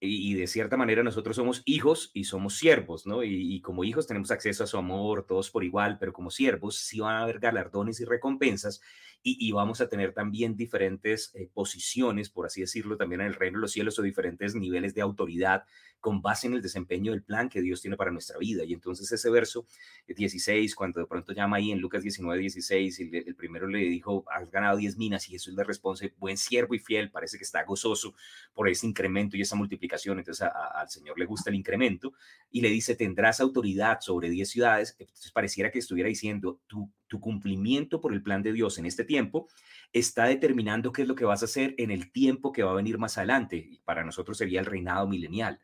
Y, 0.00 0.34
de 0.34 0.46
cierta 0.46 0.76
manera 0.76 1.02
nosotros 1.02 1.34
somos 1.34 1.62
hijos 1.64 2.12
y 2.14 2.22
somos 2.22 2.56
siervos, 2.56 3.04
¿no? 3.04 3.24
Y, 3.24 3.60
como 3.62 3.82
hijos 3.82 4.06
tenemos 4.06 4.30
acceso 4.30 4.62
a 4.62 4.68
su 4.68 4.78
amor, 4.78 5.26
todos 5.26 5.50
por 5.50 5.64
igual, 5.64 5.98
pero 5.98 6.12
como 6.12 6.30
siervos 6.30 6.78
sí 6.78 7.00
van 7.00 7.16
a 7.16 7.22
haber 7.24 7.40
galardones 7.40 7.98
y 8.00 8.04
recompensas 8.04 8.80
y, 9.22 9.52
vamos 9.52 9.80
a 9.80 9.88
tener 9.88 10.12
también 10.14 10.56
diferentes 10.56 11.32
eh, 11.34 11.50
posiciones, 11.52 12.30
por 12.30 12.46
así 12.46 12.60
decirlo, 12.60 12.96
también 12.96 13.20
en 13.20 13.26
el 13.26 13.34
reino 13.34 13.58
de 13.58 13.62
los 13.62 13.72
cielos 13.72 13.98
o 13.98 14.02
diferentes 14.02 14.54
niveles 14.54 14.94
de 14.94 15.02
autoridad 15.02 15.64
con 16.00 16.22
base 16.22 16.46
en 16.46 16.54
el 16.54 16.62
desempeño 16.62 17.10
del 17.12 17.24
plan 17.24 17.48
que 17.48 17.60
Dios 17.60 17.80
tiene 17.80 17.96
para 17.96 18.12
nuestra 18.12 18.38
vida. 18.38 18.64
Y 18.64 18.72
entonces 18.72 19.10
ese 19.10 19.30
verso 19.30 19.66
16, 20.06 20.74
cuando 20.74 21.00
de 21.00 21.06
pronto 21.06 21.32
llama 21.32 21.56
ahí 21.56 21.72
en 21.72 21.80
Lucas 21.80 22.02
19, 22.02 22.40
16, 22.40 23.00
el, 23.00 23.14
el 23.14 23.34
primero 23.34 23.66
le 23.66 23.80
dijo, 23.80 24.24
has 24.30 24.48
ganado 24.50 24.76
10 24.76 24.96
minas 24.96 25.28
y 25.28 25.32
Jesús 25.32 25.54
le 25.54 25.64
responde, 25.64 26.14
buen 26.16 26.36
siervo 26.36 26.74
y 26.74 26.78
fiel, 26.78 27.10
parece 27.10 27.36
que 27.36 27.44
está 27.44 27.64
gozoso 27.64 28.14
por 28.54 28.68
ese 28.68 28.86
incremento 28.86 29.36
y 29.36 29.42
esa 29.42 29.56
multiplicación. 29.56 30.18
Entonces 30.18 30.48
al 30.74 30.88
Señor 30.88 31.18
le 31.18 31.26
gusta 31.26 31.50
el 31.50 31.56
incremento 31.56 32.12
y 32.50 32.60
le 32.60 32.68
dice, 32.68 32.94
tendrás 32.94 33.40
autoridad 33.40 33.98
sobre 34.00 34.30
10 34.30 34.48
ciudades. 34.48 34.96
Entonces 34.98 35.32
pareciera 35.32 35.70
que 35.72 35.80
estuviera 35.80 36.08
diciendo, 36.08 36.60
tú 36.68 36.88
tu 37.08 37.20
cumplimiento 37.20 38.00
por 38.00 38.12
el 38.12 38.22
plan 38.22 38.42
de 38.42 38.52
Dios 38.52 38.78
en 38.78 38.86
este 38.86 39.04
tiempo 39.04 39.48
está 39.92 40.26
determinando 40.26 40.92
qué 40.92 41.02
es 41.02 41.08
lo 41.08 41.14
que 41.14 41.24
vas 41.24 41.42
a 41.42 41.46
hacer 41.46 41.74
en 41.78 41.90
el 41.90 42.12
tiempo 42.12 42.52
que 42.52 42.62
va 42.62 42.72
a 42.72 42.76
venir 42.76 42.98
más 42.98 43.18
adelante. 43.18 43.56
Y 43.56 43.80
para 43.80 44.04
nosotros 44.04 44.38
sería 44.38 44.60
el 44.60 44.66
reinado 44.66 45.08
milenial. 45.08 45.58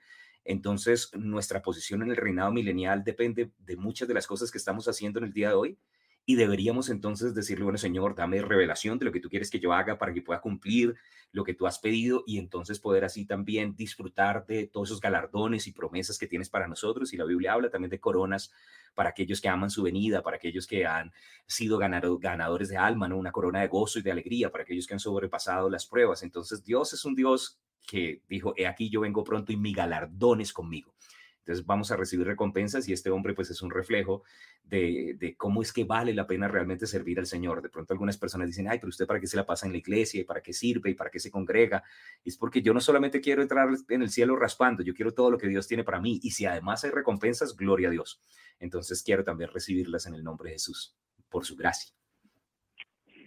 Entonces, 0.44 1.10
nuestra 1.14 1.62
posición 1.62 2.02
en 2.02 2.10
el 2.10 2.16
reinado 2.16 2.52
milenial 2.52 3.04
depende 3.04 3.52
de 3.58 3.76
muchas 3.76 4.08
de 4.08 4.14
las 4.14 4.26
cosas 4.26 4.50
que 4.50 4.58
estamos 4.58 4.88
haciendo 4.88 5.18
en 5.18 5.26
el 5.26 5.32
día 5.32 5.48
de 5.48 5.54
hoy 5.54 5.78
y 6.26 6.36
deberíamos 6.36 6.88
entonces 6.88 7.34
decirle, 7.34 7.64
bueno, 7.64 7.78
Señor, 7.78 8.14
dame 8.14 8.40
revelación 8.40 8.98
de 8.98 9.04
lo 9.04 9.12
que 9.12 9.20
tú 9.20 9.28
quieres 9.28 9.50
que 9.50 9.60
yo 9.60 9.72
haga 9.74 9.98
para 9.98 10.14
que 10.14 10.22
pueda 10.22 10.40
cumplir 10.40 10.94
lo 11.32 11.44
que 11.44 11.52
tú 11.52 11.66
has 11.66 11.78
pedido 11.78 12.22
y 12.26 12.38
entonces 12.38 12.78
poder 12.78 13.04
así 13.04 13.26
también 13.26 13.74
disfrutar 13.74 14.46
de 14.46 14.66
todos 14.68 14.88
esos 14.88 15.00
galardones 15.00 15.66
y 15.66 15.72
promesas 15.72 16.16
que 16.16 16.26
tienes 16.26 16.48
para 16.48 16.68
nosotros. 16.68 17.12
Y 17.12 17.16
la 17.16 17.24
Biblia 17.24 17.52
habla 17.52 17.70
también 17.70 17.90
de 17.90 18.00
coronas 18.00 18.52
para 18.94 19.10
aquellos 19.10 19.40
que 19.40 19.48
aman 19.48 19.68
su 19.68 19.82
venida, 19.82 20.22
para 20.22 20.36
aquellos 20.36 20.66
que 20.66 20.86
han 20.86 21.12
sido 21.46 21.76
ganadores 21.76 22.68
de 22.68 22.76
alma, 22.76 23.08
¿no? 23.08 23.18
Una 23.18 23.32
corona 23.32 23.60
de 23.60 23.68
gozo 23.68 23.98
y 23.98 24.02
de 24.02 24.12
alegría, 24.12 24.50
para 24.50 24.62
aquellos 24.62 24.86
que 24.86 24.94
han 24.94 25.00
sobrepasado 25.00 25.68
las 25.68 25.86
pruebas. 25.86 26.22
Entonces 26.22 26.64
Dios 26.64 26.92
es 26.92 27.04
un 27.04 27.14
Dios 27.16 27.58
que 27.86 28.22
dijo, 28.28 28.54
he 28.56 28.66
aquí 28.66 28.88
yo 28.88 29.00
vengo 29.00 29.24
pronto 29.24 29.52
y 29.52 29.56
mi 29.56 29.74
galardón 29.74 30.40
es 30.40 30.52
conmigo. 30.52 30.94
Entonces 31.44 31.66
vamos 31.66 31.90
a 31.90 31.96
recibir 31.96 32.26
recompensas 32.26 32.88
y 32.88 32.94
este 32.94 33.10
hombre 33.10 33.34
pues 33.34 33.50
es 33.50 33.60
un 33.60 33.70
reflejo 33.70 34.22
de, 34.64 35.34
cómo 35.36 35.60
es 35.60 35.74
que 35.74 35.84
vale 35.84 36.14
la 36.14 36.26
pena 36.26 36.48
realmente 36.48 36.86
servir 36.86 37.18
al 37.18 37.26
Señor. 37.26 37.60
De 37.60 37.68
pronto 37.68 37.92
algunas 37.92 38.16
personas 38.16 38.46
dicen, 38.46 38.66
ay, 38.66 38.78
pero 38.78 38.88
usted 38.88 39.06
para 39.06 39.20
qué 39.20 39.26
se 39.26 39.36
la 39.36 39.44
pasa 39.44 39.66
en 39.66 39.72
la 39.72 39.78
iglesia 39.78 40.22
y 40.22 40.24
para 40.24 40.40
qué 40.40 40.54
sirve 40.54 40.90
y 40.90 40.94
para 40.94 41.10
qué 41.10 41.18
se 41.20 41.30
congrega. 41.30 41.82
Es 42.24 42.38
porque 42.38 42.62
yo 42.62 42.72
no 42.72 42.80
solamente 42.80 43.20
quiero 43.20 43.42
entrar 43.42 43.68
en 43.90 44.02
el 44.02 44.08
cielo 44.08 44.36
raspando, 44.36 44.82
yo 44.82 44.94
quiero 44.94 45.12
todo 45.12 45.30
lo 45.30 45.36
que 45.36 45.46
Dios 45.46 45.68
tiene 45.68 45.84
para 45.84 46.00
mí. 46.00 46.18
Y 46.22 46.30
si 46.30 46.46
además 46.46 46.82
hay 46.84 46.92
recompensas, 46.92 47.54
gloria 47.54 47.88
a 47.88 47.90
Dios. 47.90 48.22
Entonces 48.58 49.02
quiero 49.02 49.22
también 49.22 49.50
recibirlas 49.52 50.06
en 50.06 50.14
el 50.14 50.24
nombre 50.24 50.48
de 50.48 50.54
Jesús, 50.54 50.96
por 51.28 51.44
su 51.44 51.56
gracia. 51.56 51.92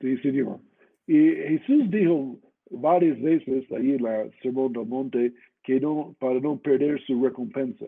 Sí, 0.02 0.18
Señor. 0.18 0.60
Y 1.06 1.36
Jesús 1.36 1.92
dijo 1.92 2.40
varias 2.72 3.22
veces 3.22 3.72
ahí 3.72 3.92
en 3.92 4.02
la 4.02 4.28
Sermón 4.42 4.74
del 4.74 4.88
Monte 4.88 5.34
que 5.64 5.80
no, 5.80 6.16
para 6.20 6.40
no 6.40 6.58
perder 6.58 7.00
su 7.06 7.24
recompensa. 7.24 7.86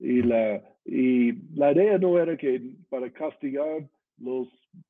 Y 0.00 0.22
la, 0.22 0.62
y 0.86 1.32
la 1.54 1.72
idea 1.72 1.98
no 1.98 2.18
era 2.18 2.36
que 2.36 2.74
para 2.88 3.12
castigar 3.12 3.86
los 4.18 4.48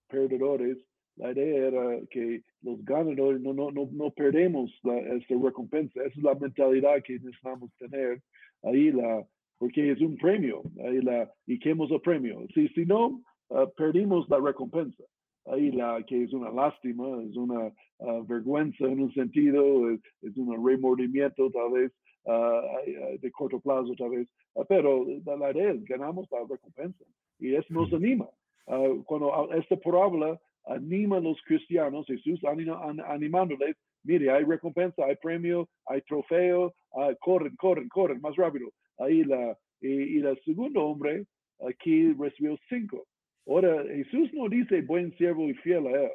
perdedores, 0.09 0.79
la 1.17 1.33
idea 1.33 1.67
era 1.67 2.01
que 2.11 2.43
los 2.63 2.83
ganadores 2.85 3.41
no, 3.41 3.53
no, 3.53 3.71
no, 3.73 3.89
no 3.93 4.11
perdemos 4.13 4.71
la, 4.85 4.99
esta 4.99 5.35
recompensa. 5.43 6.01
Esa 6.01 6.17
es 6.17 6.23
la 6.23 6.35
mentalidad 6.37 7.03
que 7.03 7.15
necesitamos 7.15 7.71
tener 7.79 8.23
ahí, 8.63 8.93
la, 8.93 9.27
porque 9.59 9.91
es 9.91 10.01
un 10.01 10.17
premio. 10.17 10.63
Ahí 10.85 11.01
la, 11.03 11.29
y 11.47 11.59
queremos 11.59 11.91
el 11.91 12.01
premio. 12.01 12.47
Si, 12.55 12.69
si 12.69 12.87
no, 12.87 13.21
uh, 13.49 13.69
perdimos 13.77 14.29
la 14.29 14.39
recompensa. 14.39 15.03
Ahí 15.47 15.73
la 15.73 16.03
que 16.07 16.23
es 16.23 16.33
una 16.33 16.51
lástima, 16.51 17.21
es 17.29 17.37
una 17.37 17.73
uh, 17.99 18.25
vergüenza 18.27 18.85
en 18.85 19.01
un 19.01 19.13
sentido, 19.13 19.91
es, 19.91 20.01
es 20.23 20.37
un 20.37 20.65
remordimiento 20.65 21.51
tal 21.51 21.73
vez 21.73 21.93
uh, 22.25 23.19
de 23.21 23.31
corto 23.31 23.61
plazo 23.61 23.95
tal 23.97 24.11
vez, 24.11 24.29
Ah, 24.57 24.65
pero 24.69 25.07
la 25.25 25.51
es 25.51 25.85
ganamos 25.85 26.29
la 26.31 26.41
recompensa 26.49 27.05
y 27.39 27.55
eso 27.55 27.73
nos 27.73 27.93
anima. 27.93 28.29
Ah, 28.67 28.89
cuando 29.07 29.53
esta 29.53 29.77
parábola 29.77 30.41
anima 30.67 31.17
a 31.19 31.21
los 31.21 31.41
cristianos, 31.43 32.07
Jesús 32.07 32.41
animándoles, 32.45 33.77
mire, 34.03 34.31
hay 34.31 34.45
recompensa, 34.45 35.05
hay 35.05 35.17
premio, 35.17 35.69
hay 35.87 36.03
trofeo, 36.03 36.75
uh, 36.93 37.15
corren, 37.21 37.55
corren, 37.57 37.89
corren, 37.89 38.21
más 38.21 38.37
rápido. 38.37 38.69
Ahí 38.99 39.25
la, 39.25 39.57
y, 39.81 40.19
y 40.19 40.21
el 40.21 40.39
segundo 40.45 40.85
hombre 40.85 41.25
aquí 41.67 42.13
recibió 42.13 42.59
cinco. 42.69 43.07
Ahora, 43.47 43.83
Jesús 43.85 44.31
no 44.33 44.49
dice 44.49 44.83
buen 44.83 45.17
siervo 45.17 45.49
y 45.49 45.55
fiel 45.55 45.87
a 45.87 46.03
él. 46.03 46.11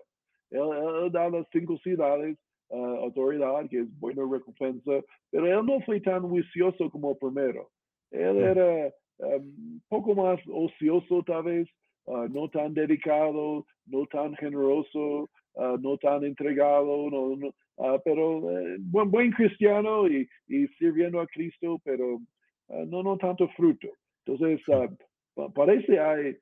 Él, 0.51 1.11
da 1.11 1.29
las 1.29 1.47
cinco 1.51 1.77
ciudades, 1.79 2.37
autoridad, 2.69 3.69
que 3.69 3.79
es 3.79 3.99
buena 3.99 4.23
recompensa, 4.29 4.91
pero 5.31 5.45
él 5.47 5.65
no 5.65 5.79
fue 5.81 5.99
tan 6.01 6.21
juicioso 6.27 6.89
como 6.89 7.17
primero. 7.17 7.69
Él 8.11 8.37
era 8.37 8.91
um, 9.17 9.79
poco 9.89 10.15
más 10.15 10.39
ocioso 10.51 11.23
tal 11.23 11.43
vez, 11.43 11.67
uh, 12.05 12.27
no 12.29 12.49
tan 12.49 12.73
dedicado, 12.73 13.65
no 13.85 14.05
tan 14.07 14.35
generoso, 14.35 15.29
uh, 15.53 15.77
no 15.79 15.97
tan 15.97 16.23
entregado, 16.23 17.09
no, 17.09 17.35
no, 17.35 17.47
uh, 17.77 17.99
pero 18.03 18.37
uh, 18.37 18.77
buen, 18.79 19.11
buen 19.11 19.31
cristiano 19.31 20.07
y, 20.07 20.27
y, 20.47 20.67
sirviendo 20.79 21.19
a 21.19 21.27
Cristo, 21.27 21.79
pero 21.83 22.15
uh, 22.15 22.85
no, 22.87 23.03
no 23.03 23.17
tanto 23.17 23.47
fruto. 23.49 23.87
Entonces, 24.25 24.61
uh, 24.67 25.51
parece 25.53 25.99
hay, 25.99 26.37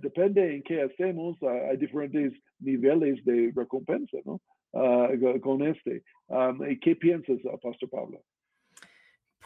depende 0.00 0.54
en 0.54 0.62
qué 0.62 0.80
hacemos, 0.80 1.36
hay 1.42 1.76
diferentes 1.76 2.32
niveles 2.60 3.22
de 3.26 3.52
recompensa, 3.54 4.16
¿no? 4.24 4.40
Con 5.40 5.66
este. 5.66 6.04
Um, 6.28 6.60
¿Qué 6.80 6.96
piensas, 6.96 7.38
Pastor 7.62 7.88
Pablo? 7.88 8.22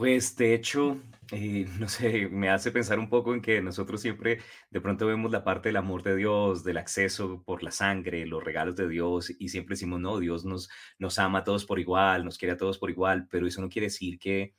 Pues 0.00 0.34
de 0.34 0.54
hecho, 0.54 0.96
eh, 1.30 1.66
no 1.78 1.86
sé, 1.86 2.26
me 2.28 2.48
hace 2.48 2.72
pensar 2.72 2.98
un 2.98 3.10
poco 3.10 3.34
en 3.34 3.42
que 3.42 3.60
nosotros 3.60 4.00
siempre 4.00 4.38
de 4.70 4.80
pronto 4.80 5.06
vemos 5.06 5.30
la 5.30 5.44
parte 5.44 5.68
del 5.68 5.76
amor 5.76 6.02
de 6.02 6.16
Dios, 6.16 6.64
del 6.64 6.78
acceso 6.78 7.42
por 7.44 7.62
la 7.62 7.70
sangre, 7.70 8.24
los 8.24 8.42
regalos 8.42 8.76
de 8.76 8.88
Dios 8.88 9.30
y 9.38 9.48
siempre 9.50 9.74
decimos, 9.74 10.00
no, 10.00 10.18
Dios 10.18 10.46
nos, 10.46 10.70
nos 10.98 11.18
ama 11.18 11.40
a 11.40 11.44
todos 11.44 11.66
por 11.66 11.78
igual, 11.78 12.24
nos 12.24 12.38
quiere 12.38 12.54
a 12.54 12.56
todos 12.56 12.78
por 12.78 12.88
igual, 12.88 13.28
pero 13.30 13.46
eso 13.46 13.60
no 13.60 13.68
quiere 13.68 13.88
decir 13.88 14.18
que 14.18 14.54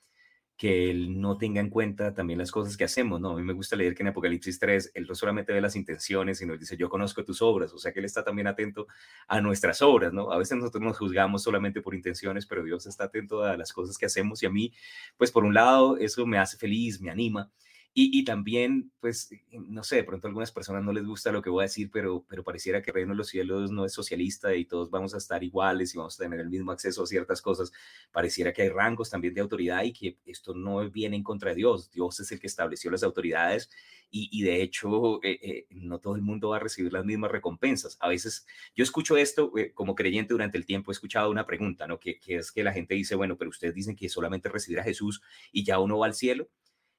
que 0.62 0.91
Él 0.91 1.19
no 1.19 1.39
tenga 1.39 1.60
en 1.60 1.71
cuenta 1.71 2.13
también 2.13 2.38
las 2.38 2.52
cosas 2.52 2.78
que 2.78 2.84
hacemos, 2.84 3.19
¿no? 3.19 3.32
A 3.32 3.36
mí 3.36 3.41
me 3.41 3.54
gusta 3.54 3.76
leer 3.76 3.95
que 3.95 4.04
en 4.04 4.10
Apocalipsis 4.10 4.60
3, 4.60 4.91
Él 4.93 5.08
no 5.10 5.15
solamente 5.15 5.52
ve 5.52 5.60
las 5.60 5.76
intenciones, 5.76 6.38
sino 6.38 6.56
dice, 6.56 6.78
yo 6.78 6.88
conozco 6.88 7.26
tus 7.26 7.41
obras, 7.41 7.74
o 7.74 7.80
sea 7.80 7.91
que 7.91 7.97
Él 7.97 8.06
está 8.06 8.24
también 8.24 8.45
atento 8.45 8.86
a 9.28 9.41
nuestras 9.41 9.82
obras, 9.82 10.13
¿no? 10.13 10.32
A 10.32 10.38
veces 10.38 10.60
nosotros 10.60 10.84
nos 10.84 11.00
juzgamos 11.00 11.41
solamente 11.41 11.82
por 11.82 11.95
intenciones, 11.95 12.45
pero 12.45 12.63
Dios 12.63 12.86
está 12.86 13.06
atento 13.06 13.43
a 13.43 13.58
las 13.58 13.74
cosas 13.74 13.97
que 13.97 14.06
hacemos 14.06 14.43
y 14.43 14.45
a 14.45 14.52
mí, 14.52 14.71
pues 15.17 15.32
por 15.32 15.45
un 15.45 15.56
lado, 15.56 15.97
eso 15.97 16.28
me 16.28 16.38
hace 16.38 16.58
feliz, 16.58 17.02
me 17.02 17.10
anima, 17.10 17.50
y, 17.93 18.23
también, 18.23 18.89
pues, 19.01 19.34
eh, 19.34 19.43
no 19.51 19.84
sé, 19.84 19.97
de 19.97 20.04
pronto 20.06 20.25
a 20.25 20.30
algunas 20.30 20.54
personas 20.54 20.82
no 20.82 20.93
les 20.93 21.06
gusta 21.06 21.30
lo 21.34 21.41
que 21.41 21.49
voy 21.49 21.63
a 21.63 21.67
decir, 21.67 21.89
pero, 21.91 22.25
pero 22.30 22.41
pareciera 22.41 22.82
que 22.82 22.93
reino 22.93 23.12
de 23.12 23.17
los 23.17 23.27
cielos 23.27 23.69
no 23.69 23.84
es 23.86 23.91
socialista 23.91 24.56
y 24.56 24.63
todos 24.63 24.89
vamos 24.89 25.13
a 25.13 25.17
estar 25.17 25.43
iguales 25.43 25.93
y 25.93 25.97
vamos 25.97 26.15
a 26.17 26.23
tener 26.23 26.39
el 26.39 26.49
mismo 26.49 26.71
acceso 26.71 27.04
a 27.04 27.06
ciertas 27.06 27.41
cosas. 27.41 27.73
Pareciera 28.13 28.54
que 28.54 28.62
hay 28.62 28.69
rangos 28.69 29.10
también 29.10 29.34
de 29.34 29.41
autoridad 29.41 29.84
y 29.84 29.91
que 29.91 30.17
esto 30.25 30.54
no 30.54 30.89
viene 30.89 31.17
en 31.17 31.23
contra 31.23 31.49
de 31.49 31.58
Dios. 31.58 31.91
Dios 31.91 32.17
es 32.21 32.32
el 32.32 32.39
que 32.39 32.47
estableció 32.47 32.89
las 32.91 33.04
autoridades 33.04 33.69
y, 34.10 34.30
y 34.32 34.43
de 34.43 34.62
hecho 34.62 35.21
eh, 35.21 35.39
eh, 35.41 35.67
no 35.71 35.99
todo 35.99 36.15
el 36.15 36.21
mundo 36.21 36.49
va 36.49 36.58
a 36.58 36.60
recibir 36.60 36.93
las 36.93 37.04
mismas 37.04 37.32
recompensas. 37.32 37.97
A 37.99 38.08
veces 38.08 38.45
yo 38.73 38.84
escucho 38.84 39.17
esto 39.17 39.51
como 39.73 39.95
creyente 39.95 40.34
durante 40.34 40.58
el 40.58 40.65
tiempo, 40.65 40.91
he 40.91 40.93
escuchado 40.93 41.30
una 41.30 41.45
pregunta, 41.45 41.88
¿no? 41.88 41.99
Que, 41.99 42.19
que 42.19 42.38
es 42.38 42.54
que 42.54 42.63
la 42.63 42.71
gente 42.71 42.95
dice, 42.95 43.15
bueno, 43.15 43.38
pero 43.38 43.49
ustedes 43.49 43.75
dicen 43.75 43.97
que 43.97 44.08
solamente 44.08 44.47
recibir 44.47 44.80
a 44.80 44.84
Jesús 44.84 45.21
y 45.51 45.65
ya 45.65 45.80
uno 45.80 45.99
va 45.99 46.06
al 46.06 46.13
cielo 46.13 46.47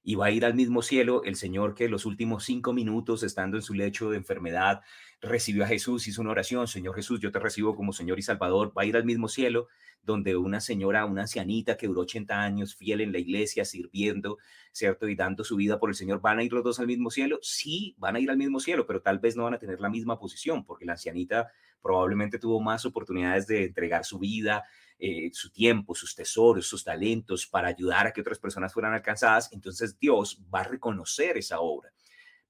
y 0.05 0.17
va 0.17 0.27
a 0.27 0.31
ir 0.31 0.45
al 0.45 0.55
mismo 0.55 0.83
cielo 0.83 1.23
el 1.25 1.37
Señor 1.37 1.75
que 1.75 1.88
los 1.88 2.07
últimos 2.07 2.45
cinco 2.45 2.73
minutos, 2.73 3.23
estando 3.23 3.57
en 3.57 3.62
su 3.62 3.75
lecho 3.75 4.11
de 4.11 4.17
enfermedad, 4.17 4.83
recibió 5.21 5.65
a 5.65 5.69
Jesús, 5.69 6.09
hizo 6.09 6.21
una 6.21 6.31
oración, 6.31 6.67
Señor 6.67 6.95
Jesús, 6.95 7.21
yo 7.21 7.31
te 7.31 7.38
recibo 7.38 7.77
como 7.77 7.93
Señor 7.93 8.19
y 8.19 8.23
Salvador, 8.23 8.73
va 8.77 8.83
a 8.83 8.87
ir 8.87 8.97
al 8.97 9.05
mismo 9.05 9.29
cielo 9.29 9.69
donde 10.03 10.37
una 10.37 10.61
señora, 10.61 11.05
una 11.05 11.23
ancianita 11.23 11.77
que 11.77 11.87
duró 11.87 12.01
80 12.01 12.43
años 12.43 12.75
fiel 12.75 13.01
en 13.01 13.12
la 13.12 13.19
iglesia, 13.19 13.65
sirviendo, 13.65 14.38
¿cierto? 14.73 15.09
Y 15.09 15.15
dando 15.15 15.45
su 15.45 15.57
vida 15.57 15.79
por 15.79 15.91
el 15.91 15.95
Señor, 15.95 16.21
¿van 16.21 16.41
a 16.41 16.43
ir 16.43 16.53
los 16.53 16.65
dos 16.65 16.81
al 16.81 16.88
mismo 16.88 17.11
cielo? 17.11 17.38
Sí, 17.43 17.95
van 17.99 18.17
a 18.17 18.21
ir 18.21 18.31
al 18.31 18.37
mismo 18.37 18.59
cielo, 18.59 18.87
pero 18.87 19.01
tal 19.01 19.21
vez 19.21 19.37
no 19.37 19.45
van 19.45 19.55
a 19.55 19.59
tener 19.59 19.81
la 19.81 19.88
misma 19.88 20.19
posición, 20.19 20.65
porque 20.65 20.85
la 20.85 20.93
ancianita 20.93 21.53
probablemente 21.81 22.38
tuvo 22.38 22.61
más 22.61 22.85
oportunidades 22.85 23.47
de 23.47 23.65
entregar 23.65 24.05
su 24.05 24.19
vida, 24.19 24.65
eh, 25.05 25.31
su 25.33 25.50
tiempo, 25.50 25.96
sus 25.96 26.15
tesoros, 26.15 26.65
sus 26.65 26.85
talentos 26.85 27.48
para 27.48 27.67
ayudar 27.67 28.07
a 28.07 28.13
que 28.13 28.21
otras 28.21 28.38
personas 28.38 28.73
fueran 28.73 28.94
alcanzadas, 28.94 29.53
entonces 29.53 29.98
Dios 29.98 30.40
va 30.55 30.61
a 30.61 30.63
reconocer 30.63 31.37
esa 31.37 31.59
obra. 31.59 31.92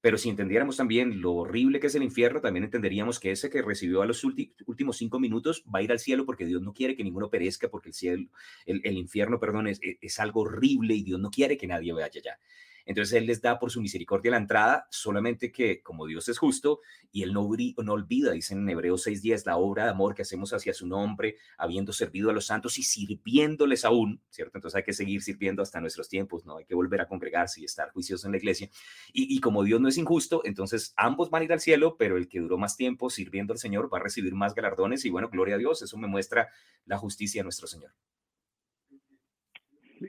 Pero 0.01 0.19
si 0.19 0.29
entendiéramos 0.29 0.77
también 0.77 1.19
lo 1.19 1.33
horrible 1.33 1.79
que 1.79 1.87
es 1.87 1.95
el 1.95 2.03
infierno, 2.03 2.41
también 2.41 2.65
entenderíamos 2.65 3.19
que 3.19 3.31
ese 3.31 3.49
que 3.49 3.63
recibió 3.63 4.03
a 4.03 4.05
los 4.05 4.23
últimos 4.23 4.97
cinco 4.97 5.19
minutos 5.19 5.63
va 5.73 5.79
a 5.79 5.81
ir 5.81 5.91
al 5.91 5.97
cielo 5.97 6.27
porque 6.27 6.45
Dios 6.45 6.61
no 6.61 6.73
quiere 6.73 6.95
que 6.95 7.03
ninguno 7.03 7.31
perezca, 7.31 7.69
porque 7.69 7.89
el 7.89 7.95
cielo, 7.95 8.29
el, 8.67 8.97
infierno, 8.97 9.39
perdón, 9.39 9.67
es, 9.67 9.79
es, 9.81 10.19
algo 10.19 10.41
horrible 10.41 10.93
y 10.93 11.01
Dios 11.01 11.19
no 11.19 11.31
quiere 11.31 11.57
que 11.57 11.65
nadie 11.65 11.91
vaya 11.91 12.05
allá. 12.05 12.37
Entonces 12.85 13.13
Él 13.13 13.25
les 13.25 13.41
da 13.41 13.59
por 13.59 13.71
su 13.71 13.81
misericordia 13.81 14.31
la 14.31 14.37
entrada, 14.37 14.87
solamente 14.89 15.51
que 15.51 15.81
como 15.81 16.05
Dios 16.05 16.27
es 16.29 16.37
justo 16.37 16.81
y 17.11 17.23
Él 17.23 17.33
no, 17.33 17.41
olvida, 17.41 18.31
dicen 18.31 18.59
en 18.59 18.69
Hebreos 18.69 19.07
6.10, 19.07 19.45
la 19.45 19.57
obra 19.57 19.85
de 19.85 19.91
amor 19.91 20.15
que 20.15 20.23
hacemos 20.23 20.53
hacia 20.53 20.73
su 20.73 20.87
nombre, 20.87 21.37
habiendo 21.57 21.93
servido 21.93 22.29
a 22.29 22.33
los 22.33 22.45
santos 22.45 22.77
y 22.77 22.83
sirviéndoles 22.83 23.85
aún, 23.85 24.21
¿cierto? 24.29 24.57
Entonces 24.57 24.77
hay 24.77 24.83
que 24.83 24.93
seguir 24.93 25.21
sirviendo 25.21 25.61
hasta 25.61 25.79
nuestros 25.79 26.09
tiempos, 26.09 26.45
¿no? 26.45 26.57
Hay 26.57 26.65
que 26.65 26.75
volver 26.75 27.01
a 27.01 27.07
congregarse 27.07 27.61
y 27.61 27.65
estar 27.65 27.91
juiciosos 27.91 28.25
en 28.25 28.31
la 28.31 28.37
iglesia. 28.37 28.69
Y, 29.13 29.35
y 29.35 29.39
como 29.39 29.63
Dios 29.63 29.79
no 29.79 29.87
es 29.87 29.97
injusto, 29.97 30.41
entonces 30.43 30.93
ambos 30.97 31.29
van 31.29 31.43
a 31.43 31.45
ir 31.45 31.53
al 31.53 31.59
cielo, 31.59 31.95
pero 31.97 32.17
el 32.17 32.27
que 32.27 32.39
duró 32.39 32.57
más 32.57 32.75
tiempo 32.75 33.09
sirviendo 33.09 33.53
al 33.53 33.59
Señor 33.59 33.93
va 33.93 33.99
a 33.99 34.03
recibir 34.03 34.33
más 34.33 34.53
galardones 34.55 35.05
y 35.05 35.09
bueno, 35.09 35.29
gloria 35.29 35.55
a 35.55 35.57
Dios, 35.57 35.81
eso 35.81 35.97
me 35.97 36.07
muestra 36.07 36.49
la 36.85 36.97
justicia 36.97 37.39
de 37.39 37.43
nuestro 37.43 37.67
Señor. 37.67 37.91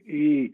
Y 0.06 0.52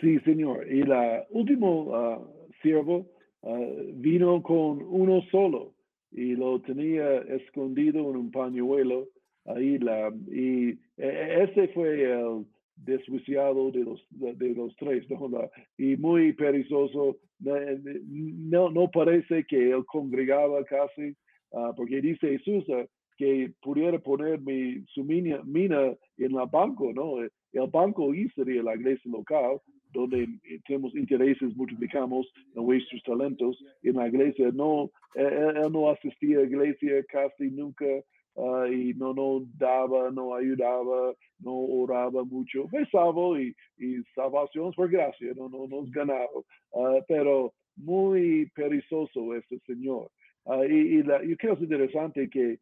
Sí, 0.00 0.18
señor. 0.20 0.66
Y 0.70 0.80
el 0.80 0.92
último 1.30 1.82
uh, 1.84 2.52
siervo 2.62 3.06
uh, 3.42 3.92
vino 3.94 4.42
con 4.42 4.82
uno 4.82 5.22
solo. 5.30 5.74
y 6.12 6.34
lo 6.34 6.60
tenía 6.62 7.18
escondido 7.18 8.10
en 8.10 8.16
un 8.16 8.30
pañuelo. 8.30 9.08
Ahí 9.46 9.78
la, 9.78 10.12
y 10.28 10.78
e, 10.96 11.44
ese 11.44 11.68
fue 11.68 12.02
el 12.02 12.46
desjuiciado 12.76 13.70
de 13.70 13.84
los, 13.84 14.06
de 14.10 14.54
los 14.54 14.74
tres, 14.76 15.08
¿no? 15.08 15.50
y 15.78 15.96
muy 15.96 16.32
perezoso. 16.32 17.18
No, 17.38 18.70
no 18.70 18.90
parece 18.90 19.44
que 19.44 19.70
él 19.70 19.84
congregaba 19.86 20.64
casi, 20.64 21.14
ah, 21.52 21.72
porque 21.76 22.00
dice 22.00 22.38
Jesús 22.38 22.64
ah, 22.70 22.84
que 23.16 23.52
pudiera 23.62 23.98
poner 23.98 24.40
mi, 24.40 24.84
su 24.86 25.04
mina, 25.04 25.42
mina 25.44 25.94
en 26.18 26.38
el 26.38 26.46
banco, 26.50 26.92
¿no? 26.92 27.16
El 27.52 27.68
banco 27.68 28.14
y 28.14 28.28
sería 28.30 28.62
la 28.62 28.74
iglesia 28.74 29.10
local, 29.10 29.60
donde 29.92 30.28
tenemos 30.66 30.94
intereses, 30.94 31.56
multiplicamos 31.56 32.30
nuestros 32.54 33.02
talentos. 33.02 33.58
En 33.82 33.96
la 33.96 34.08
iglesia 34.08 34.50
no, 34.52 34.90
él, 35.14 35.72
no 35.72 35.90
asistía 35.90 36.38
a 36.38 36.40
la 36.42 36.46
iglesia 36.46 37.04
casi 37.08 37.50
nunca 37.50 37.86
uh, 38.34 38.66
y 38.66 38.94
no, 38.94 39.12
no 39.12 39.44
daba, 39.58 40.10
no 40.12 40.34
ayudaba, 40.34 41.12
no 41.40 41.52
oraba 41.52 42.24
mucho. 42.24 42.68
Fue 42.68 42.86
salvo 42.86 43.38
y, 43.38 43.54
y 43.78 43.96
salvación 44.14 44.72
por 44.72 44.88
gracia, 44.88 45.32
no, 45.36 45.48
no 45.48 45.66
nos 45.66 45.90
ganaba, 45.90 46.28
uh, 46.70 47.00
pero 47.08 47.52
muy 47.76 48.48
perezoso 48.54 49.34
este 49.34 49.58
señor. 49.66 50.08
Uh, 50.44 50.62
y, 50.64 50.98
y 50.98 51.02
la, 51.02 51.20
que 51.20 51.50
es 51.50 51.60
interesante 51.60 52.30
que 52.30 52.58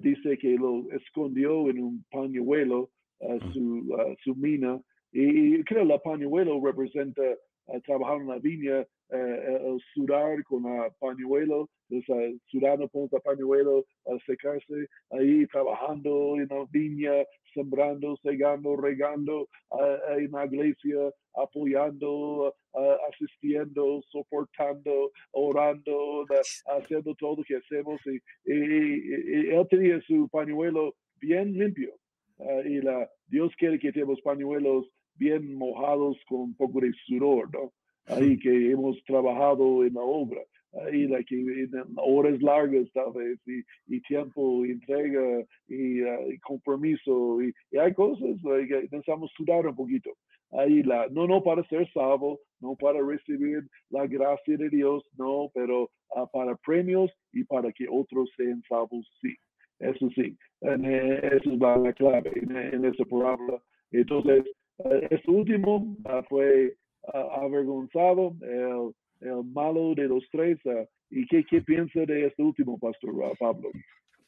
dice 0.00 0.38
que 0.38 0.56
lo 0.56 0.88
escondió 0.92 1.68
en 1.68 1.82
un 1.82 2.04
pañuelo 2.08 2.88
su, 3.52 4.16
su 4.22 4.34
mina 4.34 4.80
y, 5.12 5.62
creo 5.64 5.82
que 5.82 5.88
la 5.88 5.98
pañuelo 5.98 6.60
representa 6.64 7.22
trabajar 7.84 8.16
en 8.16 8.28
la 8.28 8.38
viña, 8.38 8.86
el 9.10 9.78
sudar 9.92 10.42
con 10.44 10.62
la 10.62 10.90
pañuelo, 10.98 11.68
el 11.90 12.40
sudando 12.46 12.88
con 12.88 13.08
el 13.12 13.20
pañuelo, 13.20 13.84
secarse 14.26 14.88
ahí 15.10 15.46
trabajando 15.48 16.36
en 16.36 16.48
la 16.48 16.64
viña, 16.70 17.12
sembrando, 17.52 18.16
segando, 18.22 18.74
regando 18.76 19.48
en 20.16 20.30
la 20.32 20.46
iglesia, 20.46 21.12
apoyando, 21.34 22.54
asistiendo, 23.10 24.00
soportando, 24.10 25.12
orando, 25.32 26.24
haciendo 26.78 27.14
todo 27.16 27.36
lo 27.36 27.44
que 27.44 27.56
hacemos. 27.56 28.00
y, 28.46 29.52
él 29.54 29.66
tenía 29.68 30.00
su 30.00 30.26
pañuelo 30.30 30.94
bien 31.20 31.52
limpio. 31.52 31.94
Y 32.64 32.80
la, 32.80 33.08
Dios 33.26 33.52
quiere 33.56 33.78
que 33.78 33.92
tengamos 33.92 34.20
pañuelos 34.22 34.86
bien 35.14 35.54
mojados 35.54 36.16
con 36.28 36.40
un 36.40 36.56
poco 36.56 36.80
de 36.80 36.92
sudor, 37.06 37.52
¿no? 37.52 37.72
Ahí 38.06 38.38
que 38.38 38.70
hemos 38.70 39.02
trabajado 39.04 39.84
en 39.84 39.94
la 39.94 40.00
obra, 40.00 40.40
ahí 40.86 41.06
la 41.06 41.22
que 41.22 41.36
en 41.36 41.70
horas 41.96 42.40
largas 42.42 42.90
tal 42.92 43.12
vez, 43.12 43.38
y, 43.86 44.00
tiempo, 44.02 44.64
y 44.66 44.72
entrega, 44.72 45.44
y, 45.68 46.02
uh, 46.02 46.38
compromiso, 46.42 47.40
y, 47.42 47.52
hay 47.78 47.94
cosas 47.94 48.36
que 48.42 48.82
necesitamos 48.90 49.30
sudar 49.36 49.66
un 49.66 49.76
poquito. 49.76 50.10
Ahí 50.50 50.82
la, 50.82 51.06
no, 51.08 51.26
no 51.26 51.42
para 51.42 51.64
ser 51.68 51.90
salvo, 51.92 52.40
no 52.60 52.74
para 52.76 53.00
recibir 53.00 53.62
la 53.90 54.06
gracia 54.06 54.56
de 54.56 54.68
Dios, 54.68 55.04
no, 55.16 55.50
pero 55.54 55.90
uh, 56.16 56.26
para 56.32 56.56
premios 56.56 57.10
y 57.32 57.44
para 57.44 57.72
que 57.72 57.86
otros 57.88 58.30
sean 58.36 58.62
salvos, 58.68 59.08
sí. 59.20 59.34
Eso 59.82 60.08
sí, 60.14 60.36
en, 60.60 60.84
esa 60.84 61.36
es 61.36 61.58
la, 61.58 61.92
clave 61.94 62.30
en, 62.36 62.84
esa 62.84 63.04
parábola. 63.04 63.60
Entonces, 63.90 64.44
este 65.10 65.30
último 65.30 65.96
ah, 66.04 66.22
fue 66.28 66.76
ah, 67.12 67.40
avergonzado, 67.42 68.36
el, 68.42 68.92
el, 69.28 69.44
malo 69.44 69.94
de 69.94 70.04
los 70.04 70.24
tres. 70.30 70.58
¿Y 71.10 71.26
qué, 71.26 71.44
qué 71.44 71.60
piensa 71.62 72.00
de 72.06 72.26
este 72.26 72.42
último, 72.42 72.78
Pastor 72.78 73.12
Pablo? 73.38 73.70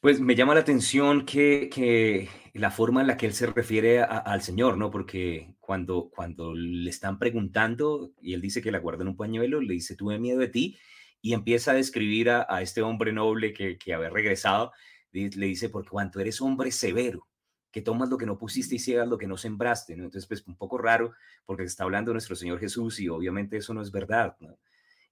Pues 0.01 0.19
me 0.19 0.35
llama 0.35 0.53
la 0.53 0.59
atención 0.59 1.25
que, 1.25 1.69
que, 1.73 2.27
la 2.53 2.69
forma 2.69 3.01
en 3.01 3.07
la 3.07 3.17
que 3.17 3.25
él 3.25 3.33
se 3.33 3.47
refiere 3.47 4.01
al 4.01 4.41
Señor, 4.41 4.77
¿no? 4.77 4.91
Porque 4.91 5.55
cuando, 5.59 6.09
cuando 6.09 6.53
le 6.53 6.89
están 6.89 7.17
preguntando 7.17 8.11
y 8.21 8.33
él 8.33 8.41
dice 8.41 8.61
que 8.61 8.71
la 8.71 8.79
guarda 8.79 9.03
en 9.03 9.07
un 9.07 9.17
pañuelo, 9.17 9.61
le 9.61 9.73
dice, 9.73 9.95
tuve 9.95 10.19
miedo 10.19 10.39
de 10.39 10.49
ti, 10.49 10.77
y 11.21 11.33
empieza 11.33 11.71
a 11.71 11.75
describir 11.75 12.29
a, 12.29 12.45
a 12.47 12.61
este 12.61 12.83
hombre 12.83 13.13
noble 13.13 13.51
que, 13.51 13.79
que 13.79 13.93
había 13.95 14.09
regresado, 14.11 14.73
le 15.15 15.45
dice, 15.47 15.69
porque 15.69 15.89
cuanto 15.89 16.19
eres 16.19 16.41
hombre 16.41 16.71
severo, 16.71 17.27
que 17.71 17.81
tomas 17.81 18.09
lo 18.09 18.17
que 18.17 18.25
no 18.25 18.37
pusiste 18.37 18.75
y 18.75 18.79
ciegas 18.79 19.07
lo 19.07 19.17
que 19.17 19.27
no 19.27 19.35
sembraste, 19.35 19.97
¿no? 19.97 20.05
Entonces, 20.05 20.27
pues 20.27 20.47
un 20.47 20.55
poco 20.55 20.77
raro 20.77 21.11
porque 21.45 21.63
está 21.63 21.83
hablando 21.83 22.13
nuestro 22.13 22.35
Señor 22.35 22.59
Jesús 22.59 22.99
y 23.01 23.09
obviamente 23.09 23.57
eso 23.57 23.73
no 23.73 23.81
es 23.81 23.91
verdad, 23.91 24.37
¿no? 24.39 24.57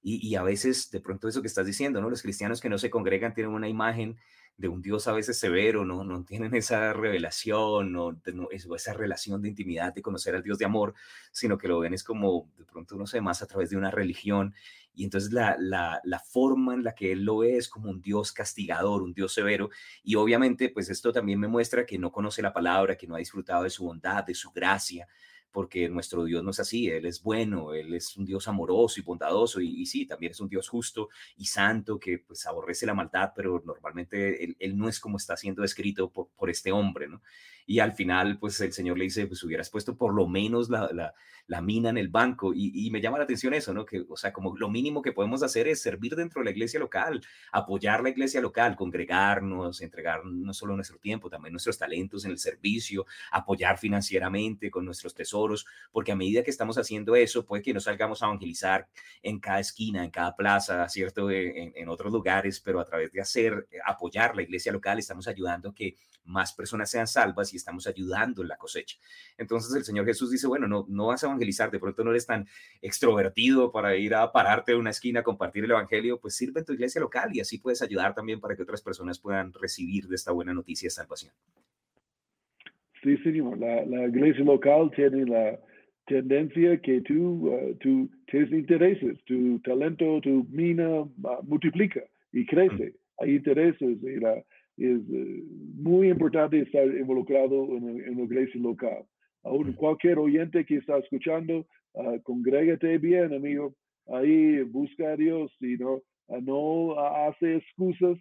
Y, 0.01 0.26
y, 0.26 0.36
a 0.36 0.43
veces, 0.43 0.89
de 0.91 0.99
pronto 0.99 1.28
eso 1.28 1.41
que 1.41 1.47
estás 1.47 1.66
diciendo, 1.66 2.01
¿no? 2.01 2.10
Los 2.10 2.22
cristianos 2.22 2.62
que 2.62 2.70
no 2.70 2.78
se 2.78 2.89
congregan 2.89 3.34
tienen 3.34 3.54
una 3.54 3.70
imagen 3.70 4.18
de 4.58 4.68
un 4.68 4.82
Dios 4.82 5.08
a 5.08 5.14
veces 5.14 5.38
severo, 5.38 5.84
¿no? 5.84 6.04
No 6.04 6.24
tienen 6.24 6.54
esa 6.56 6.93
revelación, 6.93 7.91
no, 7.91 8.20
no 8.34 8.47
esa 8.51 8.93
relación 8.93 9.41
de 9.41 9.49
intimidad, 9.49 9.93
de 9.93 10.01
conocer 10.01 10.36
al 10.36 10.43
Dios 10.43 10.58
de 10.58 10.66
amor, 10.66 10.93
sino 11.32 11.58
que 11.58 11.68
lo 11.68 11.80
ven 11.80 11.93
es 11.93 12.04
como, 12.04 12.49
de 12.58 12.66
pronto, 12.66 12.95
no 12.95 13.08
sé, 13.08 13.20
más 13.22 13.41
a 13.41 13.47
través 13.47 13.70
de 13.70 13.78
una 13.78 13.91
religión 13.91 14.54
y 14.95 15.04
entonces 15.04 15.32
la, 15.32 15.56
la, 15.60 15.99
la, 16.04 16.20
forma 16.20 16.74
en 16.74 16.84
la 16.84 16.93
que 16.93 17.12
él 17.12 17.24
lo 17.24 17.39
ve 17.39 17.58
es 17.58 17.68
como 17.68 17.89
un 17.89 18.01
Dios 18.01 18.32
castigador, 18.32 19.01
un 19.01 19.14
Dios 19.14 19.34
severo, 19.34 19.70
y 20.04 20.16
obviamente 20.16 20.70
pues 20.70 20.89
esto 20.89 21.12
también 21.12 21.39
me 21.39 21.47
muestra 21.47 21.86
que 21.86 21.97
no 21.97 22.12
conoce 22.12 22.41
la 22.41 22.54
palabra, 22.54 22.95
que 22.95 23.08
no 23.08 23.16
ha 23.16 23.20
disfrutado 23.20 23.64
de 23.64 23.70
su 23.70 23.86
bondad, 23.86 24.24
de 24.24 24.36
su 24.36 24.51
gracia, 24.51 25.08
porque 25.54 25.88
nuestro 25.88 26.26
Dios 26.26 26.43
no 26.43 26.49
es 26.49 26.60
así, 26.60 26.89
Él 26.89 27.06
es 27.06 27.22
bueno, 27.22 27.74
Él 27.74 27.93
es 27.93 28.18
un 28.18 28.26
Dios 28.26 28.47
amoroso 28.47 28.99
y 28.99 29.04
bondadoso, 29.04 29.62
y, 29.62 29.86
sí, 29.86 30.06
también 30.06 30.32
es 30.32 30.39
un 30.41 30.49
Dios 30.49 30.68
justo 30.68 31.10
y 31.38 31.45
santo 31.45 31.99
que 31.99 32.18
pues 32.18 32.45
aborrece 32.47 32.88
la 32.88 32.95
maldad, 32.95 33.32
pero 33.36 33.62
normalmente 33.66 34.56
Él, 34.60 34.78
no 34.78 34.89
es 34.89 34.99
como 34.99 35.18
está 35.18 35.38
siendo 35.38 35.62
descrito 35.62 36.10
por, 36.10 36.30
por, 36.36 36.49
este 36.49 36.72
hombre, 36.72 37.08
¿no? 37.08 37.22
Y 37.66 37.80
al 37.80 37.93
final, 37.93 38.39
pues 38.39 38.60
el 38.62 38.74
Señor 38.74 38.97
le 38.97 39.06
dice, 39.06 39.28
pues 39.28 39.43
hubieras 39.43 39.70
puesto 39.70 39.95
por 39.95 40.14
lo 40.14 40.28
menos 40.28 40.70
la, 40.70 40.89
la, 40.91 41.14
la 41.47 41.62
mina 41.62 41.89
en 41.89 41.97
el 41.97 42.08
banco, 42.08 42.54
y, 42.54 42.72
y, 42.74 42.89
me 42.89 43.01
llama 43.01 43.18
la 43.18 43.26
atención 43.26 43.54
eso, 43.54 43.74
¿no? 43.74 43.86
Que, 43.86 44.04
o 44.08 44.18
sea, 44.18 44.34
como 44.34 44.56
lo 44.58 44.70
mínimo 44.70 45.01
que 45.01 45.12
podemos 45.12 45.43
hacer 45.43 45.68
es 45.68 45.82
servir 45.82 46.16
dentro 46.16 46.39
de 46.39 46.45
la 46.45 46.51
iglesia 46.51 46.80
local, 46.80 47.22
apoyar 47.51 48.01
la 48.01 48.10
iglesia 48.10 48.41
local, 48.41 48.76
congregarnos, 48.76 49.82
entregar 49.82 50.26
no 50.26 50.54
solo 50.54 50.76
nuestro 50.76 50.97
tiempo, 50.97 51.30
también 51.30 51.54
nuestros 51.54 51.78
talentos 51.78 52.26
en 52.26 52.32
el 52.32 52.39
servicio, 52.39 53.06
apoyar 53.32 53.78
financieramente 53.78 54.72
con 54.72 54.86
nuestros 54.86 55.14
tesoros, 55.14 55.34
porque 55.91 56.12
a 56.12 56.16
medida 56.16 56.44
que 56.44 56.52
estamos 56.52 56.78
haciendo 56.78 57.16
eso, 57.16 57.46
puede 57.46 57.64
que 57.64 57.74
no 57.74 57.80
salgamos 57.80 58.22
a 58.22 58.28
evangelizar 58.28 58.88
en 59.22 59.39
cada 59.39 59.60
esquina, 59.60 60.04
en 60.04 60.12
cada 60.12 60.36
plaza, 60.36 60.88
¿cierto? 60.89 61.30
En, 61.30 61.74
en 61.76 61.89
otros 61.89 62.12
lugares, 62.12 62.60
pero 62.60 62.80
a 62.80 62.86
través 62.86 63.12
de 63.12 63.22
hacer, 63.22 63.68
eh, 63.72 63.78
apoyar 63.86 64.36
la 64.36 64.44
iglesia 64.44 64.72
local, 64.72 65.00
estamos 65.00 65.28
ayudando 65.28 65.70
a 65.70 65.76
que 65.76 65.98
más 66.26 66.54
personas 66.54 66.89
sean 66.89 67.08
salvas 67.08 67.54
y 67.54 67.58
estamos 67.58 67.88
ayudando 67.88 68.41
en 68.41 68.48
la 68.48 68.58
cosecha. 68.58 68.98
Entonces 69.38 69.74
el 69.76 69.84
Señor 69.84 70.06
Jesús 70.06 70.32
dice, 70.32 70.48
bueno, 70.48 70.68
no, 70.68 70.86
no 70.88 71.08
vas 71.08 71.24
a 71.24 71.28
evangelizar, 71.28 71.72
de 71.72 71.80
pronto 71.80 72.04
no 72.04 72.12
eres 72.12 72.26
tan 72.26 72.48
extrovertido 72.82 73.72
para 73.72 73.96
ir 73.96 74.16
a 74.16 74.32
pararte 74.32 74.74
en 74.74 74.80
una 74.80 74.91
esquina 74.91 75.22
a 75.22 75.24
compartir 75.24 75.66
el 75.66 75.72
Evangelio, 75.72 76.20
pues 76.20 76.36
sirve 76.36 76.62
en 76.62 76.66
tu 76.66 76.74
iglesia 76.74 77.02
local 77.02 77.30
y 77.34 77.39
así 77.39 77.58
puedes 77.58 77.82
ayudar 77.82 78.14
también 78.14 78.39
para 78.39 78.56
que 78.56 78.64
otras 78.64 78.82
personas 78.82 79.20
puedan 79.20 79.54
recibir 79.54 80.08
de 80.08 80.16
esta 80.16 80.32
buena 80.32 80.54
noticia 80.54 80.88
de 80.88 80.91
salvación. 80.91 81.34
Sí, 83.04 83.18
señor. 83.18 83.58
La, 83.58 83.86
la 83.86 84.08
iglesia 84.08 84.45
local 84.45 84.89
tiene 84.95 85.26
la 85.26 85.60
tendencia 86.06 86.80
que 86.82 87.01
tú, 87.01 87.49
uh, 87.49 87.76
tú 87.76 88.10
tienes 88.28 88.51
intereses, 88.51 89.18
tu 89.26 89.60
talento, 89.60 90.22
tu 90.22 90.45
mina 90.49 91.01
uh, 91.01 91.10
multiplica 91.43 92.01
y 92.32 92.45
crece. 92.45 92.95
Hay 93.20 93.36
intereses 93.36 93.97
y 94.01 94.20
la, 94.20 94.36
es 94.78 94.99
uh, 95.10 95.43
muy 95.76 96.10
importante 96.10 96.60
estar 96.60 96.86
involucrado 96.88 97.78
en, 97.78 98.18
la 98.18 98.24
iglesia 98.24 98.62
local. 98.62 99.04
Aún 99.43 99.74
cualquier 99.74 100.18
oyente 100.20 100.66
que 100.66 100.78
está 100.78 100.97
escuchando, 100.97 101.66
uh, 101.93 102.22
congrégate 102.24 102.97
bien, 102.99 103.34
amigo. 103.34 103.74
Ahí 104.08 104.62
busca 104.62 105.12
a 105.12 105.18
Dios 105.18 105.51
y 105.60 105.76
no, 105.78 106.01
no 106.41 106.99
hace 106.99 107.58
excusas 107.58 108.18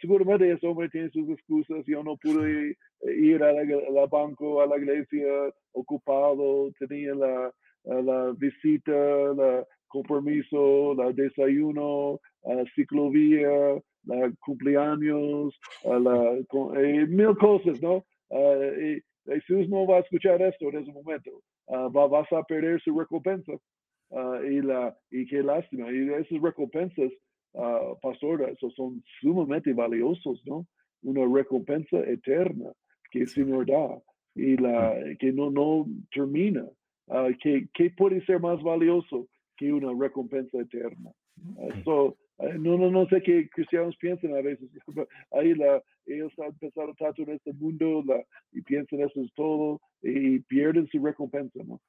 seguramente 0.00 0.50
ese 0.50 0.66
hombre 0.66 0.88
tiene 0.88 1.10
sus 1.10 1.28
excusas, 1.30 1.84
yo 1.86 2.02
no 2.02 2.16
pude 2.16 2.76
ir 3.02 3.42
a 3.42 3.52
la, 3.52 4.06
banco, 4.06 4.60
a 4.60 4.66
la 4.66 4.76
iglesia 4.76 5.52
ocupado, 5.72 6.70
tenía 6.78 7.14
la, 7.14 7.52
la 7.84 8.34
visita, 8.36 8.92
el 8.92 9.64
compromiso, 9.88 10.92
el 11.02 11.14
desayuno, 11.14 12.20
la 12.44 12.64
ciclovía, 12.74 13.80
la 14.04 14.32
cumpleaños, 14.40 15.58
la, 15.84 16.38
eh, 16.76 17.06
mil 17.06 17.36
cosas, 17.38 17.80
¿no? 17.82 18.04
Eh, 18.30 19.00
Jesús 19.26 19.68
no 19.68 19.86
va 19.86 19.96
a 19.96 20.00
escuchar 20.00 20.40
esto 20.40 20.68
en 20.70 20.78
ese 20.78 20.92
momento, 20.92 21.30
uh, 21.66 21.90
va, 21.92 22.06
vas 22.06 22.32
a 22.32 22.42
perder 22.44 22.80
su 22.80 22.98
recompensa. 22.98 23.52
Uh, 24.10 24.42
y, 24.42 24.62
la, 24.62 24.96
y 25.10 25.26
qué 25.26 25.42
lástima, 25.42 25.92
y 25.92 26.08
esas 26.14 26.40
recompensas 26.40 27.12
uh, 27.54 27.98
pastor, 28.00 28.56
son 28.76 29.02
sumamente 29.20 29.72
valiosos, 29.72 30.42
¿no? 30.46 30.66
Una 31.02 31.22
recompensa 31.32 31.98
eterna 32.00 32.72
que 33.10 33.20
el 33.20 33.28
Señor 33.28 33.66
da 33.66 34.00
y 34.34 34.56
la 34.56 34.94
que 35.18 35.32
no, 35.32 35.50
no 35.50 35.86
termina. 36.12 36.64
Uh, 37.06 37.32
que, 37.40 37.66
que 37.72 37.88
puede 37.90 38.22
ser 38.26 38.38
más 38.38 38.62
valioso 38.62 39.28
que 39.56 39.72
una 39.72 39.92
recompensa 39.98 40.58
eterna. 40.58 41.10
Uh, 41.56 41.82
so, 41.82 42.16
no, 42.38 42.76
no, 42.76 42.90
no 42.90 43.06
sé 43.08 43.22
qué 43.22 43.48
cristianos 43.48 43.96
piensan 43.96 44.34
a 44.34 44.42
veces. 44.42 44.68
Ahí 45.32 45.54
la, 45.54 45.82
ellos 46.06 46.32
han 46.38 46.48
empezado 46.48 46.94
tanto 46.94 47.22
en 47.22 47.30
este 47.30 47.52
mundo 47.54 48.02
la, 48.06 48.22
y 48.52 48.62
piensan 48.62 49.00
eso 49.00 49.22
es 49.22 49.32
todo 49.34 49.80
y 50.02 50.40
pierden 50.40 50.86
su 50.88 51.04
recompensa, 51.04 51.60
¿no? 51.64 51.80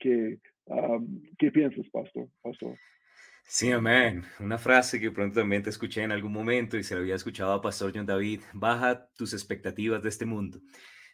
¿qué, 0.00 0.38
¿Qué 1.38 1.50
piensas, 1.50 1.88
pastor? 1.90 2.28
pastor? 2.42 2.76
Sí, 3.44 3.70
amén. 3.70 4.24
Una 4.40 4.58
frase 4.58 4.98
que 4.98 5.10
pronto 5.10 5.40
también 5.40 5.62
te 5.62 5.70
escuché 5.70 6.02
en 6.02 6.12
algún 6.12 6.32
momento 6.32 6.76
y 6.76 6.82
se 6.82 6.94
la 6.94 7.00
había 7.00 7.14
escuchado 7.16 7.52
a 7.52 7.60
Pastor 7.60 7.92
John 7.94 8.06
David. 8.06 8.40
Baja 8.54 9.06
tus 9.14 9.34
expectativas 9.34 10.02
de 10.02 10.08
este 10.08 10.24
mundo. 10.24 10.60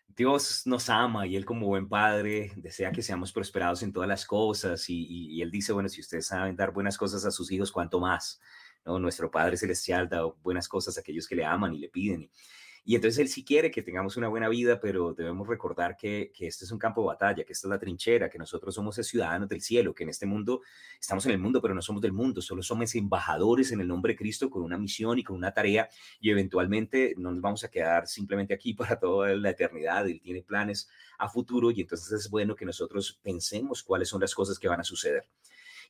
Dios 0.07 0.63
nos 0.67 0.89
ama 0.89 1.27
y 1.27 1.37
Él 1.37 1.45
como 1.45 1.67
buen 1.67 1.89
padre 1.89 2.53
desea 2.57 2.93
que 2.93 3.03
seamos 3.03 3.33
prosperados 3.33 3.83
en 3.83 3.93
todas 3.93 4.09
las 4.09 4.25
cosas 4.25 4.85
y, 4.89 5.41
Él 5.43 5.51
dice, 5.51 5.73
bueno, 5.73 5.89
si 5.89 6.01
ustedes 6.01 6.27
saben 6.27 6.57
dar 6.57 6.73
buenas 6.73 6.97
cosas 6.97 7.25
a 7.25 7.31
sus 7.31 7.51
hijos, 7.53 7.73
¿cuánto 7.73 8.01
más? 8.01 8.41
¿No? 8.85 8.99
Nuestro 8.99 9.31
Padre 9.31 9.57
Celestial 9.57 10.09
da 10.09 10.25
buenas 10.43 10.69
cosas 10.69 10.97
a 10.97 11.01
aquellos 11.01 11.27
que 11.29 11.37
le 11.37 11.45
aman 11.45 11.75
y 11.75 11.79
le 11.79 11.89
piden. 11.89 12.31
Y 12.89 12.95
entonces 12.95 13.19
Él 13.19 13.29
sí 13.29 13.45
quiere 13.45 13.71
que 13.71 13.83
tengamos 13.83 14.17
una 14.17 14.29
buena 14.29 14.49
vida, 14.49 14.81
pero 14.81 15.13
debemos 15.13 15.47
recordar 15.47 15.95
que, 15.95 16.33
que 16.35 16.47
este 16.47 16.65
es 16.65 16.73
un 16.73 16.79
campo 16.79 17.03
de 17.03 17.09
batalla, 17.09 17.45
que 17.45 17.53
esta 17.53 17.69
es 17.69 17.71
la 17.71 17.79
trinchera, 17.79 18.31
que 18.31 18.39
nosotros 18.39 18.75
somos 18.75 18.97
ciudadanos 18.97 19.47
del 19.47 19.61
cielo, 19.61 19.95
que 19.95 20.05
en 20.05 20.09
este 20.09 20.25
mundo 20.25 20.63
estamos 20.99 21.27
en 21.27 21.33
el 21.33 21.39
mundo, 21.39 21.61
pero 21.61 21.75
no 21.75 21.83
somos 21.83 22.01
del 22.01 22.15
mundo, 22.15 22.41
solo 22.41 22.63
somos 22.63 22.95
embajadores 22.95 23.73
en 23.73 23.83
el 23.83 23.89
nombre 23.89 24.15
de 24.15 24.17
Cristo 24.17 24.49
con 24.49 24.63
una 24.63 24.79
misión 24.79 25.19
y 25.19 25.23
con 25.23 25.37
una 25.37 25.53
tarea 25.53 25.91
y 26.19 26.31
eventualmente 26.31 27.13
no 27.19 27.31
nos 27.31 27.43
vamos 27.43 27.63
a 27.63 27.71
quedar 27.71 28.07
simplemente 28.07 28.55
aquí 28.55 28.73
para 28.75 28.99
toda 28.99 29.37
la 29.37 29.51
eternidad. 29.51 30.09
Él 30.09 30.23
tiene 30.23 30.41
planes 30.41 30.89
a 31.19 31.29
futuro 31.29 31.71
y 31.71 31.83
entonces 31.83 32.11
es 32.11 32.31
bueno 32.31 32.57
que 32.57 32.65
nosotros 32.65 33.21
pensemos 33.23 33.83
cuáles 33.83 34.09
son 34.09 34.23
las 34.23 34.35
cosas 34.35 34.59
que 34.59 34.67
van 34.67 34.81
a 34.81 34.85
suceder 34.85 35.27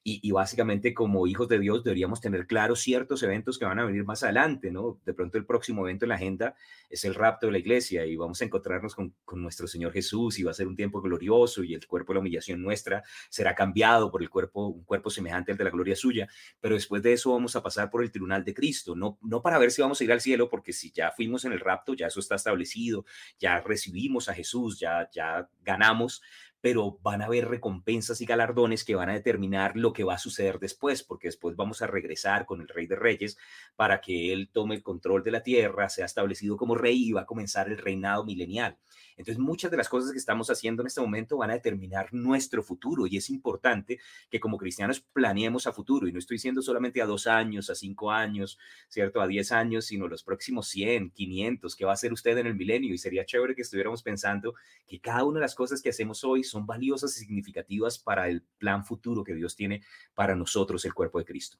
y, 0.04 0.30
básicamente 0.30 0.94
como 0.94 1.26
hijos 1.26 1.48
de 1.48 1.58
Dios 1.58 1.84
deberíamos 1.84 2.20
tener 2.20 2.46
claros 2.46 2.80
ciertos 2.80 3.22
eventos 3.22 3.58
que 3.58 3.64
van 3.64 3.78
a 3.78 3.84
venir 3.84 4.04
más 4.04 4.22
adelante, 4.22 4.70
¿no? 4.70 5.00
De 5.04 5.12
pronto 5.12 5.36
el 5.36 5.44
próximo 5.44 5.86
evento 5.86 6.04
en 6.04 6.10
la 6.10 6.14
agenda 6.14 6.54
es 6.88 7.04
el 7.04 7.14
rapto 7.14 7.46
de 7.46 7.52
la 7.52 7.58
iglesia 7.58 8.06
y 8.06 8.16
vamos 8.16 8.40
a 8.40 8.46
encontrarnos 8.46 8.94
con, 8.94 9.14
con 9.24 9.42
nuestro 9.42 9.66
Señor 9.66 9.92
Jesús 9.92 10.38
y 10.38 10.44
va 10.44 10.52
a 10.52 10.54
ser 10.54 10.66
un 10.66 10.76
tiempo 10.76 11.02
glorioso 11.02 11.62
y 11.62 11.74
el 11.74 11.86
cuerpo 11.86 12.12
de 12.12 12.14
la 12.14 12.20
humillación 12.20 12.62
nuestra 12.62 13.02
será 13.28 13.54
cambiado 13.54 14.10
por 14.10 14.22
el 14.22 14.30
cuerpo, 14.30 14.68
un 14.68 14.84
cuerpo 14.84 15.10
semejante 15.10 15.52
al 15.52 15.58
de 15.58 15.64
la 15.64 15.70
gloria 15.70 15.96
suya, 15.96 16.28
pero 16.60 16.74
después 16.74 17.02
de 17.02 17.12
eso 17.12 17.32
vamos 17.32 17.54
a 17.56 17.62
pasar 17.62 17.90
por 17.90 18.02
el 18.02 18.10
tribunal 18.10 18.44
de 18.44 18.54
Cristo, 18.54 18.94
no, 18.96 19.18
no 19.22 19.42
para 19.42 19.58
ver 19.58 19.70
si 19.70 19.82
vamos 19.82 20.00
a 20.00 20.04
ir 20.04 20.12
al 20.12 20.20
cielo, 20.20 20.48
porque 20.48 20.72
si 20.72 20.90
ya 20.90 21.10
fuimos 21.10 21.44
en 21.44 21.52
el 21.52 21.60
rapto, 21.60 21.94
ya 21.94 22.06
eso 22.06 22.20
está 22.20 22.36
establecido, 22.36 23.04
ya 23.38 23.60
recibimos 23.60 24.28
a 24.28 24.34
Jesús, 24.34 24.78
ya, 24.78 25.08
ya 25.12 25.48
ganamos, 25.62 26.22
pero 26.60 26.98
van 27.02 27.22
a 27.22 27.26
haber 27.26 27.48
recompensas 27.48 28.20
y 28.20 28.26
galardones 28.26 28.84
que 28.84 28.94
van 28.94 29.08
a 29.10 29.14
determinar 29.14 29.76
lo 29.76 29.92
que 29.92 30.04
va 30.04 30.14
a 30.14 30.18
suceder 30.18 30.58
después, 30.58 31.02
porque 31.02 31.28
después 31.28 31.56
vamos 31.56 31.82
a 31.82 31.86
regresar 31.86 32.46
con 32.46 32.60
el 32.60 32.68
Rey 32.68 32.86
de 32.86 32.96
Reyes 32.96 33.38
para 33.76 34.00
que 34.00 34.32
Él 34.32 34.50
tome 34.52 34.74
el 34.74 34.82
control 34.82 35.22
de 35.22 35.30
la 35.30 35.42
tierra, 35.42 35.88
sea 35.88 36.06
establecido 36.06 36.56
como 36.56 36.74
rey 36.74 37.08
y 37.08 37.12
va 37.12 37.22
a 37.22 37.26
comenzar 37.26 37.68
el 37.68 37.78
reinado 37.78 38.24
milenial. 38.24 38.76
Entonces, 39.16 39.40
muchas 39.40 39.70
de 39.70 39.76
las 39.76 39.88
cosas 39.88 40.12
que 40.12 40.18
estamos 40.18 40.48
haciendo 40.48 40.82
en 40.82 40.86
este 40.86 41.00
momento 41.00 41.38
van 41.38 41.50
a 41.50 41.54
determinar 41.54 42.12
nuestro 42.12 42.62
futuro 42.62 43.04
y 43.06 43.16
es 43.16 43.30
importante 43.30 43.98
que 44.30 44.38
como 44.38 44.56
cristianos 44.56 45.00
planeemos 45.00 45.66
a 45.66 45.72
futuro 45.72 46.06
y 46.06 46.12
no 46.12 46.20
estoy 46.20 46.36
diciendo 46.36 46.62
solamente 46.62 47.02
a 47.02 47.06
dos 47.06 47.26
años, 47.26 47.68
a 47.68 47.74
cinco 47.74 48.12
años, 48.12 48.58
¿cierto? 48.88 49.20
A 49.20 49.26
diez 49.26 49.50
años, 49.50 49.86
sino 49.86 50.06
los 50.06 50.22
próximos 50.22 50.68
100, 50.68 51.10
500, 51.10 51.74
¿qué 51.74 51.84
va 51.84 51.90
a 51.90 51.94
hacer 51.94 52.12
usted 52.12 52.38
en 52.38 52.46
el 52.46 52.54
milenio? 52.54 52.94
Y 52.94 52.98
sería 52.98 53.26
chévere 53.26 53.56
que 53.56 53.62
estuviéramos 53.62 54.04
pensando 54.04 54.54
que 54.86 55.00
cada 55.00 55.24
una 55.24 55.40
de 55.40 55.42
las 55.46 55.56
cosas 55.56 55.82
que 55.82 55.90
hacemos 55.90 56.22
hoy 56.22 56.44
son 56.50 56.66
valiosas 56.66 57.16
y 57.16 57.24
significativas 57.24 57.98
para 57.98 58.28
el 58.28 58.42
plan 58.58 58.84
futuro 58.84 59.24
que 59.24 59.34
Dios 59.34 59.56
tiene 59.56 59.82
para 60.14 60.34
nosotros, 60.34 60.84
el 60.84 60.94
cuerpo 60.94 61.18
de 61.18 61.24
Cristo. 61.24 61.58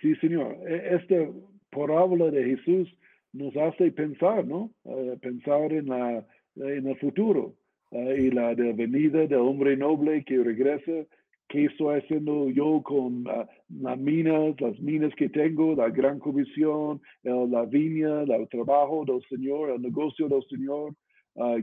Sí, 0.00 0.14
Señor. 0.16 0.56
E, 0.68 0.96
esta 0.96 1.30
parábola 1.70 2.30
de 2.30 2.56
Jesús 2.56 2.88
nos 3.32 3.56
hace 3.56 3.90
pensar, 3.90 4.46
¿no? 4.46 4.70
Eh, 4.84 5.18
pensar 5.20 5.72
en, 5.72 5.86
la, 5.86 6.26
en 6.56 6.86
el 6.86 6.96
futuro 6.98 7.54
eh, 7.90 8.26
y 8.26 8.30
la 8.30 8.54
venida 8.54 9.26
del 9.26 9.40
hombre 9.40 9.76
noble 9.76 10.24
que 10.24 10.42
regresa. 10.42 11.06
¿Qué 11.48 11.66
estoy 11.66 12.00
haciendo 12.00 12.48
yo 12.50 12.82
con 12.82 13.26
uh, 13.28 13.46
las 13.68 13.98
minas, 13.98 14.58
las 14.60 14.80
minas 14.80 15.14
que 15.14 15.28
tengo, 15.28 15.74
la 15.74 15.90
gran 15.90 16.18
comisión, 16.18 17.00
la 17.22 17.64
viña, 17.66 18.22
el 18.22 18.48
trabajo 18.48 19.04
del 19.06 19.22
Señor, 19.28 19.70
el 19.70 19.82
negocio 19.82 20.26
del 20.26 20.42
Señor? 20.48 20.94
Uh, 21.34 21.58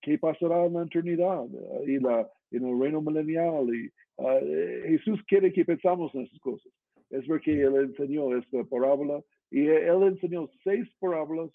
¿qué, 0.00 0.12
¿Qué 0.12 0.18
pasará 0.18 0.66
en 0.66 0.74
la 0.74 0.82
eternidad 0.82 1.44
y 1.86 1.98
la, 1.98 2.28
en 2.50 2.66
el 2.66 2.80
reino 2.80 3.00
milenial? 3.00 3.68
Y, 3.74 3.90
Jesús 4.88 5.20
quiere 5.28 5.52
que 5.52 5.64
pensamos 5.64 6.12
en 6.14 6.22
esas 6.22 6.40
cosas. 6.40 6.72
Es 7.10 7.24
porque 7.26 7.62
Él 7.62 7.76
enseñó 7.76 8.36
esta 8.36 8.64
parábola 8.64 9.22
y 9.50 9.66
él 9.66 10.02
enseñó 10.02 10.48
seis 10.62 10.86
parábolas, 11.00 11.50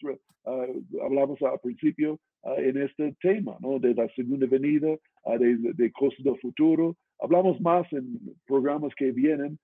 ah, 0.46 0.66
hablamos 1.04 1.41
al 1.41 1.60
principio, 1.60 2.20
ah, 2.44 2.56
en 2.58 2.82
este 2.82 3.16
tema, 3.22 3.56
¿no? 3.60 3.80
De 3.80 3.94
la 3.94 4.08
segunda 4.16 4.48
venida, 4.48 4.98
uh, 5.26 5.38
de, 5.38 5.58
de, 5.74 5.91
cosas 5.91 6.24
del 6.24 6.39
futuro. 6.39 6.96
Hablamos 7.20 7.62
más 7.62 7.86
en 7.94 8.20
programas 8.48 8.94
que 8.96 9.12
vienen, 9.12 9.60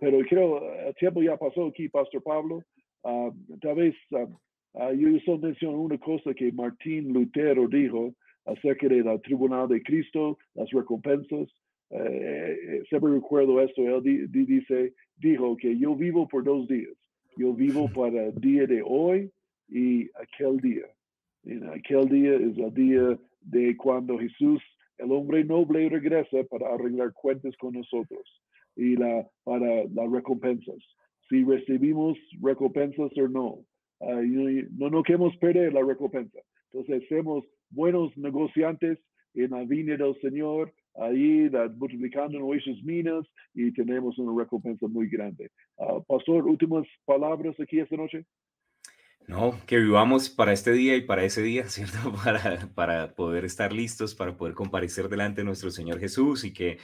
pero 0.00 0.18
creo 0.28 0.60
el 0.86 0.94
tiempo 0.96 1.22
ya 1.22 1.36
pasó 1.36 1.68
aquí, 1.68 1.88
Pastor 1.88 2.22
Pablo. 2.22 2.62
tal 3.02 3.76
vez 3.76 3.94
yo 4.96 5.18
solo 5.24 5.38
menciono 5.38 5.80
una 5.80 5.98
cosa 5.98 6.34
que 6.34 6.52
Martín 6.52 7.12
Lutero 7.12 7.68
dijo 7.68 8.14
acerca 8.44 8.88
del 8.88 9.20
tribunal 9.22 9.68
de 9.68 9.82
Cristo, 9.82 10.38
las 10.54 10.70
recompensas. 10.70 11.48
Eh, 11.90 12.58
eh, 12.68 12.82
siempre 12.88 13.12
recuerdo 13.12 13.60
esto, 13.60 13.82
él 13.82 14.28
dice, 14.30 14.92
dijo 15.16 15.56
que 15.56 15.76
yo 15.78 15.96
vivo 15.96 16.28
por 16.28 16.44
dos 16.44 16.68
días 16.68 16.92
yo 17.38 17.54
vivo 17.54 17.88
para 17.94 18.26
el 18.26 18.34
día 18.40 18.66
de 18.66 18.82
hoy 18.84 19.30
y 19.68 20.10
aquel 20.20 20.58
día. 20.60 20.86
En 21.44 21.66
aquel 21.68 22.08
día 22.08 22.34
es 22.34 22.58
el 22.58 22.74
día 22.74 23.18
de 23.40 23.76
cuando 23.76 24.18
Jesús, 24.18 24.60
el 24.98 25.12
hombre 25.12 25.44
noble, 25.44 25.88
regresa 25.88 26.42
para 26.50 26.74
arreglar 26.74 27.12
cuentas 27.12 27.56
con 27.58 27.72
nosotros 27.72 28.42
y 28.76 28.96
la, 28.96 29.26
para 29.44 29.84
las 29.84 30.10
recompensas. 30.10 30.76
Si 31.28 31.44
recibimos 31.44 32.18
recompensas 32.42 33.10
o 33.16 33.28
no. 33.28 33.58
Uh, 34.00 34.22
no, 34.76 34.90
no 34.90 35.02
queremos 35.02 35.36
perder 35.38 35.72
la 35.72 35.82
recompensa. 35.84 36.38
Entonces, 36.72 37.08
somos 37.08 37.44
buenos 37.70 38.16
negociantes 38.16 38.98
en 39.34 39.50
la 39.50 39.64
viña 39.64 39.96
del 39.96 40.18
Señor 40.20 40.72
ahí 41.00 41.50
multiplicando 41.76 42.38
nuestras 42.38 42.82
minas 42.82 43.24
y 43.54 43.72
tenemos 43.72 44.18
una 44.18 44.40
recompensa 44.42 44.86
muy 44.88 45.08
grande. 45.08 45.50
Ah, 45.78 46.00
pastor, 46.06 46.44
últimas 46.44 46.86
palabras 47.04 47.54
aquí 47.60 47.78
esta 47.78 47.96
noche. 47.96 48.24
No, 49.26 49.54
que 49.66 49.78
vivamos 49.78 50.30
para 50.30 50.52
este 50.52 50.72
día 50.72 50.96
y 50.96 51.02
para 51.02 51.22
ese 51.22 51.42
día, 51.42 51.64
¿cierto? 51.68 52.12
Para, 52.24 52.68
para 52.74 53.14
poder 53.14 53.44
estar 53.44 53.72
listos, 53.72 54.14
para 54.14 54.36
poder 54.36 54.54
comparecer 54.54 55.08
delante 55.08 55.42
de 55.42 55.44
nuestro 55.44 55.70
Señor 55.70 56.00
Jesús 56.00 56.44
y 56.44 56.52
que 56.52 56.78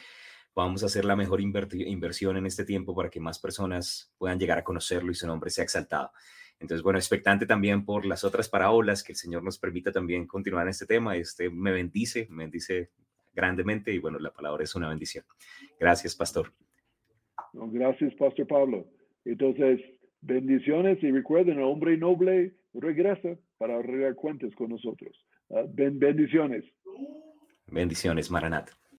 podamos 0.52 0.84
hacer 0.84 1.04
la 1.04 1.16
mejor 1.16 1.40
inversión 1.40 2.36
en 2.36 2.46
este 2.46 2.64
tiempo 2.64 2.94
para 2.94 3.10
que 3.10 3.18
más 3.18 3.40
personas 3.40 4.14
puedan 4.18 4.38
llegar 4.38 4.58
a 4.58 4.64
conocerlo 4.64 5.10
y 5.10 5.14
su 5.14 5.26
nombre 5.26 5.50
sea 5.50 5.64
exaltado. 5.64 6.12
Entonces, 6.60 6.82
bueno, 6.82 6.98
expectante 6.98 7.46
también 7.46 7.84
por 7.84 8.06
las 8.06 8.24
otras 8.24 8.48
parábolas, 8.48 9.02
que 9.02 9.12
el 9.12 9.16
Señor 9.16 9.42
nos 9.42 9.58
permita 9.58 9.92
también 9.92 10.26
continuar 10.26 10.64
en 10.64 10.70
este 10.70 10.86
tema. 10.86 11.16
Este 11.16 11.50
me 11.50 11.72
bendice, 11.72 12.26
me 12.30 12.44
bendice 12.44 12.90
grandemente 13.34 13.92
y 13.92 13.98
bueno, 13.98 14.18
la 14.18 14.32
palabra 14.32 14.64
es 14.64 14.74
una 14.74 14.88
bendición. 14.88 15.24
Gracias, 15.78 16.14
pastor. 16.14 16.52
gracias, 17.52 18.14
pastor 18.14 18.46
Pablo. 18.46 18.86
Entonces, 19.24 19.80
bendiciones 20.20 21.02
y 21.02 21.10
recuerden, 21.10 21.58
el 21.58 21.64
hombre 21.64 21.96
noble 21.96 22.54
regresa 22.72 23.36
para 23.58 23.78
arreglar 23.78 24.14
cuentas 24.14 24.54
con 24.54 24.70
nosotros. 24.70 25.16
Ah, 25.50 25.64
bendiciones. 25.68 26.64
Bendiciones, 27.66 28.30
Maranata. 28.30 28.72